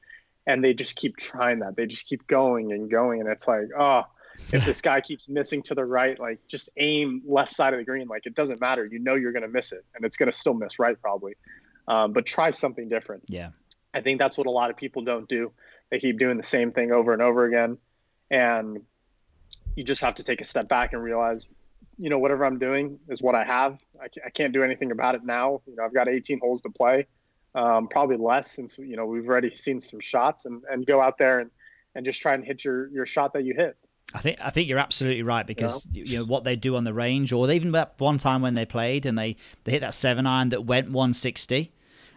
And 0.46 0.62
they 0.62 0.74
just 0.74 0.94
keep 0.94 1.16
trying 1.16 1.61
that. 1.61 1.74
They 1.74 1.87
just 1.87 2.07
keep 2.07 2.26
going 2.26 2.72
and 2.72 2.88
going. 2.88 3.20
And 3.20 3.29
it's 3.29 3.48
like, 3.48 3.68
oh, 3.76 4.05
if 4.52 4.64
this 4.64 4.81
guy 4.81 5.00
keeps 5.00 5.29
missing 5.29 5.62
to 5.62 5.74
the 5.74 5.85
right, 5.85 6.18
like 6.18 6.38
just 6.48 6.68
aim 6.76 7.22
left 7.26 7.55
side 7.55 7.74
of 7.74 7.79
the 7.79 7.85
green. 7.85 8.09
Like 8.09 8.26
it 8.26 8.35
doesn't 8.35 8.61
matter. 8.61 8.85
You 8.85 8.98
know 8.98 9.14
you're 9.14 9.33
going 9.33 9.42
to 9.42 9.48
miss 9.48 9.72
it, 9.72 9.85
and 9.94 10.05
it's 10.05 10.16
going 10.16 10.31
to 10.31 10.37
still 10.37 10.55
miss 10.55 10.79
right 10.79 11.00
probably. 11.00 11.35
Um, 11.88 12.12
but 12.12 12.26
try 12.26 12.50
something 12.50 12.88
different. 12.88 13.24
Yeah, 13.29 13.50
I 13.94 14.00
think 14.00 14.20
that's 14.20 14.37
what 14.37 14.46
a 14.46 14.50
lot 14.50 14.70
of 14.70 14.76
people 14.76 15.02
don't 15.02 15.29
do. 15.29 15.52
They 15.90 15.99
keep 15.99 16.18
doing 16.18 16.37
the 16.37 16.42
same 16.42 16.72
thing 16.72 16.92
over 16.92 17.12
and 17.12 17.22
over 17.22 17.44
again. 17.44 17.79
And 18.31 18.83
you 19.77 19.85
just 19.85 20.01
have 20.03 20.16
to 20.16 20.25
take 20.25 20.40
a 20.40 20.44
step 20.44 20.68
back 20.68 20.92
and 20.92 21.03
realize, 21.03 21.44
you 21.99 22.11
know, 22.11 22.18
whatever 22.18 22.44
I'm 22.44 22.59
doing 22.59 22.99
is 23.09 23.22
what 23.22 23.35
I 23.35 23.44
have. 23.44 23.79
I 24.01 24.31
can't 24.31 24.53
do 24.53 24.62
anything 24.62 24.90
about 24.90 25.14
it 25.14 25.25
now. 25.25 25.62
You 25.66 25.77
know, 25.77 25.85
I've 25.85 25.94
got 25.94 26.09
18 26.09 26.40
holes 26.40 26.62
to 26.62 26.70
play, 26.70 27.07
um, 27.55 27.88
probably 27.88 28.16
less 28.16 28.51
since, 28.51 28.79
you 28.79 28.96
know, 28.96 29.07
we've 29.07 29.27
already 29.27 29.55
seen 29.55 29.81
some 29.81 30.01
shots 30.01 30.46
and, 30.46 30.62
and 30.70 30.85
go 30.87 31.01
out 31.01 31.18
there 31.18 31.40
and, 31.40 31.51
and 31.94 32.05
just 32.05 32.20
try 32.20 32.35
and 32.35 32.44
hit 32.44 32.64
your, 32.64 32.88
your 32.88 33.07
shot 33.07 33.33
that 33.35 33.44
you 33.44 33.55
hit. 33.55 33.77
I 34.14 34.18
think 34.18 34.38
I 34.40 34.51
think 34.51 34.68
you're 34.68 34.79
absolutely 34.79 35.25
right 35.25 35.44
because 35.44 35.85
yeah. 35.90 36.05
you 36.05 36.18
know 36.18 36.25
what 36.25 36.44
they 36.44 36.55
do 36.55 36.77
on 36.77 36.85
the 36.85 36.94
range, 36.94 37.33
or 37.33 37.51
even 37.51 37.72
that 37.72 37.94
one 37.99 38.18
time 38.18 38.40
when 38.40 38.55
they 38.55 38.64
played 38.64 39.05
and 39.05 39.18
they, 39.18 39.37
they 39.64 39.72
hit 39.72 39.81
that 39.81 39.94
seven 39.94 40.27
iron 40.27 40.51
that 40.51 40.64
went 40.64 40.87
160, 40.90 41.72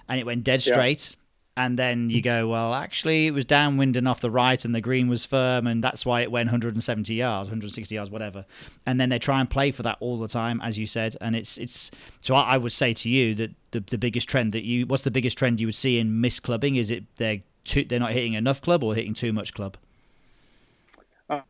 and 0.08 0.20
it 0.20 0.26
went 0.26 0.44
dead 0.44 0.62
straight, 0.62 1.16
and 1.60 1.78
then 1.78 2.10
you 2.10 2.22
go, 2.22 2.48
well, 2.48 2.74
actually, 2.74 3.28
it 3.28 3.32
was 3.32 3.44
downwind 3.44 3.98
and 3.98 4.08
off 4.08 4.22
the 4.22 4.32
right, 4.32 4.64
and 4.64 4.74
the 4.74 4.80
green 4.80 5.10
was 5.10 5.26
firm, 5.26 5.68
and 5.68 5.84
that's 5.84 6.06
why 6.06 6.22
it 6.22 6.32
went 6.32 6.48
170 6.48 7.14
yards, 7.14 7.50
160 7.50 7.94
yards, 7.94 8.10
whatever. 8.10 8.46
And 8.86 9.00
then 9.00 9.10
they 9.10 9.20
try 9.20 9.42
and 9.42 9.50
play 9.50 9.72
for 9.72 9.84
that 9.84 9.98
all 10.00 10.18
the 10.18 10.30
time, 10.30 10.62
as 10.62 10.78
you 10.78 10.88
said, 10.88 11.18
and 11.20 11.36
it's 11.36 11.58
it's. 11.58 11.92
So 12.22 12.34
I, 12.34 12.56
would 12.56 12.72
say 12.72 12.94
to 12.94 13.10
you 13.10 13.36
that 13.36 13.52
the 13.72 13.82
the 13.82 13.98
biggest 13.98 14.30
trend 14.30 14.54
that 14.54 14.64
you, 14.64 14.86
what's 14.86 15.04
the 15.04 15.12
biggest 15.12 15.38
trend 15.38 15.60
you 15.60 15.68
would 15.68 15.76
see 15.76 16.00
in 16.00 16.22
misclubbing? 16.22 16.78
Is 16.78 16.92
it 16.92 17.04
they're 17.18 17.42
too, 17.66 17.84
they're 17.84 18.00
not 18.00 18.14
hitting 18.14 18.36
enough 18.36 18.62
club 18.62 18.82
or 18.82 18.96
hitting 18.96 19.14
too 19.14 19.34
much 19.34 19.54
club? 19.54 19.76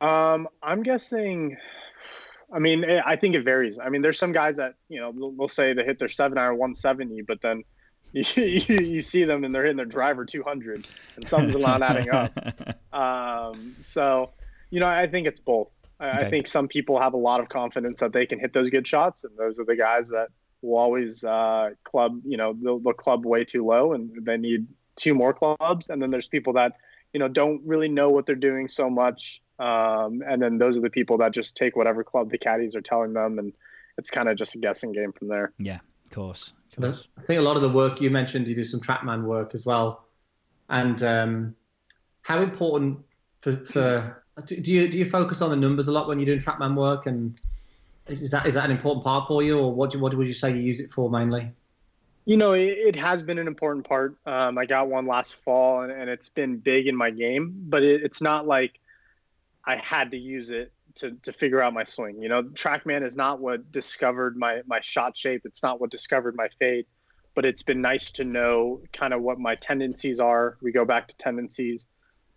Um, 0.02 0.50
I'm 0.64 0.82
guessing. 0.82 1.56
I 2.52 2.58
mean, 2.58 2.84
I 2.84 3.16
think 3.16 3.36
it 3.36 3.44
varies. 3.44 3.78
I 3.78 3.90
mean, 3.90 4.02
there's 4.02 4.18
some 4.18 4.32
guys 4.32 4.56
that 4.56 4.74
you 4.90 5.00
know 5.00 5.12
they'll 5.38 5.48
say 5.48 5.74
they 5.74 5.84
hit 5.84 6.00
their 6.00 6.10
seven 6.10 6.40
iron 6.40 6.58
170, 6.58 7.22
but 7.22 7.44
then 7.44 7.64
you, 8.14 8.24
you, 8.80 9.02
see 9.02 9.24
them 9.24 9.44
and 9.44 9.54
they're 9.54 9.64
hitting 9.64 9.78
their 9.78 9.86
driver 9.86 10.26
200 10.26 10.88
and 11.16 11.28
something's 11.28 11.56
not 11.56 11.82
adding 11.82 12.10
up. 12.10 12.34
Um, 12.92 13.76
so, 13.82 14.32
you 14.72 14.80
know, 14.80 14.88
I 14.88 15.06
think 15.06 15.28
it's 15.28 15.40
both. 15.40 15.70
I, 16.00 16.08
okay. 16.10 16.26
I, 16.26 16.30
think 16.32 16.48
some 16.48 16.68
people 16.68 17.00
have 17.00 17.14
a 17.14 17.18
lot 17.18 17.40
of 17.40 17.50
confidence 17.50 18.00
that 18.00 18.14
they 18.14 18.26
can 18.26 18.40
hit 18.40 18.52
those 18.52 18.72
good 18.72 18.88
shots, 18.88 19.24
and 19.24 19.38
those 19.38 19.60
are 19.60 19.64
the 19.64 19.76
guys 19.76 20.10
that 20.10 20.30
will 20.64 20.78
always 20.78 21.24
uh, 21.24 21.70
club. 21.84 22.20
You 22.26 22.38
know, 22.38 22.56
they'll, 22.60 22.80
they'll 22.80 22.94
club 22.94 23.26
way 23.26 23.46
too 23.46 23.64
low, 23.64 23.94
and 23.94 24.10
they 24.26 24.38
need 24.38 24.66
two 24.96 25.14
more 25.14 25.34
clubs. 25.34 25.90
And 25.90 26.02
then 26.02 26.10
there's 26.10 26.28
people 26.28 26.54
that 26.54 26.78
you 27.14 27.20
know 27.20 27.28
don't 27.28 27.62
really 27.64 27.90
know 27.90 28.10
what 28.10 28.26
they're 28.26 28.36
doing 28.36 28.70
so 28.70 28.90
much, 28.90 29.42
um, 29.60 30.24
and 30.28 30.42
then 30.42 30.58
those 30.58 30.76
are 30.76 30.82
the 30.82 30.90
people 30.90 31.20
that 31.20 31.32
just 31.32 31.56
take 31.56 31.76
whatever 31.76 32.04
club 32.04 32.32
the 32.32 32.40
caddies 32.40 32.76
are 32.76 32.82
telling 32.82 33.14
them, 33.14 33.38
and 33.38 33.54
it's 33.98 34.10
kind 34.10 34.30
of 34.30 34.36
just 34.36 34.56
a 34.56 34.58
guessing 34.58 34.94
game 34.94 35.12
from 35.12 35.28
there. 35.28 35.52
Yeah, 35.60 35.80
of 36.06 36.12
course. 36.12 36.54
I 36.84 37.22
think 37.26 37.40
a 37.40 37.44
lot 37.44 37.56
of 37.56 37.62
the 37.62 37.70
work 37.70 38.02
you 38.02 38.10
mentioned, 38.10 38.48
you 38.48 38.56
do 38.56 38.64
some 38.64 38.80
TrackMan 38.80 39.24
work 39.24 39.54
as 39.54 39.66
well, 39.66 40.06
and 40.70 41.02
um, 41.04 41.56
how 42.22 42.42
important 42.42 43.00
for, 43.42 43.58
for 43.66 44.24
do 44.46 44.56
you 44.56 44.88
do 44.88 44.98
you 44.98 45.10
focus 45.10 45.42
on 45.42 45.50
the 45.50 45.56
numbers 45.56 45.88
a 45.88 45.92
lot 45.92 46.08
when 46.08 46.20
you're 46.20 46.26
doing 46.26 46.40
TrackMan 46.40 46.76
work, 46.76 47.06
and 47.06 47.40
is 48.08 48.32
that 48.32 48.46
is 48.46 48.54
that 48.54 48.66
an 48.66 48.72
important 48.72 49.04
part 49.04 49.28
for 49.28 49.44
you, 49.44 49.60
or 49.60 49.74
what 49.74 49.92
do, 49.92 50.00
what 50.00 50.16
would 50.16 50.28
you 50.28 50.34
say 50.34 50.52
you 50.52 50.62
use 50.62 50.80
it 50.80 50.94
for 50.94 51.10
mainly? 51.10 51.52
You 52.26 52.38
know, 52.38 52.52
it, 52.54 52.78
it, 52.78 52.96
has 52.96 53.24
been 53.24 53.40
an 53.40 53.48
important 53.48 53.88
part. 53.88 54.16
Um, 54.26 54.58
I 54.58 54.66
got 54.66 54.88
one 54.88 55.08
last 55.08 55.36
fall, 55.36 55.82
and, 55.82 55.92
and, 55.92 56.10
it's 56.10 56.30
been 56.30 56.58
big 56.58 56.86
in 56.86 56.96
my 56.96 57.10
game. 57.10 57.56
But 57.68 57.82
it, 57.82 58.04
it's 58.04 58.22
not 58.22 58.46
like 58.46 58.80
I 59.66 59.78
had 59.78 60.12
to 60.12 60.18
use 60.18 60.52
it 60.52 60.72
to, 61.00 61.12
to 61.24 61.34
figure 61.34 61.62
out 61.62 61.74
my 61.74 61.84
swing. 61.84 62.22
You 62.22 62.30
know, 62.30 62.44
TrackMan 62.44 63.06
is 63.06 63.16
not 63.16 63.40
what 63.40 63.72
discovered 63.72 64.38
my 64.38 64.62
my 64.68 64.80
shot 64.82 65.18
shape. 65.18 65.42
It's 65.46 65.64
not 65.64 65.82
what 65.82 65.90
discovered 65.90 66.36
my 66.36 66.48
fade. 66.60 66.86
But 67.36 67.46
it's 67.46 67.64
been 67.64 67.82
nice 67.82 68.12
to 68.14 68.24
know 68.24 68.82
kind 68.92 69.14
of 69.14 69.22
what 69.22 69.40
my 69.40 69.56
tendencies 69.56 70.20
are. 70.20 70.58
We 70.62 70.72
go 70.72 70.84
back 70.84 71.08
to 71.10 71.18
tendencies. 71.18 71.88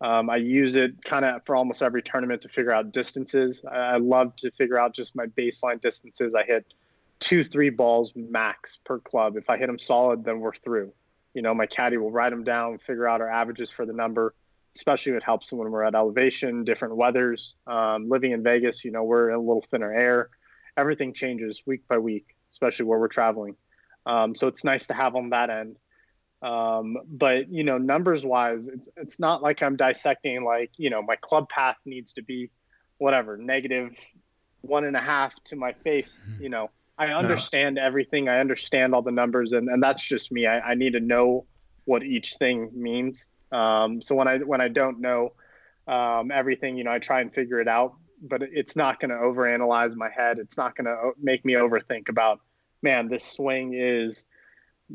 Um, 0.00 0.28
I 0.28 0.36
use 0.36 0.76
it 0.76 1.02
kind 1.04 1.24
of 1.24 1.44
for 1.46 1.56
almost 1.56 1.82
every 1.82 2.02
tournament 2.02 2.42
to 2.42 2.48
figure 2.48 2.72
out 2.72 2.92
distances. 2.92 3.62
I, 3.70 3.76
I 3.76 3.96
love 3.96 4.36
to 4.36 4.50
figure 4.50 4.78
out 4.78 4.94
just 4.94 5.16
my 5.16 5.26
baseline 5.26 5.80
distances. 5.80 6.34
I 6.34 6.44
hit 6.44 6.66
two, 7.20 7.44
three 7.44 7.70
balls 7.70 8.12
max 8.14 8.78
per 8.84 8.98
club. 8.98 9.36
If 9.36 9.48
I 9.48 9.56
hit 9.56 9.68
them 9.68 9.78
solid, 9.78 10.24
then 10.24 10.40
we're 10.40 10.54
through. 10.54 10.92
You 11.34 11.42
know, 11.42 11.54
my 11.54 11.66
caddy 11.66 11.96
will 11.96 12.10
write 12.10 12.30
them 12.30 12.44
down, 12.44 12.78
figure 12.78 13.08
out 13.08 13.20
our 13.20 13.30
averages 13.30 13.70
for 13.70 13.86
the 13.86 13.92
number. 13.92 14.34
Especially 14.74 15.12
it 15.12 15.22
helps 15.22 15.52
when 15.52 15.70
we're 15.70 15.84
at 15.84 15.94
elevation, 15.94 16.64
different 16.64 16.96
weathers. 16.96 17.54
Um, 17.66 18.08
living 18.08 18.32
in 18.32 18.42
Vegas, 18.42 18.84
you 18.84 18.90
know, 18.90 19.04
we're 19.04 19.30
in 19.30 19.36
a 19.36 19.38
little 19.38 19.64
thinner 19.70 19.92
air. 19.92 20.30
Everything 20.76 21.12
changes 21.12 21.62
week 21.66 21.86
by 21.88 21.98
week, 21.98 22.34
especially 22.52 22.86
where 22.86 22.98
we're 22.98 23.08
traveling. 23.08 23.56
Um, 24.06 24.34
so 24.34 24.46
it's 24.46 24.64
nice 24.64 24.86
to 24.86 24.94
have 24.94 25.14
on 25.14 25.30
that 25.30 25.50
end. 25.50 25.76
Um, 26.42 26.96
but 27.06 27.50
you 27.52 27.62
know, 27.62 27.78
numbers 27.78 28.24
wise, 28.24 28.66
it's 28.66 28.88
it's 28.96 29.20
not 29.20 29.42
like 29.42 29.62
I'm 29.62 29.76
dissecting 29.76 30.44
like 30.44 30.72
you 30.76 30.90
know 30.90 31.00
my 31.02 31.16
club 31.16 31.48
path 31.48 31.76
needs 31.84 32.14
to 32.14 32.22
be 32.22 32.50
whatever 32.98 33.36
negative 33.36 33.96
one 34.62 34.84
and 34.84 34.96
a 34.96 35.00
half 35.00 35.32
to 35.44 35.56
my 35.56 35.72
face. 35.84 36.20
Mm-hmm. 36.28 36.42
You 36.42 36.48
know, 36.48 36.70
I 36.98 37.08
understand 37.08 37.76
no. 37.76 37.84
everything. 37.84 38.28
I 38.28 38.40
understand 38.40 38.94
all 38.94 39.02
the 39.02 39.12
numbers, 39.12 39.52
and, 39.52 39.68
and 39.68 39.82
that's 39.82 40.02
just 40.02 40.32
me. 40.32 40.46
I, 40.46 40.60
I 40.60 40.74
need 40.74 40.94
to 40.94 41.00
know 41.00 41.46
what 41.84 42.02
each 42.02 42.34
thing 42.34 42.70
means. 42.74 43.28
Um, 43.52 44.02
so 44.02 44.14
when 44.14 44.28
I 44.28 44.38
when 44.38 44.60
I 44.60 44.68
don't 44.68 45.00
know 45.00 45.32
um, 45.86 46.30
everything, 46.30 46.76
you 46.76 46.84
know, 46.84 46.92
I 46.92 46.98
try 46.98 47.20
and 47.20 47.32
figure 47.32 47.60
it 47.60 47.68
out. 47.68 47.94
But 48.24 48.42
it's 48.42 48.76
not 48.76 49.00
going 49.00 49.10
to 49.10 49.16
overanalyze 49.16 49.96
my 49.96 50.08
head. 50.08 50.38
It's 50.38 50.56
not 50.56 50.76
going 50.76 50.84
to 50.84 51.10
make 51.20 51.44
me 51.44 51.54
overthink 51.54 52.08
about, 52.08 52.40
man, 52.80 53.08
this 53.08 53.24
swing 53.24 53.74
is 53.74 54.24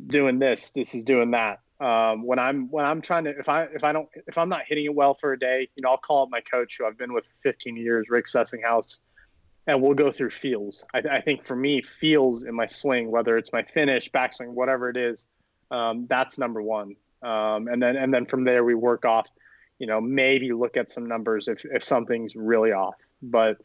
doing 0.05 0.39
this, 0.39 0.71
this 0.71 0.95
is 0.95 1.03
doing 1.03 1.31
that. 1.31 1.59
Um, 1.79 2.25
when 2.25 2.39
I'm 2.39 2.71
when 2.71 2.85
I'm 2.85 3.01
trying 3.01 3.25
to 3.25 3.37
if 3.37 3.49
I 3.49 3.63
if 3.63 3.83
I 3.83 3.91
don't 3.91 4.09
if 4.25 4.37
I'm 4.37 4.49
not 4.49 4.61
hitting 4.65 4.85
it 4.85 4.95
well 4.95 5.13
for 5.13 5.33
a 5.33 5.39
day, 5.39 5.69
you 5.75 5.83
know, 5.83 5.89
I'll 5.89 5.97
call 5.97 6.23
up 6.23 6.29
my 6.31 6.41
coach 6.41 6.77
who 6.79 6.87
I've 6.87 6.97
been 6.97 7.13
with 7.13 7.25
for 7.25 7.35
15 7.43 7.77
years, 7.77 8.09
Rick 8.09 8.25
Sessinghaus, 8.25 8.99
and 9.67 9.81
we'll 9.81 9.93
go 9.93 10.11
through 10.11 10.31
feels. 10.31 10.83
I, 10.93 10.99
I 10.99 11.21
think 11.21 11.45
for 11.45 11.55
me, 11.55 11.83
feels 11.83 12.43
in 12.43 12.55
my 12.55 12.65
swing, 12.65 13.11
whether 13.11 13.37
it's 13.37 13.53
my 13.53 13.61
finish, 13.61 14.09
backswing, 14.09 14.53
whatever 14.53 14.89
it 14.89 14.97
is, 14.97 15.27
um, 15.69 16.07
that's 16.09 16.39
number 16.39 16.63
one. 16.63 16.95
Um, 17.21 17.67
and 17.67 17.81
then 17.81 17.95
and 17.95 18.13
then 18.13 18.25
from 18.25 18.43
there 18.43 18.63
we 18.63 18.75
work 18.75 19.05
off, 19.05 19.27
you 19.79 19.87
know, 19.87 19.99
maybe 19.99 20.51
look 20.53 20.77
at 20.77 20.91
some 20.91 21.07
numbers 21.07 21.47
if 21.47 21.65
if 21.65 21.83
something's 21.83 22.35
really 22.35 22.71
off. 22.71 22.95
But 23.21 23.57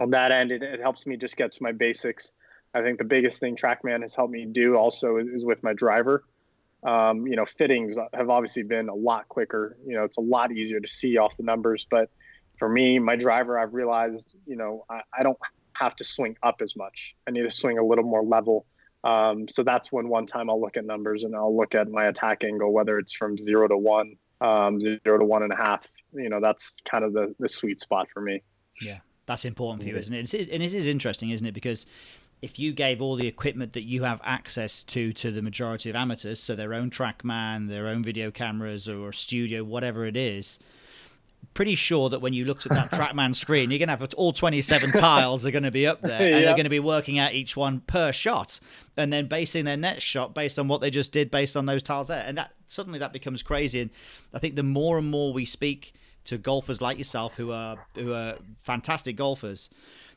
on 0.00 0.10
that 0.10 0.32
end, 0.32 0.50
it, 0.50 0.62
it 0.62 0.80
helps 0.80 1.06
me 1.06 1.16
just 1.16 1.36
get 1.36 1.52
to 1.52 1.62
my 1.62 1.72
basics 1.72 2.32
I 2.74 2.82
think 2.82 2.98
the 2.98 3.04
biggest 3.04 3.38
thing 3.38 3.56
TrackMan 3.56 4.02
has 4.02 4.14
helped 4.14 4.32
me 4.32 4.46
do 4.46 4.76
also 4.76 5.16
is 5.16 5.44
with 5.44 5.62
my 5.62 5.72
driver. 5.72 6.24
Um, 6.84 7.26
you 7.26 7.36
know, 7.36 7.44
fittings 7.44 7.96
have 8.14 8.30
obviously 8.30 8.62
been 8.62 8.88
a 8.88 8.94
lot 8.94 9.28
quicker. 9.28 9.76
You 9.86 9.94
know, 9.96 10.04
it's 10.04 10.16
a 10.16 10.22
lot 10.22 10.52
easier 10.52 10.80
to 10.80 10.88
see 10.88 11.16
off 11.18 11.36
the 11.36 11.42
numbers. 11.42 11.86
But 11.88 12.10
for 12.58 12.68
me, 12.68 12.98
my 12.98 13.14
driver, 13.14 13.58
I've 13.58 13.74
realized, 13.74 14.36
you 14.46 14.56
know, 14.56 14.84
I, 14.88 15.02
I 15.16 15.22
don't 15.22 15.38
have 15.74 15.94
to 15.96 16.04
swing 16.04 16.36
up 16.42 16.60
as 16.62 16.74
much. 16.74 17.14
I 17.26 17.30
need 17.30 17.42
to 17.42 17.50
swing 17.50 17.78
a 17.78 17.84
little 17.84 18.04
more 18.04 18.24
level. 18.24 18.66
Um, 19.04 19.48
so 19.48 19.62
that's 19.62 19.90
when 19.90 20.08
one 20.08 20.26
time 20.26 20.48
I'll 20.48 20.60
look 20.60 20.76
at 20.76 20.84
numbers 20.84 21.24
and 21.24 21.34
I'll 21.34 21.56
look 21.56 21.74
at 21.74 21.90
my 21.90 22.06
attack 22.06 22.44
angle, 22.44 22.72
whether 22.72 22.98
it's 22.98 23.12
from 23.12 23.36
zero 23.36 23.66
to 23.68 23.76
one, 23.76 24.16
um, 24.40 24.80
zero 24.80 25.18
to 25.18 25.24
one 25.24 25.42
and 25.42 25.52
a 25.52 25.56
half. 25.56 25.86
You 26.12 26.28
know, 26.28 26.40
that's 26.40 26.80
kind 26.84 27.04
of 27.04 27.12
the, 27.12 27.34
the 27.38 27.48
sweet 27.48 27.80
spot 27.80 28.08
for 28.12 28.20
me. 28.20 28.42
Yeah, 28.80 28.98
that's 29.26 29.44
important 29.44 29.82
for 29.82 29.88
you, 29.88 29.96
isn't 29.96 30.14
it? 30.14 30.50
And 30.50 30.62
this 30.62 30.74
is 30.74 30.86
interesting, 30.86 31.30
isn't 31.30 31.46
it? 31.46 31.54
Because 31.54 31.86
if 32.42 32.58
you 32.58 32.72
gave 32.72 33.00
all 33.00 33.16
the 33.16 33.28
equipment 33.28 33.72
that 33.72 33.82
you 33.82 34.02
have 34.02 34.20
access 34.24 34.82
to 34.84 35.12
to 35.14 35.30
the 35.30 35.42
majority 35.42 35.88
of 35.88 35.96
amateurs, 35.96 36.40
so 36.40 36.54
their 36.54 36.74
own 36.74 36.90
TrackMan, 36.90 37.68
their 37.68 37.86
own 37.86 38.02
video 38.02 38.30
cameras, 38.30 38.88
or 38.88 39.12
studio, 39.12 39.64
whatever 39.64 40.06
it 40.06 40.16
is, 40.16 40.58
pretty 41.54 41.74
sure 41.74 42.08
that 42.08 42.20
when 42.20 42.32
you 42.32 42.44
looked 42.44 42.66
at 42.66 42.72
that 42.72 42.90
TrackMan 42.92 43.34
screen, 43.34 43.70
you're 43.70 43.78
going 43.78 43.88
to 43.88 43.96
have 43.96 44.14
all 44.14 44.32
27 44.32 44.92
tiles 44.98 45.44
are 45.44 45.50
going 45.50 45.62
to 45.62 45.70
be 45.70 45.86
up 45.86 46.00
there, 46.02 46.20
and 46.20 46.44
they're 46.44 46.54
going 46.54 46.64
to 46.64 46.70
be 46.70 46.80
working 46.80 47.18
out 47.18 47.32
each 47.34 47.56
one 47.56 47.80
per 47.80 48.12
shot, 48.12 48.60
and 48.96 49.12
then 49.12 49.26
basing 49.26 49.64
their 49.64 49.76
next 49.76 50.04
shot 50.04 50.34
based 50.34 50.58
on 50.58 50.68
what 50.68 50.80
they 50.80 50.90
just 50.90 51.12
did 51.12 51.30
based 51.30 51.56
on 51.56 51.66
those 51.66 51.82
tiles 51.82 52.08
there, 52.08 52.24
and 52.26 52.38
that 52.38 52.52
suddenly 52.68 52.98
that 52.98 53.12
becomes 53.12 53.42
crazy. 53.42 53.80
And 53.80 53.90
I 54.32 54.38
think 54.38 54.56
the 54.56 54.62
more 54.62 54.98
and 54.98 55.10
more 55.10 55.32
we 55.32 55.44
speak 55.44 55.94
to 56.24 56.38
golfers 56.38 56.80
like 56.80 56.98
yourself, 56.98 57.34
who 57.34 57.52
are 57.52 57.76
who 57.94 58.12
are 58.12 58.36
fantastic 58.62 59.16
golfers 59.16 59.70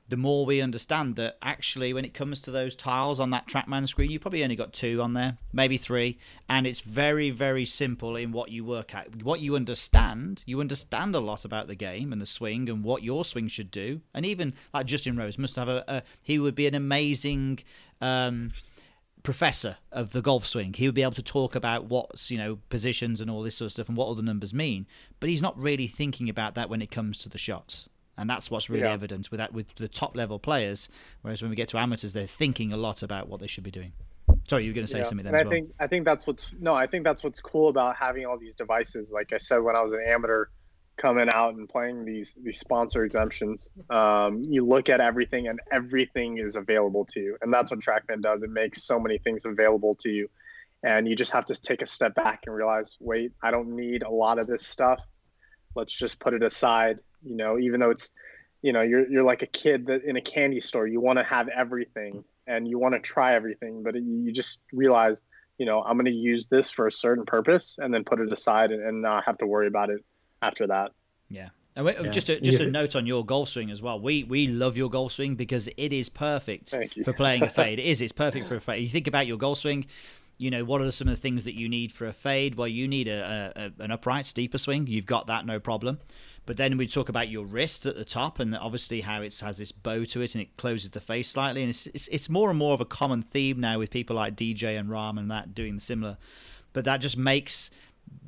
the 0.08 0.18
more 0.18 0.46
we 0.46 0.62
understand 0.62 1.16
that 1.16 1.38
actually 1.42 1.94
when 1.94 2.06
it 2.06 2.14
comes 2.14 2.42
to 2.42 2.52
those 2.52 2.76
tiles 2.76 3.20
on 3.20 3.32
that 3.32 3.48
trackman 3.48 3.88
screen 3.88 4.12
you 4.12 4.20
probably 4.20 4.44
only 4.44 4.56
got 4.56 4.74
two 4.74 5.02
on 5.02 5.14
there 5.14 5.38
maybe 5.52 5.78
three 5.78 6.18
and 6.48 6.68
it's 6.68 6.82
very 6.82 7.30
very 7.30 7.66
simple 7.66 8.16
in 8.16 8.32
what 8.32 8.52
you 8.52 8.64
work 8.64 8.94
at 8.94 9.24
what 9.24 9.40
you 9.40 9.56
understand 9.56 10.44
you 10.46 10.62
understand 10.62 11.16
a 11.16 11.20
lot 11.20 11.46
about 11.46 11.68
the 11.68 11.76
game 11.76 12.12
and 12.12 12.22
the 12.22 12.26
swing 12.26 12.70
and 12.70 12.84
what 12.84 13.04
your 13.04 13.26
swing 13.26 13.48
should 13.48 13.72
do 13.72 14.02
and 14.14 14.26
even 14.26 14.54
like 14.74 14.86
justin 14.86 15.18
rose 15.18 15.38
must 15.38 15.56
have 15.56 15.70
a, 15.70 15.84
a 15.88 16.04
he 16.22 16.38
would 16.38 16.56
be 16.56 16.68
an 16.68 16.76
amazing 16.76 17.60
um, 18.02 18.52
professor 19.24 19.78
of 19.92 20.12
the 20.12 20.22
golf 20.22 20.46
swing. 20.46 20.74
He 20.74 20.88
would 20.88 20.94
be 20.94 21.02
able 21.02 21.14
to 21.14 21.24
talk 21.24 21.56
about 21.56 21.86
what's, 21.86 22.30
you 22.30 22.38
know, 22.38 22.60
positions 22.70 23.20
and 23.20 23.30
all 23.30 23.42
this 23.42 23.56
sort 23.56 23.66
of 23.68 23.72
stuff 23.72 23.90
and 23.90 23.98
what 23.98 24.06
all 24.06 24.14
the 24.14 24.22
numbers 24.22 24.54
mean. 24.54 24.86
But 25.20 25.30
he's 25.30 25.42
not 25.42 25.58
really 25.58 25.88
thinking 25.88 26.30
about 26.30 26.54
that 26.56 26.70
when 26.70 26.82
it 26.82 26.92
comes 26.92 27.18
to 27.20 27.30
the 27.30 27.40
shots 27.40 27.90
and 28.18 28.30
that's 28.30 28.50
what's 28.50 28.70
really 28.70 28.84
yeah. 28.84 28.94
evident 28.94 29.32
with 29.32 29.40
that 29.40 29.54
with 29.54 29.74
the 29.76 29.88
top 29.88 30.16
level 30.16 30.40
players. 30.40 30.90
Whereas 31.22 31.42
when 31.42 31.50
we 31.50 31.56
get 31.56 31.68
to 31.70 31.78
amateurs, 31.78 32.14
they're 32.14 32.28
thinking 32.28 32.72
a 32.72 32.78
lot 32.78 33.04
about 33.04 33.28
what 33.28 33.40
they 33.40 33.48
should 33.48 33.64
be 33.64 33.72
doing. 33.72 33.94
Sorry, 34.48 34.64
you 34.64 34.72
were 34.72 34.76
going 34.76 34.88
to 34.88 34.92
say 34.92 35.00
yeah. 35.00 35.04
something 35.06 35.26
then. 35.26 35.34
And 35.34 35.42
I 35.42 35.44
well. 35.44 35.52
think 35.52 35.74
I 35.80 35.88
think 35.88 36.06
that's 36.06 36.28
what's 36.28 36.52
no, 36.60 36.74
I 36.74 36.88
think 36.88 37.04
that's 37.04 37.24
what's 37.24 37.40
cool 37.40 37.70
about 37.70 37.96
having 37.96 38.26
all 38.26 38.38
these 38.38 38.56
devices. 38.56 39.12
Like 39.12 39.34
I 39.34 39.38
said, 39.38 39.58
when 39.58 39.76
I 39.76 39.82
was 39.82 39.94
an 39.94 40.04
amateur, 40.08 40.46
coming 40.98 41.30
out 41.30 41.56
and 41.56 41.68
playing 41.68 42.06
these 42.06 42.36
these 42.42 42.60
sponsor 42.60 43.04
exemptions, 43.04 43.70
um, 43.90 44.44
you 44.44 44.66
look 44.66 44.90
at 44.90 45.02
everything 45.02 45.48
and 45.48 45.60
everything 45.72 46.38
is 46.38 46.56
available 46.56 47.06
to 47.06 47.20
you, 47.20 47.38
and 47.42 47.54
that's 47.54 47.72
what 47.72 47.80
TrackMan 47.80 48.22
does. 48.22 48.44
It 48.44 48.50
makes 48.50 48.84
so 48.84 49.00
many 49.00 49.18
things 49.18 49.46
available 49.46 49.96
to 49.96 50.10
you, 50.10 50.30
and 50.84 51.08
you 51.08 51.16
just 51.16 51.32
have 51.32 51.46
to 51.48 51.56
take 51.56 51.82
a 51.82 51.88
step 51.88 52.16
back 52.16 52.44
and 52.46 52.56
realize, 52.56 52.98
wait, 53.00 53.32
I 53.42 53.52
don't 53.52 53.76
need 53.76 54.04
a 54.04 54.10
lot 54.10 54.40
of 54.40 54.48
this 54.48 54.66
stuff. 54.66 55.06
Let's 55.76 55.94
just 55.94 56.20
put 56.20 56.34
it 56.34 56.44
aside 56.44 57.00
you 57.26 57.36
know 57.36 57.58
even 57.60 57.80
though 57.80 57.90
it's 57.90 58.12
you 58.62 58.74
know 58.74 58.82
you're 58.82 59.10
you're 59.10 59.24
like 59.24 59.42
a 59.42 59.48
kid 59.48 59.88
that 59.88 60.04
in 60.04 60.16
a 60.16 60.22
candy 60.22 60.60
store 60.60 60.88
you 60.88 61.00
want 61.00 61.18
to 61.18 61.24
have 61.24 61.48
everything 61.50 62.24
and 62.48 62.68
you 62.68 62.80
want 62.80 62.94
to 62.94 63.00
try 63.00 63.34
everything 63.34 63.84
but 63.84 63.96
you 63.96 64.32
just 64.32 64.62
realize 64.72 65.22
you 65.58 65.66
know 65.66 65.82
i'm 65.84 65.96
going 65.96 66.06
to 66.06 66.12
use 66.12 66.48
this 66.48 66.70
for 66.70 66.88
a 66.88 66.92
certain 66.92 67.26
purpose 67.26 67.78
and 67.82 67.94
then 67.94 68.04
put 68.04 68.20
it 68.20 68.32
aside 68.32 68.72
and, 68.72 68.84
and 68.84 69.02
not 69.02 69.24
have 69.26 69.38
to 69.38 69.46
worry 69.46 69.68
about 69.68 69.90
it 69.90 70.04
after 70.42 70.68
that 70.68 70.92
yeah 71.30 71.50
and 71.78 71.86
yeah. 71.88 72.10
just 72.10 72.30
a, 72.30 72.40
just 72.40 72.62
a 72.62 72.70
note 72.70 72.96
on 72.96 73.06
your 73.06 73.26
golf 73.26 73.50
swing 73.50 73.70
as 73.70 73.82
well. 73.82 74.00
We 74.00 74.24
we 74.24 74.48
love 74.48 74.78
your 74.78 74.90
golf 74.90 75.12
swing 75.12 75.36
because 75.36 75.68
it 75.76 75.92
is 75.92 76.08
perfect 76.08 76.74
for 77.04 77.12
playing 77.12 77.44
a 77.44 77.50
fade. 77.50 77.80
It 77.80 77.86
is. 77.86 78.00
It's 78.00 78.14
perfect 78.14 78.48
for 78.48 78.56
a 78.56 78.62
fade. 78.62 78.82
You 78.82 78.88
think 78.88 79.08
about 79.08 79.28
your 79.28 79.38
golf 79.38 79.58
swing 79.58 79.86
you 80.38 80.52
know, 80.52 80.66
what 80.66 80.82
are 80.82 80.92
some 80.92 81.08
of 81.08 81.16
the 81.16 81.22
things 81.22 81.46
that 81.46 81.56
you 81.56 81.70
need 81.70 81.92
for 81.92 82.08
a 82.08 82.14
fade? 82.14 82.56
Well, 82.56 82.68
you 82.68 82.88
need 82.88 83.08
a, 83.08 83.54
a, 83.56 83.84
an 83.84 83.92
upright, 83.92 84.26
steeper 84.26 84.58
swing. 84.58 84.88
You've 84.88 85.06
got 85.06 85.28
that, 85.28 85.46
no 85.46 85.60
problem. 85.60 86.00
But 86.46 86.58
then 86.58 86.78
we 86.78 86.88
talk 86.88 87.10
about 87.10 87.30
your 87.30 87.46
wrist 87.46 87.86
at 87.86 87.96
the 87.96 88.06
top, 88.06 88.40
and 88.40 88.56
obviously 88.56 89.02
how 89.02 89.22
it 89.22 89.40
has 89.40 89.58
this 89.58 89.72
bow 89.72 90.06
to 90.06 90.22
it, 90.22 90.36
and 90.36 90.42
it 90.42 90.56
closes 90.58 90.92
the 90.92 91.02
face 91.02 91.30
slightly. 91.30 91.62
And 91.62 91.70
it's, 91.70 91.88
it's, 91.88 92.08
it's 92.10 92.30
more 92.30 92.50
and 92.50 92.60
more 92.60 92.74
of 92.74 92.82
a 92.82 92.86
common 92.86 93.24
theme 93.24 93.60
now 93.60 93.80
with 93.80 93.90
people 93.90 94.16
like 94.16 94.36
DJ 94.36 94.80
and 94.80 94.90
Rahm 94.90 95.18
and 95.18 95.32
that 95.32 95.56
doing 95.56 95.76
the 95.76 95.82
similar. 95.82 96.18
But 96.74 96.86
that 96.86 96.98
just 96.98 97.18
makes 97.18 97.72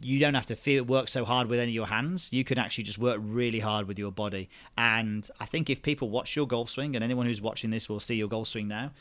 you 0.01 0.19
don't 0.19 0.33
have 0.33 0.45
to 0.47 0.55
feel 0.55 0.77
it 0.77 0.87
work 0.87 1.07
so 1.07 1.25
hard 1.25 1.47
with 1.47 1.59
any 1.59 1.71
of 1.71 1.75
your 1.75 1.87
hands. 1.87 2.31
You 2.31 2.43
can 2.43 2.57
actually 2.57 2.83
just 2.83 2.97
work 2.97 3.19
really 3.21 3.59
hard 3.59 3.87
with 3.87 3.97
your 3.99 4.11
body. 4.11 4.49
And 4.77 5.29
I 5.39 5.45
think 5.45 5.69
if 5.69 5.81
people 5.81 6.09
watch 6.09 6.35
your 6.35 6.47
golf 6.47 6.69
swing, 6.69 6.95
and 6.95 7.03
anyone 7.03 7.25
who's 7.25 7.41
watching 7.41 7.69
this 7.69 7.89
will 7.89 7.99
see 7.99 8.15
your 8.15 8.27
golf 8.27 8.47
swing 8.47 8.67
now, 8.67 8.91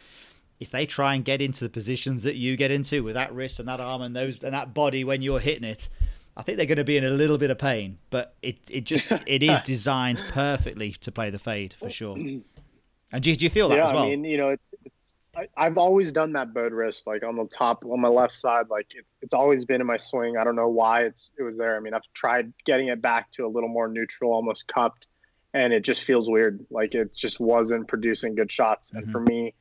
if 0.59 0.70
they 0.70 0.86
try 0.86 1.14
and 1.14 1.24
get 1.24 1.43
into 1.43 1.64
the 1.64 1.70
positions 1.70 2.22
that 2.22 2.36
you 2.36 2.57
get 2.57 2.70
into 2.70 3.03
with 3.03 3.14
that 3.14 3.34
wrist 3.34 3.61
and 3.61 3.68
that 3.68 3.80
arm 3.80 4.01
and 4.01 4.16
those 4.16 4.43
and 4.43 4.55
that 4.55 4.72
body 4.72 5.05
when 5.05 5.20
you're 5.20 5.41
hitting 5.41 5.64
it, 5.64 5.88
I 6.37 6.43
think 6.43 6.59
they're 6.59 6.66
going 6.66 6.76
to 6.78 6.84
be 6.84 6.97
in 6.97 7.05
a 7.05 7.11
little 7.11 7.39
bit 7.39 7.51
of 7.51 7.59
pain, 7.59 7.99
but 8.11 8.34
it, 8.43 8.59
it 8.70 8.84
just 8.84 9.12
it 9.26 9.43
is 9.43 9.61
designed 9.62 10.22
perfectly 10.28 10.93
to 10.93 11.12
play 11.12 11.30
the 11.30 11.39
fade 11.39 11.74
for 11.74 11.91
sure. 11.91 12.16
And 13.12 13.22
do, 13.22 13.34
do 13.37 13.45
you 13.45 13.51
feel 13.51 13.68
that 13.68 13.76
yeah, 13.76 13.87
as 13.87 13.93
well? 13.93 14.03
I 14.03 14.09
mean, 14.09 14.24
you 14.24 14.37
know, 14.37 14.49
it's, 14.49 14.64
it's 14.84 15.14
I, 15.57 15.64
have 15.64 15.78
always 15.78 16.11
done 16.11 16.32
that 16.32 16.53
bowed 16.53 16.72
wrist, 16.72 17.07
like 17.07 17.22
on 17.22 17.37
the 17.37 17.47
top 17.47 17.84
on 17.84 18.01
my 18.01 18.09
left 18.09 18.34
side. 18.34 18.68
Like 18.68 18.89
it's 18.97 19.09
it's 19.22 19.32
always 19.32 19.64
been 19.64 19.80
in 19.80 19.87
my 19.87 19.97
swing. 19.97 20.37
I 20.37 20.43
don't 20.43 20.57
know 20.57 20.68
why 20.68 21.05
it's 21.05 21.30
it 21.39 21.45
was 21.45 21.57
there. 21.57 21.76
I 21.76 21.80
mean, 21.80 21.95
I've 21.95 22.03
tried 22.14 22.53
getting 22.64 22.89
it 22.89 23.01
back 23.01 23.30
to 23.32 23.47
a 23.47 23.49
little 23.49 23.68
more 23.68 23.87
neutral, 23.87 24.32
almost 24.32 24.66
cupped, 24.66 25.07
and 25.55 25.72
it 25.72 25.84
just 25.84 26.03
feels 26.03 26.28
weird. 26.28 26.66
Like 26.68 26.97
it 26.97 27.14
just 27.14 27.39
wasn't 27.39 27.87
producing 27.87 28.34
good 28.34 28.51
shots. 28.51 28.89
Mm-hmm. 28.91 28.99
And 28.99 29.12
for 29.12 29.20
me, 29.20 29.55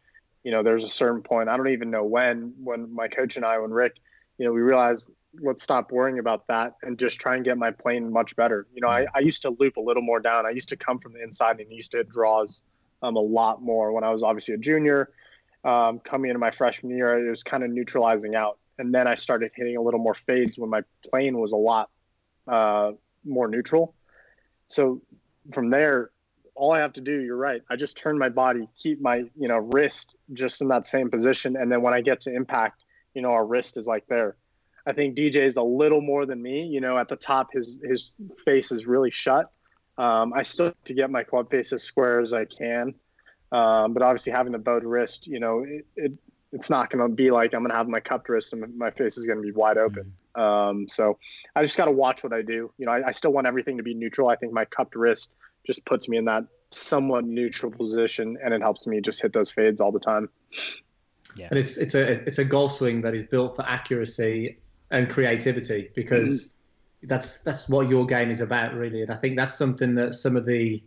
you 0.45 0.51
know, 0.51 0.61
there's 0.61 0.83
a 0.83 0.89
certain 0.89 1.23
point, 1.23 1.49
I 1.49 1.57
don't 1.57 1.69
even 1.69 1.89
know 1.89 2.03
when, 2.03 2.53
when 2.63 2.93
my 2.93 3.07
coach 3.07 3.35
and 3.35 3.43
I, 3.43 3.57
when 3.57 3.71
Rick, 3.71 3.95
you 4.37 4.45
know, 4.45 4.53
we 4.53 4.61
realized 4.61 5.09
let's 5.41 5.63
stop 5.63 5.91
worrying 5.91 6.19
about 6.19 6.47
that 6.47 6.75
and 6.83 6.97
just 6.97 7.19
try 7.19 7.35
and 7.35 7.45
get 7.45 7.57
my 7.57 7.71
plane 7.71 8.11
much 8.11 8.35
better. 8.35 8.67
You 8.73 8.81
know, 8.81 8.87
I, 8.87 9.05
I 9.13 9.19
used 9.19 9.41
to 9.43 9.55
loop 9.59 9.77
a 9.77 9.81
little 9.81 10.03
more 10.03 10.19
down. 10.19 10.45
I 10.45 10.51
used 10.51 10.69
to 10.69 10.77
come 10.77 10.99
from 10.99 11.13
the 11.13 11.23
inside 11.23 11.59
and 11.59 11.71
used 11.71 11.91
to 11.91 11.97
hit 11.97 12.09
draws 12.09 12.63
um, 13.01 13.15
a 13.15 13.21
lot 13.21 13.61
more 13.61 13.91
when 13.91 14.03
I 14.03 14.11
was 14.11 14.23
obviously 14.23 14.55
a 14.55 14.57
junior. 14.57 15.09
Um, 15.63 15.99
coming 15.99 16.29
into 16.29 16.39
my 16.39 16.51
freshman 16.51 16.95
year, 16.95 17.25
it 17.25 17.29
was 17.29 17.43
kind 17.43 17.63
of 17.63 17.71
neutralizing 17.71 18.35
out. 18.35 18.59
And 18.77 18.93
then 18.93 19.07
I 19.07 19.15
started 19.15 19.51
hitting 19.55 19.77
a 19.77 19.81
little 19.81 19.99
more 19.99 20.13
fades 20.13 20.59
when 20.59 20.69
my 20.69 20.81
plane 21.09 21.37
was 21.37 21.53
a 21.53 21.57
lot 21.57 21.89
uh, 22.47 22.91
more 23.23 23.47
neutral. 23.47 23.95
So 24.67 25.01
from 25.51 25.69
there, 25.69 26.11
all 26.55 26.73
I 26.73 26.79
have 26.79 26.93
to 26.93 27.01
do, 27.01 27.19
you're 27.19 27.35
right. 27.35 27.61
I 27.69 27.75
just 27.75 27.97
turn 27.97 28.17
my 28.17 28.29
body, 28.29 28.67
keep 28.77 29.01
my, 29.01 29.25
you 29.35 29.47
know, 29.47 29.57
wrist 29.57 30.15
just 30.33 30.61
in 30.61 30.69
that 30.69 30.87
same 30.87 31.09
position. 31.09 31.55
And 31.55 31.71
then 31.71 31.81
when 31.81 31.93
I 31.93 32.01
get 32.01 32.21
to 32.21 32.33
impact, 32.33 32.83
you 33.13 33.21
know, 33.21 33.31
our 33.31 33.45
wrist 33.45 33.77
is 33.77 33.87
like 33.87 34.07
there. 34.07 34.35
I 34.87 34.93
think 34.93 35.17
DJ 35.17 35.37
is 35.37 35.57
a 35.57 35.63
little 35.63 36.01
more 36.01 36.25
than 36.25 36.41
me. 36.41 36.65
You 36.65 36.81
know, 36.81 36.97
at 36.97 37.09
the 37.09 37.15
top, 37.15 37.49
his 37.53 37.79
his 37.83 38.13
face 38.45 38.71
is 38.71 38.85
really 38.85 39.11
shut. 39.11 39.51
Um, 39.97 40.33
I 40.33 40.43
still 40.43 40.67
have 40.67 40.83
to 40.85 40.93
get 40.93 41.09
my 41.09 41.23
club 41.23 41.49
face 41.49 41.71
as 41.71 41.83
square 41.83 42.19
as 42.19 42.33
I 42.33 42.45
can, 42.45 42.93
um, 43.51 43.93
but 43.93 44.03
obviously 44.03 44.33
having 44.33 44.51
the 44.51 44.57
bowed 44.57 44.83
wrist, 44.83 45.25
you 45.25 45.39
know, 45.39 45.63
it, 45.65 45.85
it 45.95 46.11
it's 46.51 46.69
not 46.69 46.89
going 46.89 47.07
to 47.07 47.13
be 47.13 47.31
like 47.31 47.53
I'm 47.53 47.61
going 47.61 47.71
to 47.71 47.75
have 47.75 47.87
my 47.87 47.99
cupped 47.99 48.29
wrist 48.29 48.53
and 48.53 48.77
my 48.77 48.91
face 48.91 49.17
is 49.17 49.25
going 49.25 49.37
to 49.37 49.43
be 49.43 49.51
wide 49.51 49.77
open. 49.77 50.13
Um, 50.35 50.87
so 50.87 51.17
I 51.55 51.61
just 51.61 51.77
got 51.77 51.85
to 51.85 51.91
watch 51.91 52.23
what 52.23 52.33
I 52.33 52.41
do. 52.41 52.71
You 52.77 52.85
know, 52.85 52.91
I, 52.91 53.07
I, 53.07 53.11
still 53.13 53.31
want 53.31 53.47
everything 53.47 53.77
to 53.77 53.83
be 53.83 53.93
neutral. 53.93 54.29
I 54.29 54.35
think 54.35 54.51
my 54.51 54.65
cupped 54.65 54.95
wrist 54.95 55.31
just 55.65 55.85
puts 55.85 56.09
me 56.09 56.17
in 56.17 56.25
that 56.25 56.43
somewhat 56.71 57.25
neutral 57.25 57.71
position, 57.71 58.37
and 58.43 58.53
it 58.53 58.61
helps 58.61 58.85
me 58.85 58.99
just 59.01 59.21
hit 59.21 59.33
those 59.33 59.49
fades 59.49 59.79
all 59.79 59.91
the 59.91 59.99
time. 59.99 60.29
Yeah. 61.35 61.47
And 61.49 61.59
it's 61.59 61.77
it's 61.77 61.95
a 61.95 62.11
it's 62.25 62.37
a 62.37 62.45
golf 62.45 62.73
swing 62.77 63.01
that 63.01 63.13
is 63.13 63.23
built 63.23 63.55
for 63.55 63.63
accuracy 63.63 64.59
and 64.91 65.09
creativity 65.09 65.89
because 65.95 66.27
mm-hmm. 66.27 67.07
that's 67.07 67.39
that's 67.39 67.67
what 67.69 67.89
your 67.89 68.05
game 68.05 68.29
is 68.29 68.41
about 68.41 68.73
really. 68.73 69.01
And 69.01 69.11
I 69.11 69.15
think 69.15 69.35
that's 69.35 69.57
something 69.57 69.95
that 69.95 70.15
some 70.15 70.35
of 70.35 70.45
the 70.45 70.83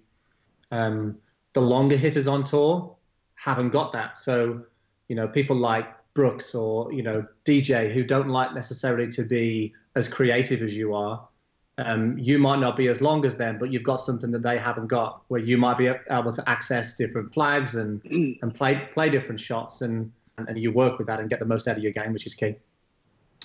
um, 0.71 1.17
the 1.55 1.61
longer 1.61 1.97
hitters 1.97 2.29
on 2.29 2.45
tour 2.45 2.95
haven't 3.35 3.71
got 3.71 3.93
that. 3.93 4.17
So 4.17 4.63
you 5.09 5.17
know 5.17 5.29
people 5.29 5.57
like 5.57 5.87
Brooks 6.15 6.55
or 6.55 6.93
you 6.93 7.03
know 7.03 7.27
DJ 7.45 7.93
who 7.93 8.05
don't 8.05 8.29
like 8.29 8.55
necessarily 8.55 9.09
to 9.13 9.23
be 9.23 9.73
as 9.95 10.09
creative 10.09 10.63
as 10.63 10.77
you 10.77 10.95
are. 10.95 11.27
Um, 11.79 12.19
you 12.19 12.41
might 12.41 12.59
not 12.59 12.77
be 12.77 12.89
as 12.89 13.01
long 13.01 13.25
as 13.25 13.37
them, 13.37 13.57
but 13.57 13.73
you've 13.73 13.85
got 13.85 14.01
something 14.01 14.33
that 14.33 14.43
they 14.43 14.59
haven't 14.59 14.89
got, 14.89 15.23
where 15.29 15.41
you 15.41 15.57
might 15.57 15.79
be 15.79 15.89
able 16.11 16.33
to 16.33 16.51
access 16.51 16.97
different 16.97 17.33
flags 17.33 17.77
and 17.77 18.03
mm. 18.03 18.37
and 18.43 18.53
play 18.53 18.89
play 18.93 19.09
different 19.09 19.39
shots, 19.39 19.83
and 19.83 20.11
and 20.39 20.59
you 20.59 20.73
work 20.73 20.99
with 20.99 21.07
that 21.07 21.21
and 21.21 21.31
get 21.31 21.39
the 21.39 21.45
most 21.45 21.69
out 21.69 21.77
of 21.77 21.83
your 21.83 21.93
game, 21.93 22.13
which 22.13 22.27
is 22.27 22.35
key. 22.35 22.57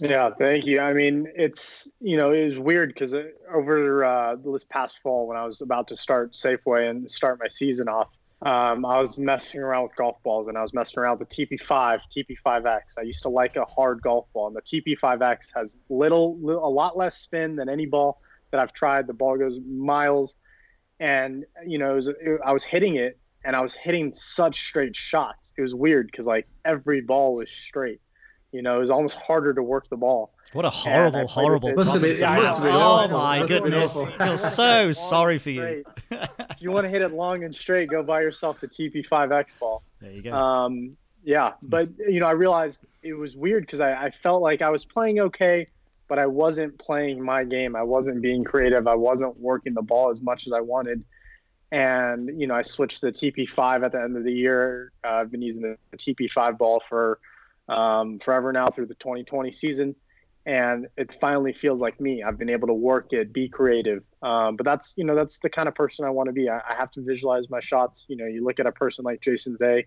Yeah, 0.01 0.31
thank 0.31 0.65
you. 0.65 0.79
I 0.79 0.93
mean, 0.93 1.27
it's 1.35 1.87
you 1.99 2.17
know 2.17 2.31
it 2.31 2.45
was 2.45 2.59
weird 2.59 2.89
because 2.89 3.13
uh, 3.13 3.25
over 3.53 4.03
uh, 4.03 4.35
this 4.35 4.63
past 4.63 4.99
fall 4.99 5.27
when 5.27 5.37
I 5.37 5.45
was 5.45 5.61
about 5.61 5.87
to 5.89 5.95
start 5.95 6.33
Safeway 6.33 6.89
and 6.89 7.09
start 7.09 7.39
my 7.39 7.47
season 7.47 7.87
off, 7.87 8.09
um, 8.41 8.85
I 8.85 8.99
was 8.99 9.17
messing 9.17 9.61
around 9.61 9.83
with 9.83 9.95
golf 9.95 10.21
balls 10.23 10.47
and 10.47 10.57
I 10.57 10.61
was 10.61 10.73
messing 10.73 10.99
around 10.99 11.19
with 11.19 11.29
the 11.29 11.45
TP5, 11.45 12.01
TP5X. 12.15 12.97
I 12.97 13.03
used 13.03 13.21
to 13.21 13.29
like 13.29 13.55
a 13.55 13.65
hard 13.65 14.01
golf 14.01 14.25
ball, 14.33 14.47
and 14.47 14.55
the 14.55 14.61
TP5X 14.61 15.51
has 15.55 15.77
little, 15.89 16.37
little, 16.39 16.65
a 16.65 16.69
lot 16.69 16.97
less 16.97 17.17
spin 17.17 17.55
than 17.55 17.69
any 17.69 17.85
ball 17.85 18.19
that 18.51 18.59
I've 18.59 18.73
tried. 18.73 19.05
The 19.07 19.13
ball 19.13 19.37
goes 19.37 19.59
miles, 19.65 20.35
and 20.99 21.45
you 21.65 21.77
know, 21.77 21.93
it 21.93 21.95
was, 21.95 22.07
it, 22.07 22.39
I 22.43 22.51
was 22.51 22.63
hitting 22.63 22.95
it, 22.95 23.17
and 23.45 23.55
I 23.55 23.61
was 23.61 23.75
hitting 23.75 24.11
such 24.11 24.59
straight 24.59 24.95
shots. 24.95 25.53
It 25.55 25.61
was 25.61 25.73
weird 25.73 26.07
because 26.07 26.25
like 26.25 26.47
every 26.65 26.99
ball 26.99 27.35
was 27.35 27.49
straight. 27.49 28.01
You 28.53 28.61
know, 28.61 28.77
it 28.77 28.79
was 28.79 28.91
almost 28.91 29.17
harder 29.17 29.53
to 29.53 29.63
work 29.63 29.89
the 29.89 29.97
ball. 29.97 30.31
What 30.53 30.65
a 30.65 30.69
horrible, 30.69 31.25
horrible. 31.25 31.73
Must 31.73 31.91
have 31.91 32.01
been, 32.01 32.11
must 32.11 32.23
have 32.23 32.61
been 32.61 32.71
oh 32.75 33.07
my 33.07 33.45
goodness! 33.47 33.97
I 33.97 34.25
feel 34.25 34.37
so 34.37 34.91
sorry 34.93 35.39
for 35.39 35.49
you. 35.49 35.83
if 36.11 36.61
you 36.61 36.71
want 36.71 36.85
to 36.85 36.89
hit 36.89 37.01
it 37.01 37.11
long 37.11 37.43
and 37.43 37.55
straight, 37.55 37.89
go 37.89 38.03
buy 38.03 38.21
yourself 38.21 38.61
the 38.61 38.67
TP5X 38.67 39.57
ball. 39.57 39.81
There 39.99 40.11
you 40.11 40.21
go. 40.21 40.33
Um, 40.33 40.95
yeah, 41.23 41.53
but 41.63 41.89
you 41.97 42.19
know, 42.19 42.27
I 42.27 42.33
realized 42.33 42.85
it 43.01 43.13
was 43.13 43.35
weird 43.35 43.65
because 43.65 43.79
I, 43.79 43.93
I 43.93 44.09
felt 44.11 44.43
like 44.43 44.61
I 44.61 44.69
was 44.69 44.85
playing 44.85 45.19
okay, 45.21 45.65
but 46.07 46.19
I 46.19 46.27
wasn't 46.27 46.77
playing 46.77 47.23
my 47.23 47.43
game. 47.43 47.75
I 47.75 47.83
wasn't 47.83 48.21
being 48.21 48.43
creative. 48.43 48.87
I 48.87 48.95
wasn't 48.95 49.39
working 49.39 49.73
the 49.73 49.81
ball 49.81 50.11
as 50.11 50.21
much 50.21 50.45
as 50.45 50.53
I 50.53 50.59
wanted. 50.59 51.03
And 51.71 52.39
you 52.39 52.45
know, 52.45 52.53
I 52.53 52.61
switched 52.61 52.99
to 52.99 53.07
the 53.07 53.11
TP5 53.11 53.83
at 53.83 53.93
the 53.93 54.01
end 54.01 54.15
of 54.15 54.23
the 54.23 54.31
year. 54.31 54.91
Uh, 55.03 55.13
I've 55.13 55.31
been 55.31 55.41
using 55.41 55.63
the 55.63 55.97
TP5 55.97 56.59
ball 56.59 56.83
for 56.87 57.19
um, 57.69 58.19
forever 58.19 58.51
now 58.51 58.67
through 58.67 58.87
the 58.87 58.95
2020 58.95 59.51
season. 59.51 59.95
And 60.45 60.87
it 60.97 61.13
finally 61.13 61.53
feels 61.53 61.79
like 61.79 62.01
me. 62.01 62.21
I've 62.21 62.37
been 62.37 62.49
able 62.49 62.67
to 62.67 62.73
work 62.73 63.13
it, 63.13 63.31
be 63.31 63.47
creative. 63.47 64.03
Um, 64.21 64.57
but 64.57 64.65
that's, 64.65 64.93
you 64.97 65.05
know, 65.05 65.15
that's 65.15 65.39
the 65.39 65.49
kind 65.49 65.69
of 65.69 65.75
person 65.75 66.03
I 66.05 66.09
want 66.09 66.27
to 66.27 66.33
be. 66.33 66.49
I, 66.49 66.57
I, 66.57 66.75
have 66.75 66.91
to 66.91 67.01
visualize 67.01 67.49
my 67.49 67.61
shots. 67.61 68.05
You 68.09 68.17
know, 68.17 68.25
you 68.25 68.43
look 68.43 68.59
at 68.59 68.67
a 68.67 68.73
person 68.73 69.05
like 69.05 69.21
Jason 69.21 69.55
Day 69.57 69.85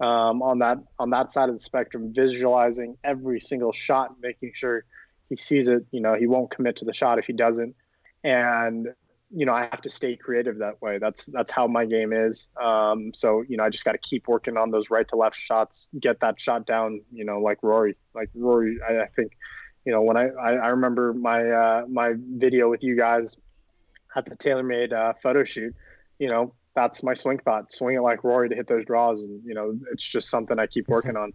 um, 0.00 0.42
on 0.42 0.58
that 0.58 0.78
on 0.98 1.10
that 1.10 1.32
side 1.32 1.48
of 1.48 1.54
the 1.54 1.60
spectrum, 1.60 2.12
visualizing 2.14 2.98
every 3.02 3.40
single 3.40 3.72
shot, 3.72 4.16
making 4.20 4.52
sure 4.54 4.84
he 5.30 5.36
sees 5.36 5.68
it. 5.68 5.86
You 5.90 6.02
know, 6.02 6.14
he 6.14 6.26
won't 6.26 6.50
commit 6.50 6.76
to 6.76 6.84
the 6.84 6.92
shot 6.92 7.18
if 7.18 7.24
he 7.24 7.32
doesn't. 7.32 7.74
And 8.22 8.88
you 9.30 9.46
know, 9.46 9.52
I 9.52 9.62
have 9.62 9.82
to 9.82 9.90
stay 9.90 10.16
creative 10.16 10.58
that 10.58 10.80
way. 10.80 10.98
That's 10.98 11.26
that's 11.26 11.50
how 11.50 11.66
my 11.66 11.84
game 11.84 12.12
is. 12.12 12.48
Um, 12.62 13.12
so 13.14 13.44
you 13.48 13.56
know, 13.56 13.64
I 13.64 13.70
just 13.70 13.84
got 13.84 13.92
to 13.92 13.98
keep 13.98 14.28
working 14.28 14.56
on 14.56 14.70
those 14.70 14.90
right 14.90 15.06
to 15.08 15.16
left 15.16 15.36
shots, 15.36 15.88
get 15.98 16.20
that 16.20 16.40
shot 16.40 16.66
down. 16.66 17.00
You 17.12 17.24
know, 17.24 17.40
like 17.40 17.58
Rory, 17.62 17.96
like 18.14 18.30
Rory. 18.34 18.78
I, 18.88 19.02
I 19.02 19.06
think, 19.06 19.32
you 19.84 19.92
know, 19.92 20.02
when 20.02 20.16
I, 20.16 20.28
I, 20.28 20.52
I 20.52 20.68
remember 20.68 21.14
my 21.14 21.50
uh, 21.50 21.84
my 21.88 22.14
video 22.16 22.70
with 22.70 22.82
you 22.82 22.96
guys 22.96 23.36
at 24.14 24.24
the 24.24 24.36
TaylorMade 24.36 24.92
uh, 24.92 25.14
photo 25.22 25.44
shoot. 25.44 25.74
You 26.18 26.28
know, 26.28 26.54
that's 26.76 27.02
my 27.02 27.14
swing 27.14 27.38
thought. 27.38 27.72
Swing 27.72 27.96
it 27.96 28.00
like 28.00 28.22
Rory 28.24 28.48
to 28.48 28.54
hit 28.54 28.68
those 28.68 28.84
draws, 28.84 29.20
and 29.22 29.40
you 29.44 29.54
know, 29.54 29.78
it's 29.92 30.06
just 30.06 30.28
something 30.28 30.58
I 30.58 30.66
keep 30.66 30.88
working 30.88 31.16
on. 31.16 31.32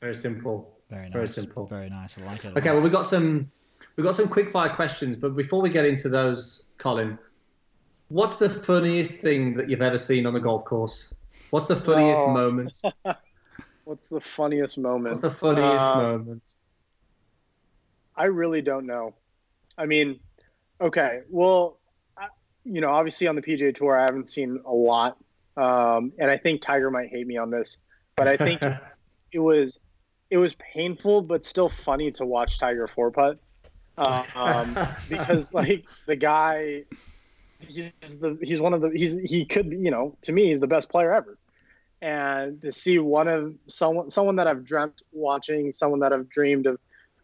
Very 0.00 0.14
simple. 0.14 0.78
Very 0.88 1.04
nice. 1.04 1.12
Very 1.12 1.28
simple. 1.28 1.66
Very 1.66 1.90
nice. 1.90 2.18
I 2.18 2.22
like 2.22 2.44
it. 2.44 2.56
Okay, 2.56 2.70
well, 2.70 2.82
we 2.82 2.90
got 2.90 3.06
some 3.06 3.50
we've 3.96 4.04
got 4.04 4.14
some 4.14 4.28
quick 4.28 4.50
fire 4.50 4.74
questions, 4.74 5.16
but 5.16 5.36
before 5.36 5.60
we 5.60 5.70
get 5.70 5.84
into 5.84 6.08
those, 6.08 6.64
Collin, 6.78 7.18
what's 8.08 8.34
the 8.34 8.48
funniest 8.48 9.14
thing 9.14 9.54
that 9.54 9.68
you've 9.68 9.82
ever 9.82 9.98
seen 9.98 10.26
on 10.26 10.34
the 10.34 10.40
golf 10.40 10.64
course? 10.64 11.14
What's 11.50 11.66
the 11.66 11.76
funniest 11.76 12.20
oh. 12.20 12.32
moment? 12.32 12.82
what's 13.84 14.08
the 14.08 14.20
funniest 14.20 14.78
moment? 14.78 15.14
What's 15.14 15.20
the 15.20 15.30
funniest 15.30 15.80
uh, 15.80 15.96
moment? 15.96 16.42
I 18.16 18.24
really 18.24 18.62
don't 18.62 18.86
know. 18.86 19.14
I 19.76 19.86
mean, 19.86 20.20
okay, 20.80 21.20
well, 21.30 21.78
I, 22.16 22.28
you 22.64 22.80
know, 22.80 22.90
obviously 22.90 23.26
on 23.26 23.36
the 23.36 23.42
PGA 23.42 23.74
Tour, 23.74 23.98
I 23.98 24.04
haven't 24.04 24.28
seen 24.30 24.60
a 24.66 24.72
lot, 24.72 25.16
um, 25.56 26.12
and 26.18 26.30
I 26.30 26.36
think 26.36 26.62
Tiger 26.62 26.90
might 26.90 27.08
hate 27.08 27.26
me 27.26 27.36
on 27.36 27.50
this, 27.50 27.78
but 28.16 28.28
I 28.28 28.36
think 28.36 28.62
it 29.32 29.38
was 29.38 29.78
it 30.30 30.38
was 30.38 30.54
painful, 30.54 31.22
but 31.22 31.44
still 31.44 31.68
funny 31.68 32.10
to 32.12 32.24
watch 32.24 32.58
Tiger 32.58 32.86
four 32.86 33.10
putt 33.10 33.38
um, 33.98 34.78
because 35.08 35.52
like 35.54 35.84
the 36.06 36.16
guy, 36.16 36.84
he's 37.60 37.92
the 38.20 38.38
he's 38.42 38.60
one 38.60 38.74
of 38.74 38.80
the 38.80 38.90
he's 38.90 39.14
he 39.14 39.44
could 39.44 39.70
be 39.70 39.76
you 39.76 39.90
know 39.90 40.16
to 40.22 40.32
me 40.32 40.48
he's 40.48 40.60
the 40.60 40.66
best 40.66 40.88
player 40.88 41.12
ever, 41.12 41.38
and 42.00 42.60
to 42.62 42.72
see 42.72 42.98
one 42.98 43.28
of 43.28 43.54
someone 43.68 44.10
someone 44.10 44.36
that 44.36 44.46
I've 44.46 44.64
dreamt 44.64 45.02
watching, 45.12 45.72
someone 45.72 46.00
that 46.00 46.12
I've 46.12 46.28
dreamed 46.28 46.66
of 46.66 46.78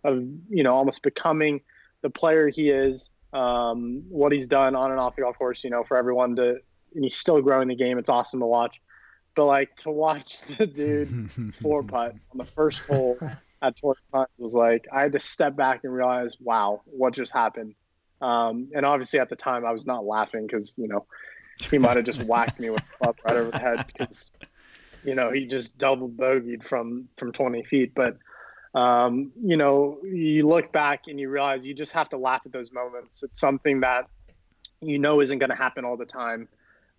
of 0.04 0.22
you 0.48 0.62
know 0.62 0.74
almost 0.74 1.02
becoming 1.02 1.60
the 2.02 2.10
player 2.10 2.48
he 2.48 2.70
is, 2.70 3.10
um, 3.32 4.02
what 4.08 4.32
he's 4.32 4.46
done 4.46 4.76
on 4.76 4.90
and 4.90 5.00
off 5.00 5.16
the 5.16 5.22
golf 5.22 5.36
course, 5.36 5.64
you 5.64 5.70
know, 5.70 5.84
for 5.84 5.96
everyone 5.96 6.36
to 6.36 6.60
and 6.94 7.04
he's 7.04 7.16
still 7.16 7.40
growing 7.40 7.68
the 7.68 7.74
game. 7.74 7.98
It's 7.98 8.10
awesome 8.10 8.40
to 8.40 8.46
watch. 8.46 8.80
But 9.34 9.46
like 9.46 9.76
to 9.78 9.90
watch 9.90 10.40
the 10.58 10.66
dude 10.66 11.30
four 11.62 11.82
putt 11.82 12.14
on 12.32 12.38
the 12.38 12.44
first 12.44 12.80
hole 12.80 13.18
at 13.62 13.76
Torrey 13.76 13.96
Pines 14.12 14.28
was 14.38 14.54
like 14.54 14.86
I 14.92 15.02
had 15.02 15.12
to 15.12 15.20
step 15.20 15.56
back 15.56 15.80
and 15.84 15.92
realize, 15.92 16.36
wow, 16.40 16.82
what 16.84 17.14
just 17.14 17.32
happened. 17.32 17.74
Um, 18.20 18.68
and 18.74 18.84
obviously 18.84 19.20
at 19.20 19.28
the 19.28 19.36
time 19.36 19.64
I 19.64 19.72
was 19.72 19.86
not 19.86 20.04
laughing 20.04 20.46
because 20.46 20.74
you 20.76 20.88
know 20.88 21.06
he 21.70 21.78
might 21.78 21.96
have 21.96 22.06
just 22.06 22.22
whacked 22.22 22.58
me 22.58 22.70
with 22.70 22.82
a 22.82 23.04
club 23.04 23.16
right 23.24 23.36
over 23.36 23.50
the 23.50 23.58
head 23.58 23.86
because 23.86 24.30
you 25.04 25.14
know 25.14 25.30
he 25.30 25.46
just 25.46 25.78
double 25.78 26.08
bogeyed 26.08 26.64
from 26.64 27.08
from 27.16 27.32
20 27.32 27.64
feet. 27.64 27.92
But 27.94 28.16
um, 28.74 29.32
you 29.42 29.56
know 29.56 29.98
you 30.02 30.46
look 30.46 30.72
back 30.72 31.04
and 31.08 31.18
you 31.18 31.28
realize 31.28 31.66
you 31.66 31.74
just 31.74 31.92
have 31.92 32.08
to 32.10 32.18
laugh 32.18 32.42
at 32.44 32.52
those 32.52 32.72
moments. 32.72 33.22
It's 33.22 33.40
something 33.40 33.80
that 33.80 34.08
you 34.80 34.98
know 34.98 35.20
isn't 35.20 35.38
going 35.38 35.50
to 35.50 35.56
happen 35.56 35.84
all 35.84 35.96
the 35.96 36.06
time. 36.06 36.48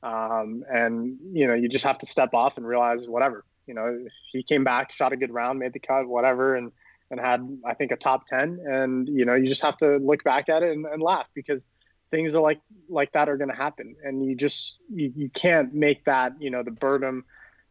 Um, 0.02 0.64
and 0.70 1.18
you 1.34 1.48
know 1.48 1.54
you 1.54 1.68
just 1.68 1.84
have 1.84 2.00
to 2.00 2.06
step 2.06 2.34
off 2.34 2.58
and 2.58 2.66
realize 2.66 3.08
whatever 3.08 3.44
you 3.70 3.76
know, 3.76 4.06
he 4.32 4.42
came 4.42 4.64
back, 4.64 4.92
shot 4.92 5.14
a 5.14 5.16
good 5.16 5.32
round, 5.32 5.60
made 5.60 5.74
the 5.74 5.80
cut, 5.80 6.08
whatever, 6.08 6.56
and 6.56 6.72
and 7.12 7.20
had 7.20 7.48
I 7.64 7.76
think 7.76 7.92
a 7.92 7.96
top 7.96 8.26
ten. 8.26 8.60
And 8.66 9.08
you 9.08 9.26
know, 9.26 9.36
you 9.36 9.46
just 9.46 9.62
have 9.62 9.78
to 9.78 9.98
look 9.98 10.24
back 10.24 10.50
at 10.50 10.64
it 10.64 10.72
and, 10.72 10.88
and 10.88 11.02
laugh 11.02 11.28
because 11.36 11.64
things 12.10 12.34
are 12.34 12.42
like 12.42 12.60
like 12.90 13.12
that 13.12 13.30
are 13.30 13.38
going 13.38 13.52
to 13.52 13.56
happen, 13.56 13.96
and 14.04 14.26
you 14.26 14.36
just 14.36 14.80
you, 14.92 15.14
you 15.16 15.30
can't 15.30 15.72
make 15.74 16.04
that 16.06 16.34
you 16.40 16.50
know 16.50 16.64
the 16.64 16.72
burden 16.72 17.24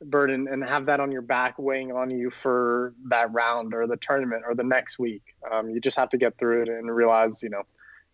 burden 0.04 0.46
and 0.48 0.62
have 0.62 0.86
that 0.86 1.00
on 1.00 1.10
your 1.10 1.22
back 1.22 1.58
weighing 1.58 1.90
on 1.90 2.08
you 2.10 2.30
for 2.30 2.94
that 3.08 3.32
round 3.32 3.74
or 3.74 3.88
the 3.88 3.96
tournament 3.96 4.44
or 4.46 4.54
the 4.54 4.62
next 4.62 5.00
week. 5.00 5.22
Um, 5.50 5.70
you 5.70 5.80
just 5.80 5.96
have 5.96 6.10
to 6.10 6.16
get 6.16 6.38
through 6.38 6.62
it 6.62 6.68
and 6.68 6.94
realize, 6.94 7.42
you 7.42 7.48
know, 7.48 7.62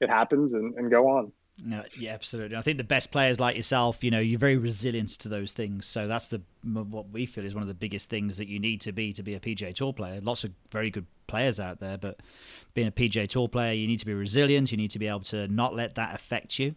it 0.01 0.09
happens 0.09 0.55
and, 0.55 0.75
and 0.79 0.91
go 0.91 1.09
on. 1.09 1.31
Yeah, 1.63 2.13
absolutely. 2.13 2.57
I 2.57 2.63
think 2.63 2.79
the 2.79 2.85
best 2.85 3.13
players 3.13 3.39
like 3.39 3.57
yourself, 3.57 4.03
you 4.03 4.11
know, 4.11 4.19
you're 4.19 4.39
very 4.39 4.57
resilient 4.57 5.11
to 5.21 5.29
those 5.29 5.53
things. 5.53 5.87
So 5.87 6.09
that's 6.09 6.29
the 6.29 6.43
what 6.65 7.11
we 7.11 7.27
feel 7.27 7.45
is 7.45 7.55
one 7.55 7.63
of 7.63 7.69
the 7.69 7.75
biggest 7.75 8.11
things 8.11 8.39
that 8.39 8.49
you 8.49 8.59
need 8.59 8.81
to 8.83 8.93
be 8.93 9.13
to 9.13 9.23
be 9.23 9.35
a 9.35 9.41
PGA 9.41 9.75
Tour 9.75 9.93
player. 9.93 10.21
Lots 10.21 10.45
of 10.45 10.53
very 10.73 10.91
good 10.91 11.07
players 11.27 11.61
out 11.61 11.79
there, 11.79 11.97
but 11.97 12.19
being 12.75 12.89
a 12.89 12.93
PGA 12.93 13.29
Tour 13.29 13.49
player, 13.49 13.73
you 13.73 13.87
need 13.87 14.01
to 14.01 14.07
be 14.07 14.15
resilient. 14.15 14.73
You 14.73 14.77
need 14.77 14.91
to 14.91 14.99
be 14.99 15.07
able 15.07 15.21
to 15.21 15.47
not 15.49 15.75
let 15.75 15.95
that 15.95 16.15
affect 16.15 16.59
you 16.59 16.75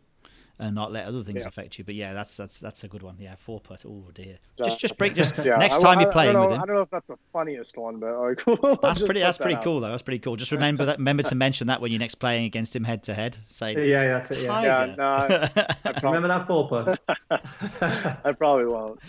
and 0.59 0.73
not 0.73 0.91
let 0.91 1.05
other 1.05 1.23
things 1.23 1.41
yeah. 1.41 1.47
affect 1.47 1.77
you. 1.77 1.83
But 1.83 1.95
yeah, 1.95 2.13
that's 2.13 2.35
that's 2.35 2.59
that's 2.59 2.83
a 2.83 2.87
good 2.87 3.03
one. 3.03 3.17
Yeah, 3.19 3.35
four 3.35 3.59
putt. 3.59 3.83
Oh 3.85 4.05
dear. 4.13 4.39
Just 4.57 4.79
just 4.79 4.97
break. 4.97 5.13
Just 5.13 5.37
yeah. 5.45 5.57
next 5.57 5.79
time 5.79 5.99
I, 5.99 6.01
you're 6.01 6.11
playing 6.11 6.33
know, 6.33 6.45
with 6.45 6.55
him. 6.55 6.61
I 6.61 6.65
don't 6.65 6.75
know 6.75 6.81
if 6.81 6.89
that's 6.89 7.07
the 7.07 7.17
funniest 7.31 7.77
one, 7.77 7.99
but 7.99 8.19
like, 8.19 8.43
that's 8.81 9.01
pretty. 9.01 9.19
That's 9.19 9.37
pretty 9.37 9.57
cool 9.63 9.79
though. 9.79 9.89
That's 9.89 10.01
pretty 10.01 10.19
cool. 10.19 10.35
Just 10.35 10.51
remember 10.57 10.85
that. 10.85 10.97
Remember 10.97 11.23
to 11.23 11.35
mention 11.35 11.67
that 11.67 11.81
when 11.81 11.91
you're 11.91 11.99
next 11.99 12.15
playing 12.15 12.45
against 12.45 12.75
him 12.75 12.83
head 12.83 13.03
to 13.03 13.13
head. 13.13 13.37
Say 13.49 13.87
yeah, 13.89 14.07
that's 14.07 14.31
it. 14.31 14.43
Yeah, 14.43 14.61
yeah 14.61 14.95
no, 14.97 15.05
I, 15.05 15.65
I 15.85 15.99
remember 16.01 16.27
that 16.27 16.47
four 16.47 16.67
putt. 16.67 16.99
I 18.25 18.33
probably 18.33 18.65
won't. 18.65 18.99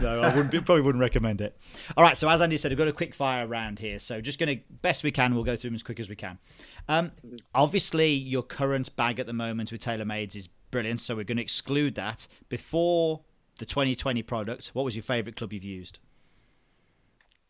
no, 0.00 0.20
I 0.20 0.34
wouldn't. 0.34 0.64
Probably 0.64 0.82
wouldn't 0.82 1.02
recommend 1.02 1.40
it. 1.40 1.56
All 1.96 2.02
right. 2.02 2.16
So 2.16 2.28
as 2.28 2.40
Andy 2.40 2.56
said, 2.56 2.70
we've 2.70 2.78
got 2.78 2.88
a 2.88 2.92
quick 2.92 3.14
fire 3.14 3.46
round 3.46 3.78
here. 3.78 3.98
So 3.98 4.20
just 4.20 4.38
going 4.38 4.58
to 4.58 4.64
best 4.82 5.04
we 5.04 5.12
can. 5.12 5.34
We'll 5.34 5.44
go 5.44 5.56
through 5.56 5.70
them 5.70 5.76
as 5.76 5.82
quick 5.82 6.00
as 6.00 6.08
we 6.08 6.16
can. 6.16 6.38
Um, 6.88 7.12
obviously, 7.54 8.12
your 8.12 8.42
current 8.42 8.94
bag 8.96 9.20
at 9.20 9.26
the 9.26 9.32
moment 9.32 9.70
with 9.70 9.80
TaylorMade's 9.80 10.34
is 10.34 10.48
brilliant. 10.70 11.00
So 11.00 11.14
we're 11.14 11.24
going 11.24 11.36
to 11.36 11.42
exclude 11.42 11.94
that. 11.96 12.26
Before 12.48 13.20
the 13.58 13.66
2020 13.66 14.22
product, 14.22 14.68
what 14.68 14.84
was 14.84 14.94
your 14.94 15.02
favorite 15.02 15.36
club 15.36 15.52
you've 15.52 15.64
used? 15.64 15.98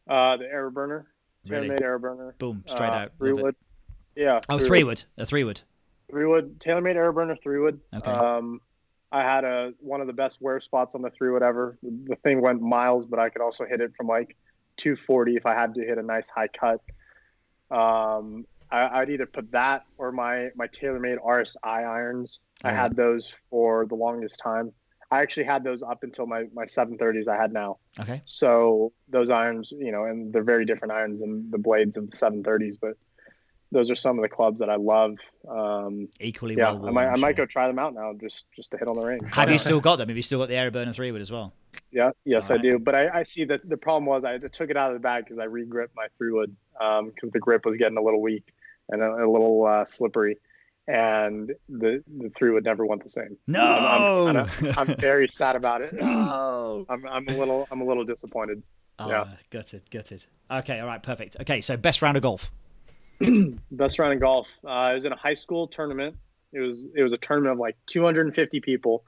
Uh, 0.09 0.37
the 0.37 0.45
AeroBurner. 0.45 1.05
Really? 1.49 1.69
TaylorMade 1.69 1.83
AeroBurner. 1.83 2.39
Boom, 2.39 2.65
straight 2.67 2.91
uh, 2.91 2.93
out. 2.93 3.13
Three 3.19 3.33
wood. 3.33 3.57
Yeah. 4.15 4.41
Oh, 4.49 4.59
three 4.59 4.85
wood. 4.85 5.05
A 5.19 5.27
three 5.27 5.45
wood. 5.45 5.61
Three 6.11 6.27
wood. 6.27 6.59
TaylorMade 6.59 6.97
AeroBurner 6.97 7.41
three 7.43 7.61
wood. 7.61 7.81
Okay. 7.95 8.11
Um, 8.11 8.61
I 9.13 9.23
had 9.23 9.45
a 9.45 9.73
one 9.81 10.01
of 10.01 10.07
the 10.07 10.13
best 10.13 10.41
wear 10.41 10.61
spots 10.61 10.95
on 10.95 11.03
the 11.03 11.11
three 11.11 11.31
wood 11.31 11.43
ever. 11.43 11.79
The 11.83 12.17
thing 12.17 12.41
went 12.41 12.61
miles, 12.61 13.07
but 13.07 13.19
I 13.19 13.29
could 13.29 13.43
also 13.43 13.65
hit 13.65 13.81
it 13.81 13.93
from 13.97 14.09
like 14.09 14.37
240 14.79 15.37
if 15.37 15.47
I 15.47 15.55
had 15.55 15.75
to 15.75 15.83
hit 15.83 15.99
a 15.99 16.03
nice 16.03 16.29
high 16.29 16.49
cut. 16.49 16.81
Um, 17.71 18.47
I, 18.71 19.01
would 19.01 19.11
either 19.11 19.27
put 19.27 19.53
that 19.53 19.85
or 19.99 20.13
my 20.13 20.49
my 20.57 20.67
TaylorMade 20.67 21.19
RSI 21.25 21.57
irons. 21.65 22.41
I 22.63 22.69
mm-hmm. 22.69 22.77
had 22.79 22.97
those 22.97 23.33
for 23.51 23.87
the 23.87 23.95
longest 23.95 24.41
time. 24.43 24.73
I 25.11 25.21
actually 25.21 25.45
had 25.45 25.63
those 25.63 25.83
up 25.83 26.03
until 26.03 26.27
my 26.27 26.45
my 26.53 26.65
730s. 26.65 27.29
I 27.29 27.37
had 27.37 27.53
now. 27.53 27.79
Okay. 28.01 28.23
So 28.25 28.93
those 29.09 29.31
irons, 29.31 29.73
you 29.73 29.93
know, 29.93 30.05
and 30.05 30.33
they're 30.33 30.43
very 30.43 30.65
different 30.65 30.93
irons 30.93 31.21
than 31.21 31.51
the 31.51 31.59
blades 31.59 31.97
of 31.97 32.11
the 32.11 32.17
730s, 32.17 32.75
but 32.81 32.97
those 33.73 33.91
are 33.91 33.95
some 33.95 34.19
of 34.19 34.23
the 34.23 34.29
clubs 34.29 34.61
that 34.61 34.71
I 34.71 34.77
love. 34.77 35.17
Um, 35.49 36.09
Equally 36.21 36.57
yeah, 36.57 36.73
well. 36.73 36.89
I 36.89 36.91
might, 36.91 37.07
I 37.09 37.17
might 37.17 37.37
go 37.37 37.47
try 37.47 37.67
them 37.67 37.79
out 37.79 37.95
now 37.95 38.13
just 38.21 38.45
just 38.55 38.71
to 38.73 38.79
hit 38.79 38.89
on 38.89 38.97
the 38.97 39.03
range. 39.03 39.23
Have 39.33 39.51
you 39.51 39.59
still 39.67 39.81
got 39.81 39.97
them? 39.97 40.09
Have 40.09 40.17
you 40.17 40.23
still 40.23 40.39
got 40.39 40.49
the 40.49 40.55
AeroBurner 40.55 40.95
three 40.95 41.11
wood 41.13 41.23
as 41.23 41.31
well? 41.31 41.53
Yeah, 41.91 42.11
yes, 42.25 42.51
I 42.51 42.59
do. 42.59 42.79
But 42.79 42.95
I, 42.95 43.21
I 43.21 43.23
see 43.23 43.45
that 43.47 43.69
the 43.69 43.77
problem 43.77 44.07
was 44.07 44.25
I 44.25 44.39
took 44.39 44.71
it 44.71 44.77
out 44.77 44.91
of 44.91 44.95
the 44.95 45.01
bag 45.01 45.25
because 45.25 45.39
I 45.39 45.45
re-gripped 45.45 45.95
my 45.95 46.07
three 46.17 46.33
wood 46.33 46.57
because 46.73 47.03
um, 47.25 47.31
the 47.33 47.39
grip 47.39 47.65
was 47.65 47.77
getting 47.77 47.99
a 47.99 48.03
little 48.03 48.21
weak 48.21 48.53
and 48.89 49.03
a, 49.03 49.25
a 49.25 49.29
little 49.31 49.67
uh, 49.67 49.85
slippery, 49.85 50.39
and 50.87 51.53
the 51.69 52.03
the 52.19 52.31
three 52.37 52.51
would 52.51 52.65
never 52.65 52.87
went 52.87 53.03
the 53.03 53.09
same. 53.09 53.37
No, 53.47 53.63
I'm, 53.63 54.37
I'm, 54.37 54.49
I'm 54.79 54.97
very 54.99 55.29
sad 55.29 55.57
about 55.57 55.83
it. 55.83 55.93
No, 55.93 56.87
I'm, 56.89 57.07
I'm 57.07 57.29
a 57.29 57.37
little 57.37 57.67
I'm 57.71 57.81
a 57.81 57.85
little 57.85 58.05
disappointed. 58.05 58.63
Oh, 58.99 59.11
yeah, 59.11 59.27
got 59.51 59.75
it, 59.75 59.91
got 59.91 60.11
it. 60.13 60.27
Okay, 60.51 60.81
all 60.81 60.87
right, 60.87 61.03
perfect. 61.03 61.37
Okay, 61.41 61.61
so 61.61 61.77
best 61.77 62.01
round 62.01 62.17
of 62.17 62.23
golf. 62.23 62.51
best 63.71 63.99
round 63.99 64.13
in 64.13 64.19
golf. 64.19 64.49
Uh, 64.65 64.91
it 64.93 64.95
was 64.95 65.05
in 65.05 65.13
a 65.13 65.17
high 65.17 65.35
school 65.35 65.67
tournament. 65.67 66.17
It 66.53 66.61
was 66.61 66.87
it 66.95 67.03
was 67.03 67.13
a 67.13 67.19
tournament 67.19 67.53
of 67.53 67.59
like 67.59 67.77
250 67.87 68.61
people. 68.61 69.05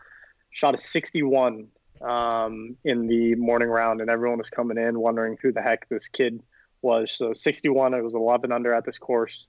Shot 0.50 0.74
a 0.74 0.78
61 0.78 1.68
um, 2.00 2.76
in 2.84 3.06
the 3.06 3.34
morning 3.34 3.68
round, 3.68 4.00
and 4.00 4.10
everyone 4.10 4.38
was 4.38 4.50
coming 4.50 4.78
in 4.78 4.98
wondering 4.98 5.36
who 5.40 5.52
the 5.52 5.62
heck 5.62 5.88
this 5.88 6.08
kid 6.08 6.42
was. 6.82 7.12
So 7.12 7.32
61, 7.32 7.94
it 7.94 8.02
was 8.02 8.14
11 8.14 8.52
under 8.52 8.72
at 8.72 8.84
this 8.84 8.98
course. 8.98 9.46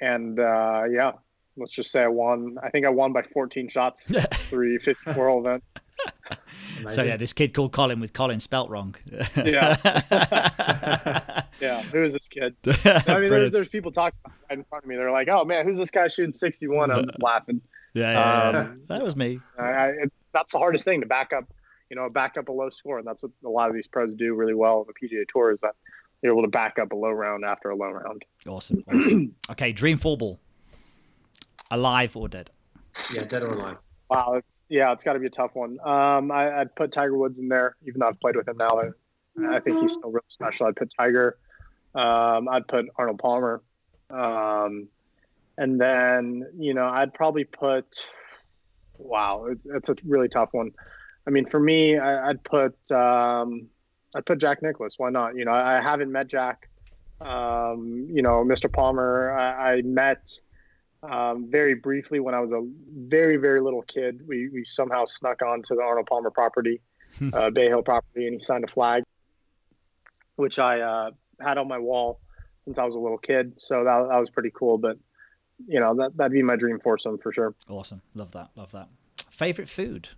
And 0.00 0.38
uh, 0.38 0.84
yeah, 0.90 1.12
let's 1.56 1.72
just 1.72 1.90
say 1.90 2.02
I 2.02 2.08
won. 2.08 2.58
I 2.62 2.70
think 2.70 2.86
I 2.86 2.90
won 2.90 3.12
by 3.12 3.22
14 3.22 3.68
shots, 3.68 4.10
three 4.48 4.78
54 4.78 5.28
hole 5.28 5.40
event. 5.40 5.64
So 6.90 7.04
yeah, 7.04 7.16
this 7.16 7.32
kid 7.32 7.54
called 7.54 7.72
Collin 7.72 8.00
with 8.00 8.12
Collin 8.12 8.40
spelt 8.40 8.68
wrong. 8.68 8.96
yeah. 9.36 9.76
yeah. 11.60 11.82
Who 11.82 12.02
is 12.04 12.12
this 12.12 12.28
kid? 12.28 12.54
I 12.66 13.18
mean, 13.18 13.28
there's, 13.28 13.52
there's, 13.52 13.68
people 13.68 13.90
talking 13.90 14.18
right 14.24 14.58
in 14.58 14.64
front 14.64 14.84
of 14.84 14.88
me. 14.88 14.96
They're 14.96 15.10
like, 15.10 15.28
"Oh 15.28 15.44
man, 15.44 15.66
who's 15.66 15.78
this 15.78 15.90
guy 15.90 16.08
shooting 16.08 16.32
61?" 16.32 16.90
I'm 16.90 17.06
just 17.06 17.22
laughing. 17.22 17.60
Yeah, 17.94 18.12
yeah, 18.12 18.48
um, 18.48 18.54
yeah. 18.54 18.68
that 18.88 19.02
was 19.02 19.16
me. 19.16 19.40
I, 19.58 19.62
I, 19.62 19.86
it, 19.88 20.12
that's 20.32 20.52
the 20.52 20.58
hardest 20.58 20.84
thing 20.84 21.00
to 21.00 21.06
back 21.06 21.32
up. 21.32 21.44
You 21.90 21.96
know, 21.96 22.08
back 22.08 22.38
up 22.38 22.48
a 22.48 22.52
low 22.52 22.70
score, 22.70 22.98
and 22.98 23.06
that's 23.06 23.22
what 23.22 23.32
a 23.44 23.48
lot 23.48 23.68
of 23.68 23.74
these 23.74 23.86
pros 23.86 24.14
do 24.14 24.34
really 24.34 24.54
well 24.54 24.80
on 24.80 24.86
the 24.86 24.94
PGA 24.94 25.24
Tour. 25.28 25.52
Is 25.52 25.60
that 25.60 25.74
you're 26.22 26.32
able 26.32 26.42
to 26.42 26.48
back 26.48 26.78
up 26.78 26.92
a 26.92 26.96
low 26.96 27.10
round 27.10 27.44
after 27.44 27.70
a 27.70 27.76
low 27.76 27.90
round. 27.90 28.24
Awesome. 28.46 28.84
awesome. 28.88 29.34
okay, 29.50 29.72
dream 29.72 29.98
full 29.98 30.16
ball. 30.16 30.40
Alive 31.70 32.16
or 32.16 32.28
dead? 32.28 32.50
Yeah, 33.12 33.24
dead 33.24 33.42
or 33.42 33.52
alive. 33.52 33.76
Wow. 34.08 34.40
Yeah, 34.68 34.92
it's 34.92 35.04
got 35.04 35.14
to 35.14 35.18
be 35.18 35.26
a 35.26 35.30
tough 35.30 35.54
one. 35.54 35.78
Um, 35.84 36.30
I, 36.30 36.58
would 36.60 36.74
put 36.74 36.92
Tiger 36.92 37.16
Woods 37.16 37.38
in 37.38 37.48
there, 37.48 37.76
even 37.86 38.00
though 38.00 38.08
I've 38.08 38.20
played 38.20 38.36
with 38.36 38.48
him 38.48 38.56
now. 38.56 38.80
I, 39.38 39.56
I 39.56 39.60
think 39.60 39.80
he's 39.80 39.94
still 39.94 40.10
real 40.10 40.24
special. 40.28 40.66
I'd 40.66 40.76
put 40.76 40.92
Tiger. 40.98 41.38
Um, 41.94 42.48
I'd 42.48 42.66
put 42.68 42.86
Arnold 42.96 43.18
Palmer. 43.18 43.62
Um, 44.10 44.88
and 45.58 45.80
then, 45.80 46.46
you 46.56 46.74
know, 46.74 46.86
I'd 46.86 47.12
probably 47.12 47.44
put, 47.44 47.86
wow, 48.98 49.48
it's 49.64 49.88
a 49.88 49.96
really 50.04 50.28
tough 50.28 50.50
one. 50.52 50.72
I 51.26 51.30
mean, 51.30 51.46
for 51.46 51.60
me, 51.60 51.98
I, 51.98 52.28
would 52.28 52.42
put, 52.44 52.74
um, 52.90 53.68
I 54.14 54.20
put 54.20 54.38
Jack 54.38 54.62
Nicklaus. 54.62 54.94
Why 54.96 55.10
not? 55.10 55.36
You 55.36 55.44
know, 55.44 55.52
I 55.52 55.80
haven't 55.80 56.10
met 56.10 56.26
Jack. 56.26 56.68
Um, 57.20 58.08
you 58.10 58.22
know, 58.22 58.44
Mr. 58.44 58.72
Palmer, 58.72 59.32
I, 59.38 59.74
I 59.74 59.82
met 59.82 60.28
um, 61.02 61.50
very 61.50 61.74
briefly 61.74 62.20
when 62.20 62.34
I 62.34 62.40
was 62.40 62.52
a 62.52 62.66
very, 62.96 63.36
very 63.36 63.60
little 63.60 63.82
kid. 63.82 64.26
We, 64.26 64.48
we 64.48 64.64
somehow 64.64 65.04
snuck 65.04 65.42
onto 65.42 65.76
the 65.76 65.82
Arnold 65.82 66.06
Palmer 66.06 66.30
property, 66.30 66.80
uh, 67.32 67.50
Bay 67.50 67.68
Hill 67.68 67.82
property, 67.82 68.26
and 68.26 68.34
he 68.34 68.40
signed 68.40 68.64
a 68.64 68.68
flag, 68.68 69.04
which 70.36 70.58
I 70.58 70.80
uh, 70.80 71.10
had 71.40 71.58
on 71.58 71.68
my 71.68 71.78
wall 71.78 72.20
since 72.64 72.78
I 72.78 72.84
was 72.84 72.94
a 72.94 72.98
little 72.98 73.18
kid. 73.18 73.54
So 73.56 73.84
that, 73.84 74.08
that 74.08 74.18
was 74.18 74.30
pretty 74.30 74.50
cool. 74.54 74.78
But, 74.78 74.98
you 75.66 75.80
know, 75.80 75.94
that, 75.96 76.16
that'd 76.16 76.32
be 76.32 76.42
my 76.42 76.56
dream 76.56 76.78
foursome 76.80 77.18
for 77.18 77.32
sure. 77.32 77.54
Awesome. 77.68 78.02
Love 78.14 78.32
that. 78.32 78.50
Love 78.56 78.72
that. 78.72 78.88
Favorite 79.30 79.68
food? 79.68 80.08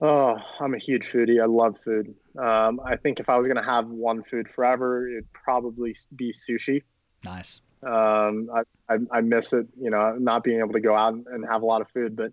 Oh, 0.00 0.36
I'm 0.60 0.74
a 0.74 0.78
huge 0.78 1.10
foodie. 1.10 1.40
I 1.42 1.46
love 1.46 1.78
food. 1.78 2.14
Um, 2.38 2.80
I 2.84 2.96
think 2.96 3.18
if 3.18 3.30
I 3.30 3.38
was 3.38 3.46
going 3.46 3.56
to 3.56 3.62
have 3.62 3.88
one 3.88 4.22
food 4.22 4.48
forever, 4.48 5.08
it'd 5.08 5.32
probably 5.32 5.96
be 6.14 6.32
sushi. 6.32 6.82
Nice. 7.24 7.62
Um, 7.82 8.50
I, 8.54 8.62
I, 8.92 8.98
I, 9.10 9.20
miss 9.22 9.52
it, 9.52 9.66
you 9.80 9.90
know, 9.90 10.16
not 10.18 10.44
being 10.44 10.58
able 10.58 10.72
to 10.72 10.80
go 10.80 10.94
out 10.94 11.14
and 11.14 11.46
have 11.46 11.62
a 11.62 11.66
lot 11.66 11.80
of 11.80 11.88
food. 11.90 12.16
But 12.16 12.32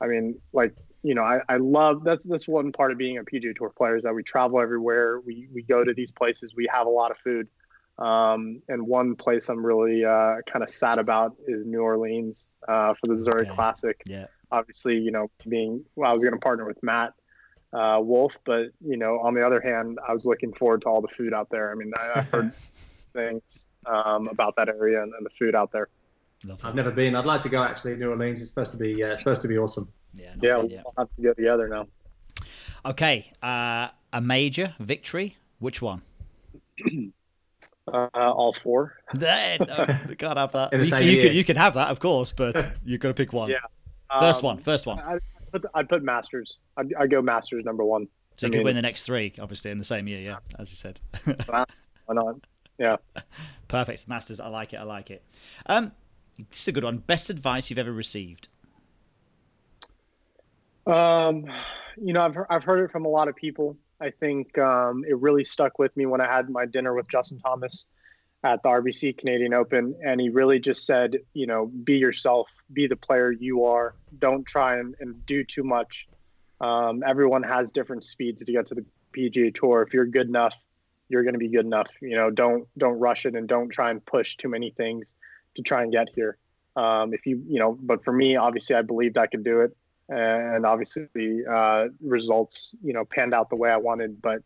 I 0.00 0.06
mean, 0.06 0.40
like, 0.52 0.74
you 1.06 1.14
know, 1.14 1.22
I, 1.22 1.40
I 1.48 1.56
love 1.56 2.04
that's 2.04 2.24
that's 2.24 2.48
one 2.48 2.72
part 2.72 2.92
of 2.92 2.98
being 2.98 3.18
a 3.18 3.24
PGA 3.24 3.54
Tour 3.54 3.70
player 3.70 3.96
is 3.96 4.04
that 4.04 4.14
we 4.14 4.22
travel 4.22 4.60
everywhere. 4.60 5.20
We 5.20 5.48
we 5.52 5.62
go 5.62 5.84
to 5.84 5.94
these 5.94 6.10
places. 6.10 6.54
We 6.56 6.68
have 6.72 6.86
a 6.86 6.90
lot 6.90 7.10
of 7.10 7.18
food. 7.18 7.48
Um, 7.98 8.60
and 8.68 8.86
one 8.86 9.16
place 9.16 9.48
I'm 9.48 9.64
really 9.64 10.04
uh, 10.04 10.36
kind 10.52 10.62
of 10.62 10.68
sad 10.68 10.98
about 10.98 11.34
is 11.48 11.64
New 11.64 11.80
Orleans 11.80 12.46
uh, 12.68 12.92
for 12.92 13.14
the 13.14 13.16
Zurich 13.16 13.48
okay. 13.48 13.54
Classic. 13.54 14.02
Yeah 14.06 14.26
obviously, 14.50 14.98
you 14.98 15.10
know, 15.10 15.30
being 15.48 15.84
well, 15.94 16.10
I 16.10 16.14
was 16.14 16.22
going 16.22 16.34
to 16.34 16.40
partner 16.40 16.66
with 16.66 16.82
Matt 16.82 17.12
uh, 17.72 17.98
Wolff, 18.00 18.38
but 18.44 18.68
you 18.84 18.96
know, 18.96 19.18
on 19.20 19.34
the 19.34 19.44
other 19.44 19.60
hand, 19.60 19.98
I 20.06 20.12
was 20.12 20.24
looking 20.24 20.52
forward 20.52 20.82
to 20.82 20.88
all 20.88 21.00
the 21.00 21.08
food 21.08 21.34
out 21.34 21.48
there. 21.50 21.70
I 21.70 21.74
mean, 21.74 21.92
I, 21.98 22.20
have 22.20 22.28
heard 22.28 22.52
things 23.12 23.68
um, 23.86 24.28
about 24.28 24.56
that 24.56 24.68
area 24.68 25.02
and, 25.02 25.12
and, 25.14 25.24
the 25.24 25.30
food 25.30 25.54
out 25.54 25.72
there. 25.72 25.88
I've 26.62 26.74
never 26.74 26.90
been. 26.90 27.16
I'd 27.16 27.26
like 27.26 27.40
to 27.42 27.48
go 27.48 27.62
actually. 27.62 27.96
New 27.96 28.10
Orleans 28.10 28.40
is 28.40 28.48
supposed 28.48 28.70
to 28.72 28.76
be 28.76 29.02
uh, 29.02 29.16
supposed 29.16 29.42
to 29.42 29.48
be 29.48 29.58
awesome. 29.58 29.92
Yeah, 30.16 30.34
yeah, 30.40 30.56
we'll 30.56 30.94
have 30.98 31.08
to 31.16 31.22
get 31.22 31.36
together 31.36 31.68
now. 31.68 31.86
Okay, 32.84 33.32
uh, 33.42 33.88
a 34.12 34.20
major 34.20 34.74
victory. 34.78 35.36
Which 35.58 35.80
one? 35.82 36.02
Uh, 37.88 38.08
all 38.14 38.52
four. 38.52 38.98
no, 39.14 39.56
we 40.08 40.16
can't 40.16 40.36
have 40.36 40.50
that. 40.50 40.72
You, 40.72 40.78
you, 40.78 41.22
can, 41.22 41.36
you, 41.36 41.44
can, 41.44 41.56
have 41.56 41.74
that, 41.74 41.88
of 41.88 42.00
course, 42.00 42.32
but 42.32 42.72
you've 42.84 43.00
got 43.00 43.08
to 43.08 43.14
pick 43.14 43.32
one. 43.32 43.48
Yeah, 43.48 43.58
First 44.18 44.38
um, 44.38 44.44
one. 44.44 44.58
First 44.58 44.86
one. 44.86 44.98
I, 44.98 45.18
put, 45.52 45.64
I'd 45.74 45.88
put 45.88 46.02
Masters. 46.02 46.56
I'd, 46.76 46.92
I'd, 46.94 47.10
go 47.10 47.22
Masters 47.22 47.64
number 47.64 47.84
one. 47.84 48.08
So 48.36 48.46
you 48.46 48.48
I 48.48 48.50
could 48.50 48.58
mean, 48.58 48.64
win 48.64 48.76
the 48.76 48.82
next 48.82 49.04
three, 49.04 49.32
obviously, 49.40 49.70
in 49.70 49.78
the 49.78 49.84
same 49.84 50.08
year. 50.08 50.20
Yeah, 50.20 50.38
as 50.58 50.70
you 50.70 50.76
said. 50.76 51.00
why 51.46 51.64
not? 52.10 52.36
Yeah. 52.78 52.96
Perfect. 53.68 54.08
Masters. 54.08 54.40
I 54.40 54.48
like 54.48 54.72
it. 54.72 54.78
I 54.78 54.82
like 54.82 55.10
it. 55.10 55.22
Um, 55.66 55.92
this 56.50 56.62
is 56.62 56.68
a 56.68 56.72
good 56.72 56.84
one. 56.84 56.98
Best 56.98 57.30
advice 57.30 57.70
you've 57.70 57.78
ever 57.78 57.92
received. 57.92 58.48
Um, 60.86 61.46
you 61.96 62.12
know, 62.12 62.24
I've 62.24 62.36
I've 62.48 62.64
heard 62.64 62.84
it 62.84 62.90
from 62.90 63.04
a 63.04 63.08
lot 63.08 63.28
of 63.28 63.36
people. 63.36 63.76
I 64.00 64.10
think 64.10 64.56
um, 64.58 65.04
it 65.08 65.18
really 65.18 65.44
stuck 65.44 65.78
with 65.78 65.96
me 65.96 66.06
when 66.06 66.20
I 66.20 66.30
had 66.30 66.50
my 66.50 66.66
dinner 66.66 66.94
with 66.94 67.08
Justin 67.08 67.38
Thomas 67.38 67.86
at 68.44 68.62
the 68.62 68.68
RBC 68.68 69.18
Canadian 69.18 69.54
Open, 69.54 69.96
and 70.04 70.20
he 70.20 70.28
really 70.28 70.60
just 70.60 70.86
said, 70.86 71.16
you 71.32 71.46
know, 71.46 71.66
be 71.66 71.94
yourself, 71.94 72.48
be 72.72 72.86
the 72.86 72.96
player 72.96 73.32
you 73.32 73.64
are. 73.64 73.94
Don't 74.18 74.44
try 74.44 74.78
and, 74.78 74.94
and 75.00 75.24
do 75.26 75.42
too 75.42 75.64
much. 75.64 76.06
Um, 76.60 77.02
everyone 77.06 77.42
has 77.42 77.72
different 77.72 78.04
speeds 78.04 78.44
to 78.44 78.52
get 78.52 78.66
to 78.66 78.74
the 78.74 78.84
PGA 79.12 79.54
Tour. 79.54 79.82
If 79.82 79.94
you're 79.94 80.06
good 80.06 80.28
enough, 80.28 80.54
you're 81.08 81.22
going 81.22 81.34
to 81.34 81.38
be 81.38 81.48
good 81.48 81.64
enough. 81.64 81.90
You 82.00 82.16
know, 82.16 82.30
don't 82.30 82.68
don't 82.76 82.98
rush 82.98 83.26
it 83.26 83.34
and 83.34 83.48
don't 83.48 83.70
try 83.70 83.90
and 83.90 84.04
push 84.04 84.36
too 84.36 84.48
many 84.48 84.70
things 84.70 85.14
to 85.56 85.62
try 85.62 85.82
and 85.82 85.90
get 85.90 86.08
here. 86.14 86.36
Um, 86.76 87.14
if 87.14 87.26
you 87.26 87.42
you 87.48 87.58
know, 87.58 87.76
but 87.80 88.04
for 88.04 88.12
me, 88.12 88.36
obviously, 88.36 88.76
I 88.76 88.82
believed 88.82 89.16
I 89.16 89.26
could 89.26 89.44
do 89.44 89.60
it, 89.60 89.76
and 90.08 90.64
obviously, 90.64 91.08
uh, 91.50 91.86
results 92.00 92.74
you 92.82 92.92
know 92.92 93.04
panned 93.04 93.34
out 93.34 93.50
the 93.50 93.56
way 93.56 93.70
I 93.70 93.76
wanted. 93.76 94.20
But 94.22 94.42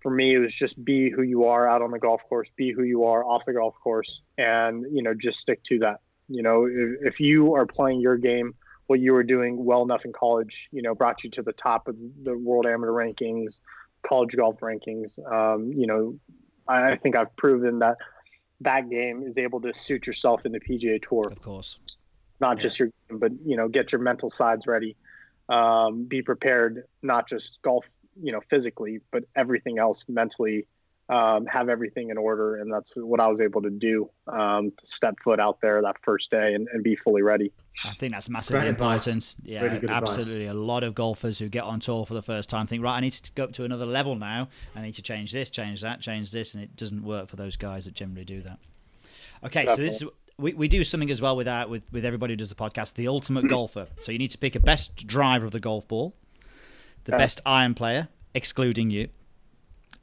for 0.00 0.10
me, 0.10 0.34
it 0.34 0.38
was 0.38 0.54
just 0.54 0.82
be 0.84 1.10
who 1.10 1.22
you 1.22 1.44
are 1.44 1.68
out 1.68 1.82
on 1.82 1.90
the 1.90 1.98
golf 1.98 2.22
course, 2.28 2.50
be 2.56 2.72
who 2.72 2.82
you 2.82 3.04
are 3.04 3.24
off 3.24 3.44
the 3.44 3.52
golf 3.52 3.74
course, 3.82 4.22
and 4.36 4.84
you 4.92 5.02
know 5.02 5.14
just 5.14 5.40
stick 5.40 5.62
to 5.64 5.78
that. 5.80 6.00
You 6.28 6.42
know, 6.42 6.66
if, 6.66 7.14
if 7.14 7.20
you 7.20 7.54
are 7.54 7.66
playing 7.66 8.00
your 8.00 8.16
game, 8.16 8.54
what 8.88 9.00
you 9.00 9.12
were 9.12 9.22
doing 9.22 9.64
well 9.64 9.82
enough 9.82 10.04
in 10.04 10.12
college, 10.12 10.68
you 10.72 10.82
know, 10.82 10.94
brought 10.94 11.22
you 11.24 11.30
to 11.30 11.42
the 11.42 11.52
top 11.52 11.88
of 11.88 11.96
the 12.24 12.36
world 12.36 12.66
amateur 12.66 12.92
rankings, 12.92 13.60
college 14.06 14.34
golf 14.36 14.58
rankings. 14.60 15.18
Um, 15.30 15.72
you 15.72 15.86
know, 15.86 16.18
I, 16.66 16.92
I 16.92 16.96
think 16.96 17.16
I've 17.16 17.34
proven 17.36 17.78
that 17.80 17.96
that 18.62 18.90
game 18.90 19.24
is 19.26 19.38
able 19.38 19.60
to 19.60 19.72
suit 19.74 20.06
yourself 20.06 20.44
in 20.44 20.52
the 20.52 20.60
PGA 20.60 21.00
Tour. 21.06 21.28
Of 21.30 21.40
course, 21.40 21.78
not 22.40 22.56
yeah. 22.56 22.62
just 22.62 22.78
your 22.78 22.88
game, 23.08 23.18
but 23.18 23.32
you 23.44 23.56
know, 23.56 23.68
get 23.68 23.92
your 23.92 24.00
mental 24.00 24.30
sides 24.30 24.66
ready. 24.66 24.96
Um, 25.48 26.04
be 26.04 26.20
prepared, 26.20 26.84
not 27.02 27.26
just 27.26 27.58
golf 27.62 27.88
you 28.22 28.32
know 28.32 28.40
physically 28.48 29.00
but 29.10 29.24
everything 29.36 29.78
else 29.78 30.04
mentally 30.08 30.66
um, 31.10 31.46
have 31.46 31.70
everything 31.70 32.10
in 32.10 32.18
order 32.18 32.56
and 32.56 32.72
that's 32.72 32.92
what 32.96 33.20
i 33.20 33.26
was 33.26 33.40
able 33.40 33.62
to 33.62 33.70
do 33.70 34.10
um, 34.26 34.70
to 34.76 34.86
step 34.86 35.14
foot 35.22 35.40
out 35.40 35.58
there 35.62 35.80
that 35.82 35.96
first 36.02 36.30
day 36.30 36.54
and, 36.54 36.68
and 36.72 36.82
be 36.82 36.96
fully 36.96 37.22
ready 37.22 37.52
i 37.84 37.92
think 37.94 38.12
that's 38.12 38.28
massively 38.28 38.60
Great 38.60 38.68
important 38.68 39.06
advice. 39.06 39.36
yeah 39.42 39.62
really 39.62 39.88
absolutely 39.88 40.46
advice. 40.46 40.56
a 40.56 40.66
lot 40.66 40.82
of 40.82 40.94
golfers 40.94 41.38
who 41.38 41.48
get 41.48 41.64
on 41.64 41.80
tour 41.80 42.04
for 42.04 42.14
the 42.14 42.22
first 42.22 42.50
time 42.50 42.66
think 42.66 42.82
right 42.82 42.96
i 42.96 43.00
need 43.00 43.12
to 43.12 43.32
go 43.32 43.44
up 43.44 43.52
to 43.52 43.64
another 43.64 43.86
level 43.86 44.16
now 44.16 44.48
i 44.76 44.82
need 44.82 44.94
to 44.94 45.02
change 45.02 45.32
this 45.32 45.48
change 45.48 45.80
that 45.80 46.00
change 46.00 46.30
this 46.30 46.54
and 46.54 46.62
it 46.62 46.76
doesn't 46.76 47.02
work 47.02 47.28
for 47.28 47.36
those 47.36 47.56
guys 47.56 47.86
that 47.86 47.94
generally 47.94 48.24
do 48.24 48.42
that 48.42 48.58
okay 49.44 49.64
Definitely. 49.64 49.84
so 49.86 49.90
this 49.90 50.02
is 50.02 50.08
we, 50.38 50.54
we 50.54 50.68
do 50.68 50.84
something 50.84 51.10
as 51.10 51.20
well 51.20 51.36
with 51.36 51.46
that 51.46 51.68
with, 51.68 51.82
with 51.92 52.04
everybody 52.04 52.32
who 52.32 52.36
does 52.36 52.48
the 52.48 52.54
podcast 52.54 52.94
the 52.94 53.08
ultimate 53.08 53.48
golfer 53.48 53.88
so 54.00 54.12
you 54.12 54.18
need 54.18 54.30
to 54.30 54.38
pick 54.38 54.54
a 54.54 54.60
best 54.60 55.06
driver 55.06 55.46
of 55.46 55.52
the 55.52 55.60
golf 55.60 55.86
ball 55.88 56.14
the 57.08 57.16
best 57.16 57.40
iron 57.46 57.74
player, 57.74 58.08
excluding 58.34 58.90
you, 58.90 59.08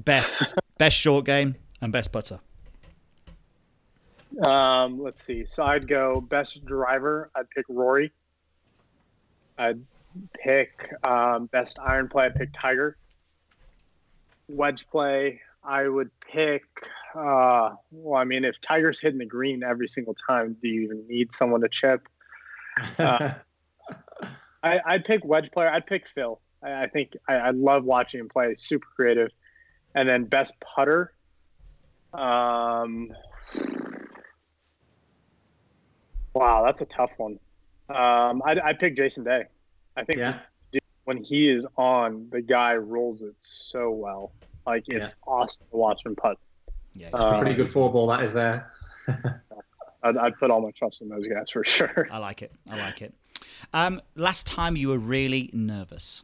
best 0.03 0.55
best 0.77 0.97
short 0.97 1.25
game, 1.25 1.55
and 1.81 1.91
best 1.91 2.11
putter. 2.11 2.39
Um, 4.43 4.99
let's 5.01 5.23
see. 5.23 5.45
So 5.45 5.63
I'd 5.63 5.87
go 5.87 6.19
best 6.19 6.65
driver. 6.65 7.29
I'd 7.35 7.49
pick 7.51 7.65
Rory. 7.69 8.11
I'd 9.57 9.79
pick 10.43 10.91
um, 11.03 11.45
best 11.45 11.77
iron 11.79 12.09
play. 12.09 12.25
I'd 12.25 12.35
pick 12.35 12.49
Tiger. 12.53 12.97
Wedge 14.49 14.87
play. 14.89 15.41
I 15.65 15.87
would 15.87 16.11
pick. 16.19 16.63
Uh, 17.15 17.71
well, 17.91 18.19
I 18.19 18.23
mean, 18.23 18.45
if 18.45 18.61
Tiger's 18.61 18.99
hitting 18.99 19.19
the 19.19 19.25
green 19.25 19.63
every 19.63 19.87
single 19.87 20.13
time, 20.13 20.55
do 20.61 20.67
you 20.67 20.83
even 20.83 21.07
need 21.07 21.33
someone 21.33 21.61
to 21.61 21.69
chip? 21.69 22.07
Uh, 22.99 23.33
I, 24.63 24.79
would 24.93 25.05
pick 25.05 25.25
wedge 25.25 25.51
player. 25.51 25.69
I'd 25.69 25.87
pick 25.87 26.07
Phil. 26.07 26.39
I, 26.61 26.83
I 26.83 26.87
think 26.87 27.13
I, 27.27 27.35
I, 27.35 27.49
love 27.51 27.83
watching 27.83 28.19
him 28.19 28.29
play. 28.29 28.55
Super 28.57 28.87
creative. 28.95 29.31
And 29.95 30.07
then 30.07 30.25
best 30.25 30.53
putter. 30.59 31.13
Um, 32.13 33.11
wow, 36.33 36.63
that's 36.65 36.81
a 36.81 36.85
tough 36.85 37.11
one. 37.17 37.39
Um, 37.89 38.41
I, 38.45 38.59
I 38.63 38.73
pick 38.73 38.97
Jason 38.97 39.23
Day. 39.23 39.45
I 39.95 40.03
think 40.03 40.19
yeah. 40.19 40.39
when 41.05 41.23
he 41.23 41.49
is 41.49 41.65
on, 41.77 42.27
the 42.31 42.41
guy 42.41 42.75
rolls 42.75 43.21
it 43.21 43.35
so 43.39 43.89
well. 43.91 44.31
Like 44.65 44.83
it's 44.87 45.11
yeah. 45.11 45.31
awesome 45.33 45.65
to 45.71 45.77
watch 45.77 46.05
him 46.05 46.15
putt. 46.15 46.37
Yeah, 46.93 47.07
it's 47.07 47.15
um, 47.15 47.35
a 47.35 47.39
pretty 47.39 47.55
good 47.55 47.71
four 47.71 47.91
ball 47.91 48.07
that 48.07 48.23
is 48.23 48.33
there. 48.33 48.71
I'd, 50.03 50.17
I'd, 50.17 50.37
put 50.37 50.51
all 50.51 50.61
my 50.61 50.71
trust 50.71 51.01
in 51.01 51.09
those 51.09 51.27
guys 51.27 51.49
for 51.49 51.63
sure. 51.63 52.07
I 52.11 52.19
like 52.19 52.41
it. 52.41 52.51
I 52.69 52.77
like 52.77 53.01
it. 53.01 53.13
Um, 53.73 54.01
last 54.15 54.45
time 54.45 54.75
you 54.75 54.89
were 54.89 54.99
really 54.99 55.49
nervous. 55.51 56.23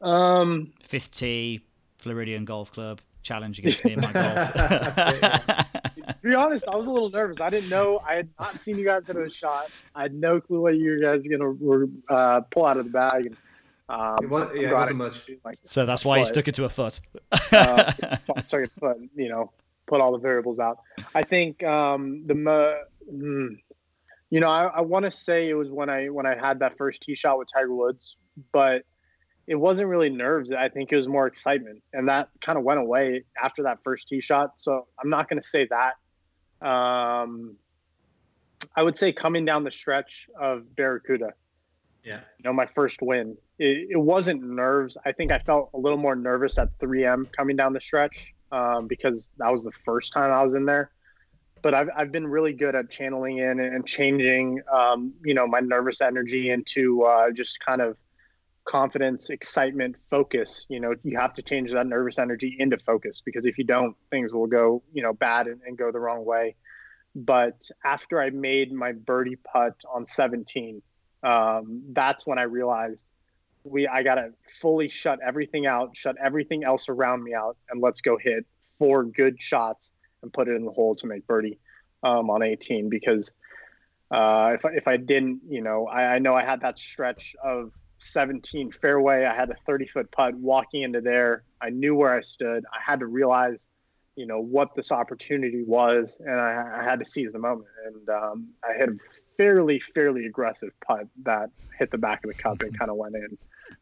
Um, 0.00 0.72
fifth 0.82 1.10
tee, 1.10 1.62
Floridian 1.98 2.44
Golf 2.44 2.72
Club 2.72 3.00
challenge 3.22 3.58
against 3.58 3.84
me 3.84 3.92
in 3.92 4.00
my 4.00 4.12
golf. 4.12 4.54
to 4.54 6.16
be 6.22 6.34
honest, 6.34 6.64
I 6.68 6.76
was 6.76 6.86
a 6.86 6.90
little 6.90 7.10
nervous. 7.10 7.40
I 7.40 7.50
didn't 7.50 7.68
know. 7.68 8.00
I 8.06 8.14
had 8.14 8.28
not 8.38 8.60
seen 8.60 8.78
you 8.78 8.84
guys 8.84 9.06
hit 9.06 9.16
a 9.16 9.28
shot. 9.28 9.70
I 9.94 10.02
had 10.02 10.14
no 10.14 10.40
clue 10.40 10.60
what 10.60 10.76
you 10.76 11.00
guys 11.00 11.22
were 11.24 11.78
gonna 11.78 11.86
uh, 12.08 12.40
pull 12.42 12.66
out 12.66 12.76
of 12.76 12.84
the 12.84 12.90
bag. 12.90 13.26
And, 13.26 13.36
um, 13.88 14.16
it 14.20 14.28
was, 14.28 14.50
yeah, 14.54 14.70
it 14.70 14.74
wasn't 14.74 14.96
much. 14.98 15.30
Like, 15.44 15.56
so 15.64 15.86
that's 15.86 16.04
why 16.04 16.18
you 16.18 16.26
stuck 16.26 16.48
it 16.48 16.54
to 16.56 16.64
a 16.64 16.68
foot. 16.68 17.00
uh, 17.52 17.92
stuck 18.46 18.62
it 18.62 18.72
foot. 18.80 18.98
You 19.14 19.28
know, 19.28 19.52
put 19.86 20.00
all 20.00 20.12
the 20.12 20.18
variables 20.18 20.58
out. 20.58 20.78
I 21.14 21.22
think 21.22 21.62
um, 21.62 22.26
the. 22.26 22.34
Mm, 23.12 23.58
you 24.30 24.40
know, 24.40 24.48
I, 24.48 24.64
I 24.64 24.80
want 24.80 25.04
to 25.04 25.10
say 25.10 25.48
it 25.48 25.54
was 25.54 25.70
when 25.70 25.88
I 25.88 26.08
when 26.08 26.26
I 26.26 26.34
had 26.34 26.58
that 26.58 26.76
first 26.76 27.02
tee 27.02 27.14
shot 27.14 27.38
with 27.38 27.48
Tiger 27.52 27.72
Woods, 27.72 28.16
but 28.52 28.82
it 29.46 29.54
wasn't 29.54 29.88
really 29.88 30.10
nerves. 30.10 30.50
I 30.50 30.68
think 30.68 30.92
it 30.92 30.96
was 30.96 31.06
more 31.06 31.28
excitement, 31.28 31.82
and 31.92 32.08
that 32.08 32.28
kind 32.40 32.58
of 32.58 32.64
went 32.64 32.80
away 32.80 33.24
after 33.40 33.62
that 33.64 33.78
first 33.84 34.08
tee 34.08 34.20
shot. 34.20 34.54
So 34.56 34.88
I'm 35.00 35.10
not 35.10 35.28
going 35.28 35.40
to 35.40 35.46
say 35.46 35.68
that. 35.70 36.66
Um, 36.66 37.56
I 38.74 38.82
would 38.82 38.96
say 38.96 39.12
coming 39.12 39.44
down 39.44 39.62
the 39.62 39.70
stretch 39.70 40.28
of 40.40 40.74
Barracuda. 40.74 41.34
Yeah. 42.06 42.20
You 42.38 42.44
know, 42.44 42.52
my 42.52 42.66
first 42.66 43.02
win. 43.02 43.36
It, 43.58 43.88
it 43.90 43.96
wasn't 43.96 44.40
nerves. 44.42 44.96
I 45.04 45.10
think 45.10 45.32
I 45.32 45.40
felt 45.40 45.70
a 45.74 45.78
little 45.78 45.98
more 45.98 46.14
nervous 46.14 46.56
at 46.56 46.78
3M 46.78 47.32
coming 47.32 47.56
down 47.56 47.72
the 47.72 47.80
stretch 47.80 48.32
um, 48.52 48.86
because 48.86 49.28
that 49.38 49.52
was 49.52 49.64
the 49.64 49.72
first 49.72 50.12
time 50.12 50.30
I 50.30 50.42
was 50.44 50.54
in 50.54 50.64
there. 50.64 50.92
But 51.62 51.74
I've, 51.74 51.88
I've 51.96 52.12
been 52.12 52.28
really 52.28 52.52
good 52.52 52.76
at 52.76 52.90
channeling 52.90 53.38
in 53.38 53.58
and 53.58 53.84
changing, 53.84 54.60
um, 54.72 55.14
you 55.24 55.34
know, 55.34 55.48
my 55.48 55.58
nervous 55.58 56.00
energy 56.00 56.50
into 56.50 57.02
uh, 57.02 57.32
just 57.32 57.58
kind 57.58 57.80
of 57.80 57.96
confidence, 58.66 59.30
excitement, 59.30 59.96
focus. 60.08 60.64
You 60.68 60.78
know, 60.78 60.94
you 61.02 61.18
have 61.18 61.34
to 61.34 61.42
change 61.42 61.72
that 61.72 61.88
nervous 61.88 62.20
energy 62.20 62.54
into 62.56 62.78
focus 62.78 63.20
because 63.24 63.46
if 63.46 63.58
you 63.58 63.64
don't, 63.64 63.96
things 64.10 64.32
will 64.32 64.46
go, 64.46 64.84
you 64.92 65.02
know, 65.02 65.12
bad 65.12 65.48
and, 65.48 65.60
and 65.66 65.76
go 65.76 65.90
the 65.90 65.98
wrong 65.98 66.24
way. 66.24 66.54
But 67.16 67.68
after 67.84 68.20
I 68.20 68.30
made 68.30 68.72
my 68.72 68.92
birdie 68.92 69.36
putt 69.36 69.74
on 69.92 70.06
17, 70.06 70.82
um, 71.22 71.82
that's 71.92 72.26
when 72.26 72.38
I 72.38 72.42
realized 72.42 73.04
we 73.64 73.86
I 73.88 74.02
gotta 74.02 74.32
fully 74.60 74.88
shut 74.88 75.18
everything 75.26 75.66
out, 75.66 75.96
shut 75.96 76.16
everything 76.22 76.64
else 76.64 76.88
around 76.88 77.22
me 77.22 77.34
out, 77.34 77.56
and 77.70 77.80
let's 77.80 78.00
go 78.00 78.16
hit 78.16 78.46
four 78.78 79.04
good 79.04 79.40
shots 79.40 79.90
and 80.22 80.32
put 80.32 80.48
it 80.48 80.52
in 80.52 80.64
the 80.64 80.72
hole 80.72 80.94
to 80.96 81.06
make 81.06 81.26
birdie 81.26 81.58
um, 82.02 82.30
on 82.30 82.42
18 82.42 82.88
because. 82.88 83.32
Uh, 84.08 84.52
if, 84.54 84.64
I, 84.64 84.68
if 84.68 84.86
I 84.86 84.98
didn't, 84.98 85.40
you 85.48 85.60
know, 85.60 85.88
I, 85.88 86.04
I 86.04 86.18
know 86.20 86.32
I 86.32 86.44
had 86.44 86.60
that 86.60 86.78
stretch 86.78 87.34
of 87.42 87.72
17 87.98 88.72
fairway. 88.72 89.24
I 89.24 89.34
had 89.34 89.50
a 89.50 89.56
30 89.66 89.86
foot 89.88 90.10
putt 90.12 90.34
walking 90.34 90.82
into 90.82 91.00
there. 91.00 91.44
I 91.60 91.70
knew 91.70 91.94
where 91.94 92.12
I 92.12 92.20
stood. 92.20 92.64
I 92.72 92.78
had 92.84 93.00
to 93.00 93.06
realize, 93.06 93.68
you 94.16 94.26
know, 94.26 94.40
what 94.40 94.74
this 94.74 94.90
opportunity 94.90 95.62
was, 95.62 96.16
and 96.20 96.40
I, 96.40 96.80
I 96.80 96.82
had 96.82 96.98
to 96.98 97.04
seize 97.04 97.32
the 97.32 97.38
moment. 97.38 97.68
And 97.84 98.08
um, 98.08 98.48
I 98.64 98.76
hit 98.76 98.88
a 98.88 98.96
fairly, 99.36 99.78
fairly 99.78 100.26
aggressive 100.26 100.70
putt 100.84 101.06
that 101.24 101.50
hit 101.78 101.90
the 101.90 101.98
back 101.98 102.24
of 102.24 102.34
the 102.34 102.42
cup 102.42 102.62
and 102.62 102.76
kind 102.76 102.90
of 102.90 102.96
went 102.96 103.14
in. 103.14 103.38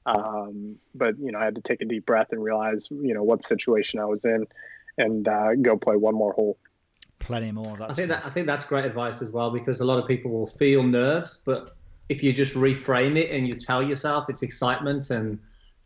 Um, 0.07 0.77
but 0.95 1.19
you 1.19 1.33
know, 1.33 1.39
I 1.39 1.45
had 1.45 1.55
to 1.55 1.61
take 1.63 1.81
a 1.81 1.85
deep 1.85 2.05
breath 2.05 2.29
and 2.33 2.43
realize, 2.43 2.89
you 2.91 3.15
know, 3.15 3.23
what 3.23 3.45
situation 3.45 4.01
I 4.01 4.07
was 4.07 4.25
in, 4.25 4.47
and 4.99 5.27
uh, 5.27 5.55
go 5.55 5.77
play 5.79 5.97
one 5.97 6.15
more 6.15 6.33
hole. 6.33 6.59
Plenty 7.21 7.53
more. 7.53 7.81
I 7.81 7.93
think 7.93 8.09
that 8.09 8.27
I 8.27 8.31
think 8.31 8.47
that's 8.47 8.65
great 8.65 8.85
advice 8.85 9.23
as 9.23 9.31
well 9.31 9.51
because 9.51 9.81
a 9.81 9.85
lot 9.85 9.99
of 9.99 10.07
people 10.07 10.31
will 10.31 10.47
feel 10.47 10.83
nerves, 10.83 11.39
but 11.45 11.77
if 12.09 12.23
you 12.23 12.33
just 12.33 12.55
reframe 12.55 13.17
it 13.17 13.31
and 13.31 13.47
you 13.47 13.55
tell 13.55 13.83
yourself 13.83 14.29
it's 14.29 14.43
excitement 14.43 15.11
and 15.11 15.39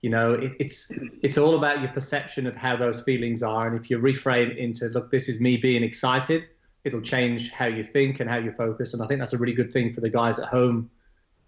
you 0.03 0.11
know 0.11 0.34
it, 0.34 0.53
it's 0.61 0.90
it's 1.22 1.38
all 1.38 1.57
about 1.57 1.80
your 1.80 1.90
perception 1.90 2.46
of 2.46 2.57
how 2.57 2.76
those 2.76 3.01
feelings 3.03 3.42
are. 3.42 3.66
And 3.66 3.78
if 3.78 3.90
you 3.90 3.99
reframe 3.99 4.57
into 4.57 4.86
look 4.86 5.11
this 5.11 5.28
is 5.28 5.40
me 5.40 5.57
being 5.57 5.82
excited 5.82 6.49
it'll 6.84 7.01
change 7.01 7.51
how 7.51 7.66
you 7.66 7.82
think 7.82 8.20
and 8.20 8.30
how 8.30 8.38
you 8.38 8.53
focus. 8.53 8.94
And 8.94 9.03
i 9.03 9.07
think 9.07 9.20
that's 9.20 9.32
a 9.32 9.38
really 9.38 9.55
good 9.55 9.72
thing 9.72 9.92
for 9.92 10.01
the 10.01 10.11
guys 10.11 10.38
at 10.38 10.49
home 10.49 10.90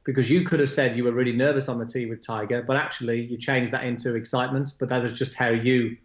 because 0.05 0.31
you 0.31 0.45
could 0.45 0.61
have 0.61 0.71
said 0.71 0.97
you 0.97 1.05
were 1.05 1.13
really 1.13 1.33
nervous 1.33 1.69
on 1.69 1.79
the 1.79 1.87
tee 1.87 2.07
with 2.07 2.27
tiger 2.27 2.63
but 2.63 2.77
actually 2.77 3.21
you 3.23 3.37
changed 3.37 3.71
that 3.71 3.85
into 3.85 4.15
excitement. 4.15 4.75
But 4.79 4.89
that 4.89 5.03
was 5.03 5.13
just 5.13 5.35
how 5.35 5.51
you 5.51 5.97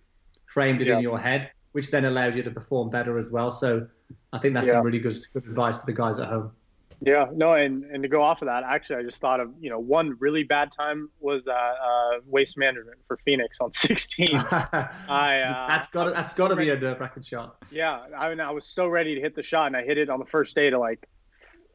framed 0.46 0.82
it 0.82 0.88
yeah. 0.88 0.98
in 0.98 1.02
your 1.02 1.20
head 1.20 1.52
which 1.72 1.92
then 1.92 2.06
allowed 2.06 2.36
you 2.36 2.44
to 2.44 2.52
perform 2.52 2.90
better 2.90 3.18
as 3.18 3.32
well. 3.32 3.52
So 3.52 3.88
i 4.34 4.38
think 4.38 4.54
that's 4.54 4.68
yeah. 4.68 4.74
some 4.74 4.86
really 4.86 5.00
good, 5.00 5.18
good 5.34 5.46
advice 5.46 5.78
for 5.78 5.86
the 5.88 5.94
guys 5.94 6.20
at 6.20 6.30
home 6.30 6.52
Yeah, 7.02 7.28
no, 7.34 7.54
and 7.54 7.84
and 7.86 8.04
to 8.04 8.10
go 8.10 8.22
off 8.22 8.42
of 8.42 8.48
that, 8.48 8.64
actually, 8.64 8.98
I 8.98 9.04
just 9.04 9.20
thought 9.20 9.40
of 9.40 9.54
you 9.60 9.70
know 9.70 9.80
one 9.80 10.16
really 10.20 10.44
bad 10.44 10.72
time 10.72 11.10
was 11.20 11.44
uh, 11.48 11.52
uh 11.52 12.20
waste 12.26 12.58
management 12.58 12.98
for 13.08 13.18
Phoenix 13.18 13.60
on 13.60 13.74
16. 13.74 14.38
I 14.38 15.42
uh, 15.42 15.68
that's 15.68 15.88
got 15.88 16.14
that's 16.14 16.34
got 16.34 16.50
to 16.50 16.56
be 16.56 16.70
a 16.70 16.80
nerve 16.80 17.00
wracking 17.00 17.24
shot. 17.24 17.58
Yeah, 17.72 18.06
I 18.18 18.30
mean, 18.30 18.40
I 18.40 18.52
was 18.52 18.66
so 18.66 18.88
ready 18.88 19.16
to 19.16 19.22
hit 19.22 19.36
the 19.36 19.44
shot, 19.44 19.68
and 19.68 19.78
I 19.78 19.84
hit 19.84 19.98
it 19.98 20.10
on 20.10 20.20
the 20.20 20.26
first 20.26 20.56
day 20.56 20.70
to 20.70 20.80
like 20.80 21.08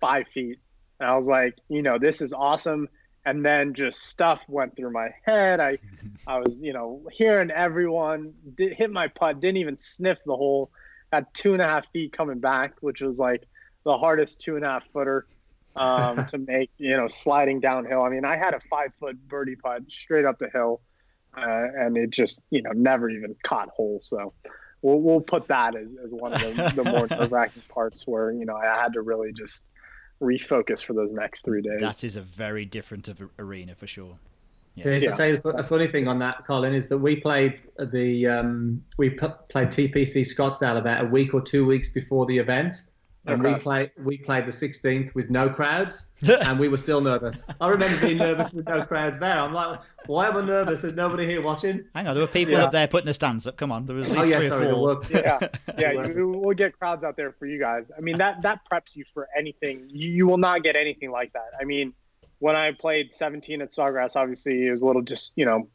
five 0.00 0.26
feet, 0.28 0.58
and 0.98 1.08
I 1.08 1.16
was 1.16 1.26
like, 1.26 1.56
you 1.68 1.82
know, 1.82 1.98
this 1.98 2.20
is 2.20 2.32
awesome. 2.32 2.88
And 3.26 3.44
then 3.44 3.74
just 3.74 4.02
stuff 4.02 4.40
went 4.48 4.76
through 4.76 4.92
my 4.92 5.10
head. 5.24 5.60
I, 5.60 5.78
I 6.26 6.38
was, 6.38 6.62
you 6.62 6.72
know, 6.72 7.02
hearing 7.12 7.50
everyone 7.50 8.32
did, 8.56 8.72
hit 8.72 8.90
my 8.90 9.08
putt, 9.08 9.40
didn't 9.40 9.58
even 9.58 9.76
sniff 9.76 10.18
the 10.24 10.34
hole. 10.34 10.70
Had 11.12 11.26
two 11.34 11.52
and 11.52 11.60
a 11.60 11.66
half 11.66 11.90
feet 11.92 12.12
coming 12.12 12.38
back, 12.38 12.74
which 12.80 13.02
was 13.02 13.18
like 13.18 13.46
the 13.84 13.96
hardest 13.96 14.40
two 14.40 14.56
and 14.56 14.64
a 14.64 14.68
half 14.68 14.84
footer 14.92 15.26
um, 15.76 16.26
to 16.28 16.38
make, 16.38 16.70
you 16.78 16.96
know, 16.96 17.08
sliding 17.08 17.60
downhill. 17.60 18.02
I 18.02 18.10
mean, 18.10 18.24
I 18.24 18.36
had 18.36 18.54
a 18.54 18.60
five 18.60 18.94
foot 18.94 19.16
birdie 19.28 19.56
putt 19.56 19.82
straight 19.88 20.24
up 20.24 20.38
the 20.38 20.50
hill, 20.50 20.80
uh, 21.36 21.66
and 21.78 21.96
it 21.96 22.10
just, 22.10 22.40
you 22.50 22.62
know, 22.62 22.72
never 22.72 23.08
even 23.08 23.34
caught 23.42 23.68
hole. 23.70 24.00
So 24.02 24.32
we'll, 24.82 25.00
we'll 25.00 25.20
put 25.20 25.48
that 25.48 25.76
as, 25.76 25.88
as 26.04 26.10
one 26.10 26.32
of 26.32 26.40
the, 26.40 26.82
the 26.82 26.84
more 26.84 27.06
nerve 27.10 27.32
wracking 27.32 27.62
parts 27.68 28.06
where, 28.06 28.32
you 28.32 28.44
know, 28.44 28.56
I 28.56 28.66
had 28.66 28.92
to 28.94 29.02
really 29.02 29.32
just 29.32 29.62
refocus 30.20 30.84
for 30.84 30.92
those 30.92 31.12
next 31.12 31.44
three 31.44 31.62
days. 31.62 31.80
That 31.80 32.04
is 32.04 32.16
a 32.16 32.20
very 32.20 32.64
different 32.64 33.08
of 33.08 33.22
arena 33.38 33.74
for 33.74 33.86
sure. 33.86 34.18
Yeah. 34.76 34.96
yeah. 34.96 35.14
say 35.14 35.40
a 35.44 35.64
funny 35.64 35.88
thing 35.88 36.06
on 36.06 36.18
that, 36.20 36.46
Collin, 36.46 36.74
is 36.74 36.86
that 36.88 36.98
we 36.98 37.16
played 37.16 37.60
the 37.78 38.26
um, 38.26 38.82
we 38.98 39.10
played 39.10 39.68
TPC 39.68 40.20
Scottsdale 40.20 40.78
about 40.78 41.04
a 41.04 41.08
week 41.08 41.34
or 41.34 41.40
two 41.40 41.66
weeks 41.66 41.88
before 41.88 42.24
the 42.26 42.38
event, 42.38 42.82
and 43.26 43.42
we 43.42 43.54
played 43.54 43.90
we 43.98 44.18
played 44.18 44.46
the 44.46 44.52
16th 44.52 45.14
with 45.14 45.30
no 45.30 45.48
crowds, 45.48 46.06
and 46.22 46.58
we 46.58 46.68
were 46.68 46.76
still 46.76 47.00
nervous. 47.00 47.42
I 47.60 47.68
remember 47.68 48.00
being 48.00 48.18
nervous 48.18 48.52
with 48.52 48.66
no 48.66 48.84
crowds 48.84 49.18
there. 49.18 49.38
I'm 49.38 49.52
like, 49.52 49.80
why 50.06 50.28
am 50.28 50.36
I 50.36 50.44
nervous? 50.44 50.80
There's 50.80 50.94
nobody 50.94 51.26
here 51.26 51.42
watching. 51.42 51.84
Hang 51.94 52.08
on, 52.08 52.14
there 52.14 52.22
were 52.22 52.30
people 52.30 52.54
yeah. 52.54 52.64
up 52.64 52.72
there 52.72 52.88
putting 52.88 53.06
the 53.06 53.14
stands 53.14 53.46
up. 53.46 53.56
Come 53.56 53.72
on, 53.72 53.86
there 53.86 53.96
was 53.96 54.08
at 54.08 54.16
oh, 54.16 54.22
least 54.22 54.36
oh, 54.36 54.40
yeah, 54.40 54.48
three 54.48 54.48
sorry, 54.48 54.70
or 54.70 55.02
four. 55.02 55.20
Yeah, 55.20 55.38
yeah, 55.78 56.06
you, 56.06 56.28
we'll 56.28 56.56
get 56.56 56.78
crowds 56.78 57.04
out 57.04 57.16
there 57.16 57.32
for 57.32 57.46
you 57.46 57.58
guys. 57.58 57.84
I 57.96 58.00
mean, 58.00 58.18
that 58.18 58.42
that 58.42 58.60
preps 58.70 58.96
you 58.96 59.04
for 59.04 59.28
anything. 59.36 59.86
You, 59.88 60.08
you 60.08 60.26
will 60.26 60.38
not 60.38 60.62
get 60.62 60.76
anything 60.76 61.10
like 61.10 61.32
that. 61.34 61.50
I 61.60 61.64
mean, 61.64 61.92
when 62.38 62.56
I 62.56 62.72
played 62.72 63.14
17 63.14 63.60
at 63.60 63.72
Sawgrass, 63.72 64.16
obviously 64.16 64.66
it 64.66 64.70
was 64.70 64.82
a 64.82 64.86
little 64.86 65.02
just 65.02 65.32
you 65.36 65.44
know 65.44 65.68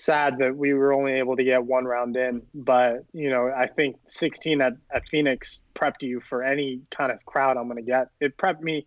sad 0.00 0.38
that 0.38 0.56
we 0.56 0.72
were 0.72 0.92
only 0.92 1.12
able 1.12 1.36
to 1.36 1.44
get 1.44 1.64
one 1.64 1.84
round 1.84 2.16
in. 2.16 2.42
But 2.54 3.04
you 3.12 3.30
know, 3.30 3.52
I 3.54 3.66
think 3.66 3.96
16 4.08 4.60
at, 4.60 4.74
at 4.92 5.08
Phoenix 5.08 5.60
prepped 5.74 6.02
you 6.02 6.20
for 6.20 6.42
any 6.42 6.80
kind 6.90 7.12
of 7.12 7.24
crowd 7.26 7.56
I'm 7.56 7.64
going 7.64 7.76
to 7.76 7.82
get. 7.82 8.08
It 8.20 8.36
prepped 8.36 8.60
me. 8.60 8.86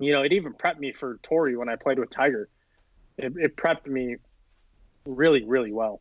You 0.00 0.12
know, 0.12 0.22
it 0.22 0.32
even 0.32 0.52
prepped 0.52 0.78
me 0.78 0.92
for 0.92 1.18
Torrey 1.22 1.56
when 1.56 1.68
I 1.68 1.76
played 1.76 1.98
with 1.98 2.10
Tiger. 2.10 2.48
It, 3.16 3.32
it 3.36 3.56
prepped 3.56 3.86
me 3.86 4.16
really, 5.06 5.44
really 5.44 5.72
well. 5.72 6.00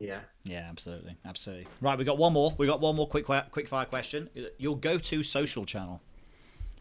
Yeah. 0.00 0.20
Yeah, 0.44 0.66
absolutely, 0.68 1.16
absolutely. 1.24 1.66
Right, 1.80 1.98
we 1.98 2.04
got 2.04 2.18
one 2.18 2.32
more. 2.32 2.54
We 2.56 2.66
got 2.66 2.80
one 2.80 2.96
more 2.96 3.06
quick 3.06 3.26
quick 3.26 3.68
fire 3.68 3.84
question. 3.84 4.30
Your 4.56 4.76
go-to 4.78 5.22
social 5.22 5.66
channel. 5.66 6.00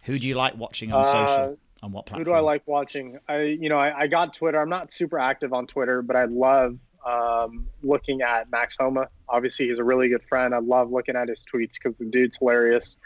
Who 0.03 0.17
do 0.17 0.27
you 0.27 0.35
like 0.35 0.55
watching 0.55 0.93
on 0.93 1.05
uh, 1.05 1.25
social? 1.27 1.57
On 1.83 1.91
what 1.91 2.05
platform? 2.05 2.25
Who 2.25 2.31
do 2.31 2.33
I 2.33 2.39
like 2.39 2.63
watching? 2.67 3.19
I 3.27 3.41
you 3.41 3.69
know 3.69 3.77
I, 3.77 4.01
I 4.01 4.07
got 4.07 4.33
Twitter. 4.33 4.59
I'm 4.59 4.69
not 4.69 4.91
super 4.91 5.19
active 5.19 5.53
on 5.53 5.67
Twitter, 5.67 6.01
but 6.01 6.15
I 6.15 6.25
love 6.25 6.77
um, 7.05 7.67
looking 7.83 8.21
at 8.21 8.51
Max 8.51 8.75
Homa. 8.79 9.07
Obviously, 9.29 9.67
he's 9.69 9.79
a 9.79 9.83
really 9.83 10.09
good 10.09 10.23
friend. 10.27 10.53
I 10.53 10.59
love 10.59 10.91
looking 10.91 11.15
at 11.15 11.29
his 11.29 11.43
tweets 11.53 11.73
because 11.73 11.95
the 11.97 12.05
dude's 12.05 12.37
hilarious. 12.37 12.97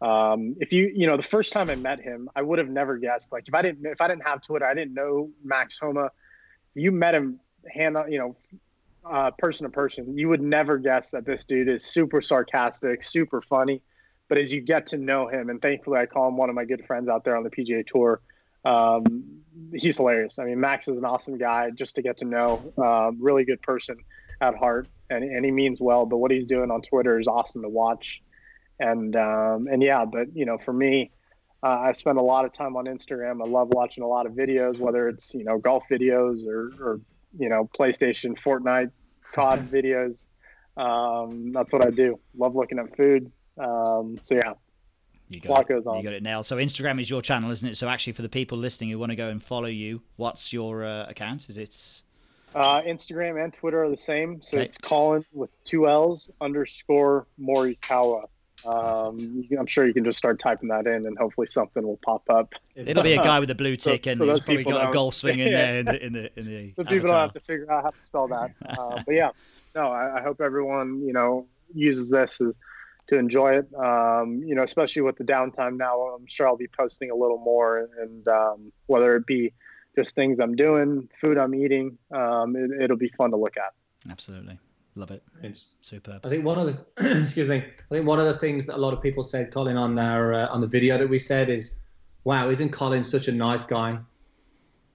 Um, 0.00 0.56
if 0.60 0.72
you 0.72 0.92
you 0.94 1.06
know 1.06 1.16
the 1.16 1.22
first 1.22 1.52
time 1.52 1.70
I 1.70 1.74
met 1.74 2.00
him, 2.00 2.28
I 2.36 2.42
would 2.42 2.58
have 2.58 2.68
never 2.68 2.98
guessed. 2.98 3.32
Like 3.32 3.44
if 3.48 3.54
I 3.54 3.62
didn't 3.62 3.86
if 3.86 4.00
I 4.00 4.08
didn't 4.08 4.26
have 4.26 4.42
Twitter, 4.42 4.66
I 4.66 4.74
didn't 4.74 4.94
know 4.94 5.30
Max 5.42 5.78
Homa. 5.78 6.10
You 6.74 6.92
met 6.92 7.14
him 7.14 7.40
hand 7.66 7.96
on 7.96 8.12
you 8.12 8.18
know 8.18 8.36
uh, 9.04 9.30
person 9.38 9.64
to 9.64 9.70
person. 9.70 10.16
You 10.16 10.28
would 10.28 10.42
never 10.42 10.78
guess 10.78 11.10
that 11.10 11.24
this 11.24 11.44
dude 11.44 11.68
is 11.68 11.84
super 11.84 12.20
sarcastic, 12.20 13.02
super 13.02 13.42
funny. 13.42 13.82
But 14.28 14.38
as 14.38 14.52
you 14.52 14.60
get 14.60 14.88
to 14.88 14.98
know 14.98 15.26
him, 15.26 15.48
and 15.48 15.60
thankfully 15.60 15.98
I 15.98 16.06
call 16.06 16.28
him 16.28 16.36
one 16.36 16.48
of 16.48 16.54
my 16.54 16.64
good 16.64 16.84
friends 16.86 17.08
out 17.08 17.24
there 17.24 17.36
on 17.36 17.44
the 17.44 17.50
PGA 17.50 17.86
Tour, 17.86 18.20
um, 18.64 19.42
he's 19.72 19.96
hilarious. 19.96 20.38
I 20.38 20.44
mean, 20.44 20.60
Max 20.60 20.88
is 20.88 20.96
an 20.96 21.04
awesome 21.04 21.38
guy 21.38 21.70
just 21.70 21.96
to 21.96 22.02
get 22.02 22.18
to 22.18 22.24
know. 22.24 22.72
Um, 22.76 23.18
really 23.20 23.44
good 23.44 23.62
person 23.62 23.96
at 24.40 24.54
heart, 24.54 24.88
and, 25.10 25.24
and 25.24 25.44
he 25.44 25.50
means 25.50 25.80
well. 25.80 26.06
But 26.06 26.18
what 26.18 26.30
he's 26.30 26.46
doing 26.46 26.70
on 26.70 26.82
Twitter 26.82 27.18
is 27.18 27.26
awesome 27.26 27.62
to 27.62 27.68
watch. 27.68 28.20
And 28.78 29.16
um, 29.16 29.66
and 29.70 29.82
yeah, 29.82 30.04
but 30.04 30.36
you 30.36 30.44
know, 30.44 30.58
for 30.58 30.72
me, 30.72 31.10
uh, 31.62 31.78
I 31.80 31.92
spend 31.92 32.18
a 32.18 32.22
lot 32.22 32.44
of 32.44 32.52
time 32.52 32.76
on 32.76 32.84
Instagram. 32.84 33.42
I 33.44 33.48
love 33.48 33.68
watching 33.68 34.04
a 34.04 34.06
lot 34.06 34.26
of 34.26 34.32
videos, 34.32 34.78
whether 34.78 35.08
it's 35.08 35.34
you 35.34 35.44
know 35.44 35.58
golf 35.58 35.84
videos 35.90 36.46
or, 36.46 36.72
or 36.80 37.00
you 37.36 37.48
know 37.48 37.68
PlayStation, 37.76 38.38
Fortnite, 38.38 38.90
COD 39.34 39.68
videos. 39.72 40.24
Um, 40.76 41.50
that's 41.52 41.72
what 41.72 41.84
I 41.84 41.90
do. 41.90 42.20
Love 42.36 42.54
looking 42.54 42.78
at 42.78 42.96
food. 42.96 43.32
Um, 43.58 44.20
so 44.22 44.36
yeah, 44.36 44.54
you 45.28 45.40
got, 45.40 45.70
it, 45.70 45.74
you 45.74 45.82
got 45.82 46.12
it 46.12 46.22
nailed. 46.22 46.46
So 46.46 46.56
Instagram 46.56 47.00
is 47.00 47.10
your 47.10 47.20
channel, 47.20 47.50
isn't 47.50 47.68
it? 47.68 47.76
So 47.76 47.88
actually, 47.88 48.14
for 48.14 48.22
the 48.22 48.28
people 48.28 48.56
listening 48.56 48.90
who 48.90 48.98
want 48.98 49.10
to 49.10 49.16
go 49.16 49.28
and 49.28 49.42
follow 49.42 49.66
you, 49.66 50.02
what's 50.16 50.52
your 50.52 50.84
uh, 50.84 51.06
account? 51.06 51.48
Is 51.48 51.58
it? 51.58 52.02
Uh, 52.54 52.80
Instagram 52.82 53.42
and 53.42 53.52
Twitter 53.52 53.84
are 53.84 53.90
the 53.90 53.96
same. 53.96 54.40
So 54.42 54.56
okay. 54.56 54.66
it's 54.66 54.78
Collin 54.78 55.24
with 55.32 55.50
two 55.64 55.86
L's 55.86 56.30
underscore 56.40 57.26
Morikawa. 57.38 58.24
Um, 58.64 59.46
I'm 59.56 59.66
sure 59.66 59.86
you 59.86 59.94
can 59.94 60.04
just 60.04 60.18
start 60.18 60.40
typing 60.40 60.70
that 60.70 60.86
in, 60.86 61.06
and 61.06 61.16
hopefully 61.16 61.46
something 61.46 61.82
will 61.82 62.00
pop 62.04 62.28
up. 62.30 62.54
It'll 62.74 63.02
be 63.02 63.12
a 63.12 63.22
guy 63.22 63.38
with 63.38 63.50
a 63.50 63.54
blue 63.54 63.76
tick, 63.76 64.04
so, 64.04 64.10
and 64.10 64.18
so 64.18 64.32
he's 64.32 64.44
probably 64.44 64.64
got 64.64 64.88
a 64.88 64.92
golf 64.92 65.14
swing 65.14 65.38
in 65.38 65.52
there 65.52 65.78
in 65.78 65.84
the 65.84 66.06
in 66.06 66.12
the. 66.14 66.38
In 66.38 66.46
the 66.46 66.72
so 66.76 66.84
people 66.84 67.08
don't 67.10 67.18
have 67.18 67.34
to 67.34 67.40
figure 67.40 67.70
out 67.70 67.84
how 67.84 67.90
to 67.90 68.02
spell 68.02 68.28
that. 68.28 68.52
Uh, 68.66 69.02
but 69.04 69.14
yeah, 69.14 69.30
no, 69.74 69.92
I, 69.92 70.18
I, 70.18 70.22
hope 70.22 70.40
everyone 70.40 71.02
you 71.06 71.12
know 71.12 71.46
uses 71.72 72.10
this 72.10 72.40
as 72.40 72.52
to 73.08 73.18
enjoy 73.18 73.58
it. 73.58 73.68
Um, 73.74 74.42
you 74.44 74.54
know, 74.54 74.62
especially 74.62 75.02
with 75.02 75.16
the 75.16 75.24
downtime 75.24 75.76
now, 75.76 76.00
I'm 76.00 76.26
sure 76.26 76.46
I'll 76.46 76.56
be 76.56 76.68
posting 76.68 77.10
a 77.10 77.14
little 77.14 77.38
more, 77.38 77.88
and 78.00 78.26
um, 78.28 78.72
whether 78.86 79.16
it 79.16 79.26
be 79.26 79.52
just 79.96 80.14
things 80.14 80.38
I'm 80.40 80.54
doing, 80.54 81.08
food 81.20 81.38
I'm 81.38 81.54
eating, 81.54 81.98
um, 82.14 82.54
it, 82.56 82.88
will 82.88 82.96
be 82.96 83.10
fun 83.16 83.30
to 83.30 83.36
look 83.36 83.56
at. 83.56 83.72
Absolutely, 84.10 84.58
love 84.94 85.10
it. 85.10 85.22
It's 85.42 85.66
superb. 85.80 86.24
I 86.24 86.28
think 86.28 86.44
one 86.44 86.58
of 86.58 86.66
the 86.66 87.22
excuse 87.22 87.48
me. 87.48 87.56
I 87.56 87.94
think 87.94 88.06
one 88.06 88.20
of 88.20 88.26
the 88.26 88.38
things 88.38 88.66
that 88.66 88.76
a 88.76 88.78
lot 88.78 88.92
of 88.92 89.02
people 89.02 89.22
said, 89.22 89.50
Collin, 89.50 89.76
on 89.76 89.98
our 89.98 90.34
uh, 90.34 90.48
on 90.48 90.60
the 90.60 90.68
video 90.68 90.98
that 90.98 91.08
we 91.08 91.18
said 91.18 91.48
is, 91.48 91.78
"Wow, 92.24 92.50
isn't 92.50 92.70
Collin 92.70 93.04
such 93.04 93.28
a 93.28 93.32
nice 93.32 93.64
guy?" 93.64 93.98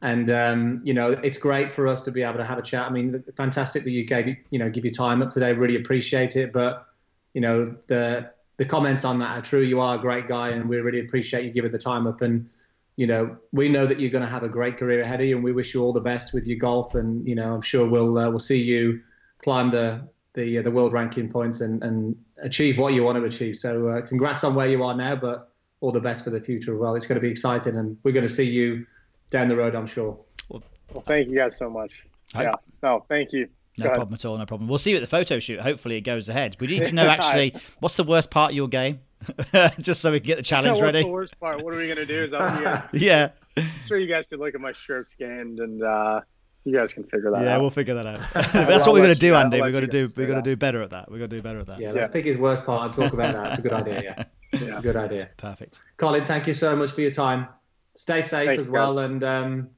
And 0.03 0.29
um, 0.29 0.81
you 0.83 0.93
know, 0.93 1.11
it's 1.11 1.37
great 1.37 1.73
for 1.73 1.87
us 1.87 2.01
to 2.03 2.11
be 2.11 2.21
able 2.21 2.37
to 2.37 2.45
have 2.45 2.59
a 2.59 2.61
chat. 2.61 2.85
I 2.85 2.89
mean, 2.91 3.23
fantastic 3.35 3.83
that 3.85 3.91
you 3.91 4.05
gave 4.05 4.35
you 4.51 4.59
know 4.59 4.69
give 4.69 4.85
your 4.85 4.93
time 4.93 5.23
up 5.23 5.31
today. 5.31 5.53
Really 5.53 5.77
appreciate 5.77 6.35
it, 6.35 6.53
but 6.53 6.85
you 7.33 7.41
know 7.41 7.75
the 7.87 8.31
the 8.57 8.65
comments 8.65 9.03
on 9.03 9.19
that 9.19 9.37
are 9.37 9.41
true. 9.41 9.61
You 9.61 9.79
are 9.79 9.95
a 9.95 9.99
great 9.99 10.27
guy, 10.27 10.49
and 10.49 10.69
we 10.69 10.77
really 10.77 10.99
appreciate 10.99 11.45
you 11.45 11.51
giving 11.51 11.71
the 11.71 11.79
time 11.79 12.07
up. 12.07 12.21
And 12.21 12.49
you 12.95 13.07
know, 13.07 13.35
we 13.51 13.69
know 13.69 13.87
that 13.87 13.99
you're 13.99 14.11
going 14.11 14.23
to 14.23 14.29
have 14.29 14.43
a 14.43 14.49
great 14.49 14.77
career 14.77 15.01
ahead 15.01 15.19
of 15.19 15.27
you, 15.27 15.35
and 15.35 15.43
we 15.43 15.51
wish 15.51 15.73
you 15.73 15.81
all 15.81 15.93
the 15.93 15.99
best 15.99 16.33
with 16.33 16.45
your 16.45 16.57
golf. 16.57 16.95
And 16.95 17.27
you 17.27 17.35
know, 17.35 17.53
I'm 17.53 17.61
sure 17.61 17.87
we'll 17.87 18.17
uh, 18.17 18.29
we'll 18.29 18.39
see 18.39 18.61
you 18.61 19.01
climb 19.41 19.71
the 19.71 20.07
the 20.33 20.59
uh, 20.59 20.61
the 20.61 20.71
world 20.71 20.93
ranking 20.93 21.29
points 21.29 21.61
and 21.61 21.83
and 21.83 22.15
achieve 22.41 22.77
what 22.77 22.93
you 22.93 23.03
want 23.03 23.17
to 23.17 23.25
achieve. 23.25 23.57
So, 23.57 23.87
uh, 23.87 24.01
congrats 24.01 24.43
on 24.43 24.53
where 24.55 24.67
you 24.67 24.83
are 24.83 24.95
now, 24.95 25.15
but 25.15 25.51
all 25.81 25.91
the 25.91 25.99
best 25.99 26.23
for 26.23 26.29
the 26.29 26.39
future 26.39 26.73
as 26.73 26.79
well. 26.79 26.95
It's 26.95 27.07
going 27.07 27.15
to 27.15 27.21
be 27.21 27.29
exciting, 27.29 27.75
and 27.75 27.97
we're 28.03 28.11
going 28.13 28.27
to 28.27 28.33
see 28.33 28.49
you 28.49 28.85
down 29.31 29.47
the 29.47 29.55
road, 29.55 29.75
I'm 29.75 29.87
sure. 29.87 30.17
Well, 30.49 30.63
well 30.93 31.03
thank 31.05 31.27
you 31.27 31.35
guys 31.35 31.57
so 31.57 31.69
much. 31.69 31.91
I, 32.35 32.43
yeah, 32.43 32.55
no, 32.81 33.05
thank 33.09 33.33
you. 33.33 33.49
No 33.77 33.89
problem 33.89 34.13
at 34.13 34.25
all. 34.25 34.37
No 34.37 34.45
problem. 34.45 34.69
We'll 34.69 34.77
see 34.77 34.91
you 34.91 34.97
at 34.97 35.01
the 35.01 35.07
photo 35.07 35.39
shoot. 35.39 35.59
Hopefully, 35.59 35.97
it 35.97 36.01
goes 36.01 36.29
ahead. 36.29 36.55
We 36.59 36.67
need 36.67 36.83
to 36.85 36.93
know 36.93 37.07
actually 37.07 37.55
what's 37.79 37.95
the 37.95 38.03
worst 38.03 38.29
part 38.29 38.51
of 38.51 38.55
your 38.55 38.67
game, 38.67 38.99
just 39.79 40.01
so 40.01 40.11
we 40.11 40.19
can 40.19 40.27
get 40.27 40.37
the 40.37 40.43
challenge 40.43 40.73
what's 40.73 40.81
ready. 40.81 41.03
the 41.03 41.09
worst 41.09 41.39
part? 41.39 41.63
What 41.63 41.73
are 41.73 41.77
we 41.77 41.87
gonna 41.87 42.05
do? 42.05 42.23
Is 42.23 42.31
that 42.31 42.89
yeah. 42.93 43.31
I'm 43.57 43.69
sure 43.85 43.97
you 43.97 44.07
guys 44.07 44.27
could 44.27 44.39
look 44.39 44.55
at 44.55 44.61
my 44.61 44.71
strokes 44.71 45.15
gained 45.15 45.59
and 45.59 45.83
uh, 45.83 46.21
you 46.65 46.73
guys 46.73 46.93
can 46.93 47.03
figure 47.03 47.31
that 47.31 47.41
yeah, 47.41 47.49
out. 47.49 47.55
Yeah, 47.55 47.57
we'll 47.57 47.69
figure 47.69 47.95
that 47.95 48.05
out. 48.05 48.21
That's 48.53 48.85
what 48.85 48.93
we're 48.93 49.01
gonna 49.01 49.15
do, 49.15 49.35
Andy. 49.35 49.59
We're 49.59 49.71
gonna 49.71 49.87
do. 49.87 50.07
We're 50.15 50.27
gonna 50.27 50.41
do 50.41 50.55
better 50.55 50.81
at 50.81 50.91
that. 50.91 51.09
We're 51.09 51.17
gonna 51.17 51.27
do 51.29 51.41
better 51.41 51.59
at 51.59 51.67
that. 51.67 51.79
Yeah, 51.79 51.91
let's 51.91 52.07
yeah. 52.07 52.13
pick 52.13 52.25
his 52.25 52.37
worst 52.37 52.65
part 52.65 52.85
and 52.85 52.93
talk 52.93 53.13
about 53.13 53.33
that. 53.33 53.51
It's 53.51 53.59
a 53.59 53.61
good 53.63 53.73
idea. 53.73 54.01
Yeah, 54.03 54.23
yeah. 54.53 54.59
it's 54.59 54.77
a 54.77 54.81
good 54.81 54.95
idea. 54.95 55.29
Perfect. 55.37 55.81
Collin, 55.97 56.25
thank 56.25 56.47
you 56.47 56.53
so 56.53 56.75
much 56.75 56.91
for 56.91 57.01
your 57.01 57.11
time. 57.11 57.47
Stay 57.95 58.21
safe 58.21 58.47
Thanks, 58.47 58.61
as 58.61 58.69
well, 58.69 58.95
guys. 58.95 59.05
and 59.05 59.23
um, 59.23 59.69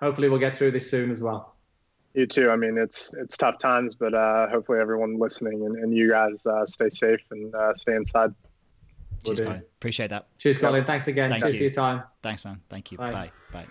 hopefully 0.00 0.28
we'll 0.28 0.40
get 0.40 0.56
through 0.56 0.72
this 0.72 0.90
soon 0.90 1.10
as 1.10 1.22
well. 1.22 1.54
You 2.14 2.26
too. 2.26 2.50
I 2.50 2.56
mean, 2.56 2.76
it's 2.76 3.14
it's 3.14 3.36
tough 3.36 3.58
times, 3.58 3.94
but 3.94 4.14
uh, 4.14 4.48
hopefully 4.48 4.80
everyone 4.80 5.18
listening 5.18 5.64
and, 5.64 5.76
and 5.76 5.96
you 5.96 6.10
guys 6.10 6.44
uh, 6.44 6.66
stay 6.66 6.90
safe 6.90 7.20
and 7.30 7.54
uh, 7.54 7.72
stay 7.74 7.94
inside. 7.94 8.34
Cheers, 9.24 9.40
Collin. 9.40 9.62
Appreciate 9.78 10.08
that. 10.08 10.26
Cheers, 10.38 10.58
Collin. 10.58 10.84
Thanks 10.84 11.06
again. 11.06 11.30
Thank 11.30 11.42
Thanks 11.42 11.52
you. 11.54 11.58
for 11.58 11.64
your 11.64 11.72
time. 11.72 12.02
Thanks, 12.22 12.44
man. 12.44 12.60
Thank 12.68 12.90
you. 12.90 12.98
Bye. 12.98 13.12
Bye. 13.12 13.30
Bye. 13.52 13.66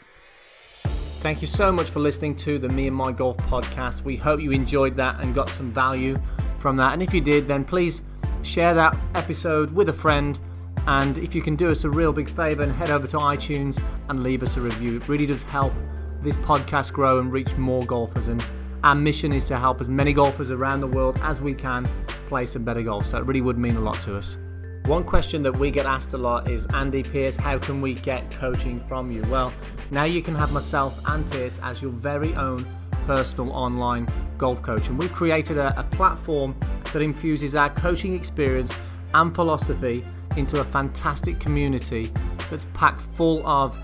Thank 1.22 1.42
you 1.42 1.48
so 1.48 1.70
much 1.72 1.90
for 1.90 2.00
listening 2.00 2.36
to 2.38 2.60
the 2.60 2.70
Me 2.70 2.88
and 2.88 2.96
My 2.96 3.12
Golf 3.12 3.36
podcast. 3.38 4.04
We 4.04 4.16
hope 4.16 4.40
you 4.40 4.52
enjoyed 4.52 4.96
that 4.96 5.20
and 5.20 5.36
got 5.36 5.50
some 5.50 5.72
value 5.72 6.18
from 6.60 6.78
that. 6.78 6.94
And 6.94 7.04
if 7.04 7.14
you 7.14 7.20
did, 7.20 7.46
then 7.46 7.66
please 7.66 8.04
share 8.42 8.74
that 8.74 8.96
episode 9.16 9.70
with 9.72 9.90
a 9.90 9.94
friend 9.94 10.40
And 10.88 11.20
if 11.20 11.36
you 11.36 11.42
can 11.42 11.56
do 11.56 11.70
us 11.70 11.84
a 11.84 11.90
real 11.90 12.12
big 12.12 12.30
favour 12.30 12.64
and 12.64 12.72
head 12.72 12.90
over 12.90 13.08
to 13.08 13.18
iTunes 13.18 13.82
and 14.10 14.24
leave 14.24 14.44
us 14.44 14.58
a 14.58 14.62
review, 14.62 14.98
it 14.98 15.08
really 15.08 15.26
does 15.26 15.44
help 15.44 15.74
this 16.22 16.36
podcast 16.38 16.94
grow 16.94 17.20
and 17.20 17.32
reach 17.32 17.56
more 17.58 17.86
golfers. 17.86 18.28
And 18.28 18.44
our 18.84 18.96
mission 18.96 19.34
is 19.34 19.46
to 19.46 19.58
help 19.58 19.82
as 19.82 19.90
many 19.90 20.14
golfers 20.14 20.52
around 20.52 20.82
the 20.82 20.88
world 20.88 21.20
as 21.24 21.42
we 21.42 21.54
can 21.54 21.88
play 22.28 22.46
some 22.46 22.64
better 22.64 22.82
golf. 22.82 23.06
So 23.06 23.18
it 23.18 23.26
really 23.26 23.42
would 23.42 23.58
mean 23.58 23.76
a 23.76 23.82
lot 23.82 24.00
to 24.02 24.16
us. 24.16 24.38
One 24.86 25.04
question 25.04 25.44
that 25.44 25.56
we 25.56 25.70
get 25.70 25.86
asked 25.86 26.14
a 26.14 26.18
lot 26.18 26.50
is 26.50 26.66
Andy 26.74 27.04
Piers, 27.04 27.36
how 27.36 27.60
can 27.60 27.82
we 27.82 27.94
get 27.94 28.32
coaching 28.32 28.80
from 28.88 29.12
you? 29.12 29.22
Well, 29.30 29.54
now 29.92 30.06
you 30.06 30.22
can 30.22 30.34
have 30.36 30.52
myself 30.52 31.00
and 31.06 31.30
Piers 31.32 31.60
as 31.62 31.82
your 31.82 31.92
very 31.92 32.34
own 32.36 32.66
personal 33.06 33.52
online 33.52 34.08
golf 34.38 34.62
coach. 34.62 34.88
And 34.88 34.98
we've 34.98 35.12
created 35.12 35.58
a, 35.58 35.78
a 35.80 35.84
platform 35.84 36.56
that 36.92 37.02
infuses 37.02 37.56
our 37.56 37.70
coaching 37.70 38.14
experience 38.14 38.78
and 39.14 39.34
philosophy 39.34 40.06
into 40.38 40.60
a 40.60 40.64
fantastic 40.64 41.40
community 41.40 42.10
that's 42.50 42.66
packed 42.74 43.02
full 43.02 43.46
of 43.46 43.80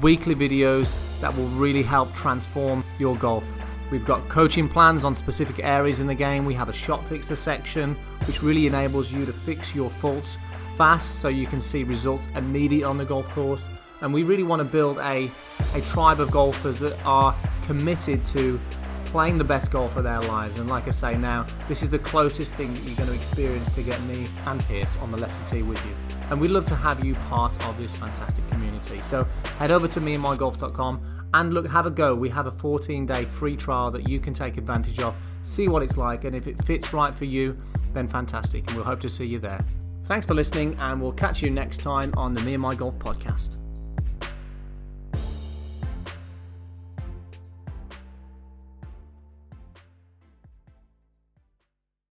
weekly 0.00 0.34
videos 0.34 0.94
that 1.20 1.34
will 1.36 1.48
really 1.48 1.82
help 1.82 2.14
transform 2.14 2.84
your 2.98 3.16
golf. 3.16 3.44
We've 3.90 4.04
got 4.04 4.28
coaching 4.28 4.68
plans 4.68 5.04
on 5.04 5.14
specific 5.14 5.60
areas 5.60 6.00
in 6.00 6.06
the 6.06 6.14
game. 6.14 6.44
We 6.44 6.54
have 6.54 6.68
a 6.68 6.72
shot 6.72 7.04
fixer 7.06 7.36
section, 7.36 7.94
which 8.26 8.42
really 8.42 8.66
enables 8.66 9.12
you 9.12 9.24
to 9.24 9.32
fix 9.32 9.74
your 9.74 9.90
faults 9.90 10.38
fast 10.76 11.20
so 11.20 11.28
you 11.28 11.46
can 11.46 11.60
see 11.60 11.84
results 11.84 12.28
immediate 12.34 12.86
on 12.86 12.98
the 12.98 13.04
golf 13.04 13.28
course. 13.28 13.68
And 14.02 14.12
we 14.12 14.24
really 14.24 14.42
want 14.42 14.60
to 14.60 14.64
build 14.64 14.98
a, 14.98 15.30
a 15.74 15.80
tribe 15.82 16.20
of 16.20 16.30
golfers 16.30 16.78
that 16.80 17.00
are 17.04 17.34
committed 17.62 18.24
to 18.26 18.60
playing 19.06 19.38
the 19.38 19.44
best 19.44 19.70
golf 19.70 19.96
of 19.96 20.04
their 20.04 20.20
lives. 20.22 20.58
And 20.58 20.68
like 20.68 20.88
I 20.88 20.90
say 20.90 21.16
now, 21.16 21.46
this 21.68 21.82
is 21.82 21.88
the 21.88 21.98
closest 21.98 22.54
thing 22.54 22.74
that 22.74 22.82
you're 22.82 22.96
going 22.96 23.08
to 23.08 23.14
experience 23.14 23.72
to 23.74 23.82
get 23.82 24.02
me 24.02 24.26
and 24.46 24.60
Piers 24.66 24.96
on 24.98 25.10
the 25.10 25.16
lesson 25.16 25.44
tee 25.46 25.62
with 25.62 25.82
you. 25.86 25.94
And 26.30 26.40
we'd 26.40 26.50
love 26.50 26.64
to 26.66 26.74
have 26.74 27.04
you 27.04 27.14
part 27.14 27.64
of 27.66 27.78
this 27.78 27.94
fantastic 27.94 28.45
community. 28.80 29.06
So 29.06 29.24
head 29.58 29.70
over 29.70 29.88
to 29.88 30.00
meandmygolf.com 30.00 31.28
and 31.34 31.52
look, 31.52 31.68
have 31.68 31.86
a 31.86 31.90
go. 31.90 32.14
We 32.14 32.28
have 32.30 32.46
a 32.46 32.50
14 32.50 33.06
day 33.06 33.24
free 33.24 33.56
trial 33.56 33.90
that 33.90 34.08
you 34.08 34.20
can 34.20 34.32
take 34.32 34.56
advantage 34.56 35.00
of, 35.00 35.14
see 35.42 35.68
what 35.68 35.82
it's 35.82 35.96
like, 35.96 36.24
and 36.24 36.34
if 36.34 36.46
it 36.46 36.62
fits 36.64 36.92
right 36.92 37.14
for 37.14 37.24
you, 37.24 37.56
then 37.92 38.08
fantastic. 38.08 38.66
And 38.68 38.76
we'll 38.76 38.86
hope 38.86 39.00
to 39.00 39.08
see 39.08 39.26
you 39.26 39.38
there. 39.38 39.60
Thanks 40.04 40.24
for 40.24 40.34
listening, 40.34 40.76
and 40.78 41.00
we'll 41.02 41.12
catch 41.12 41.42
you 41.42 41.50
next 41.50 41.82
time 41.82 42.14
on 42.16 42.32
the 42.32 42.40
Me 42.42 42.54
and 42.54 42.62
My 42.62 42.74
Golf 42.74 42.98
podcast. 42.98 43.56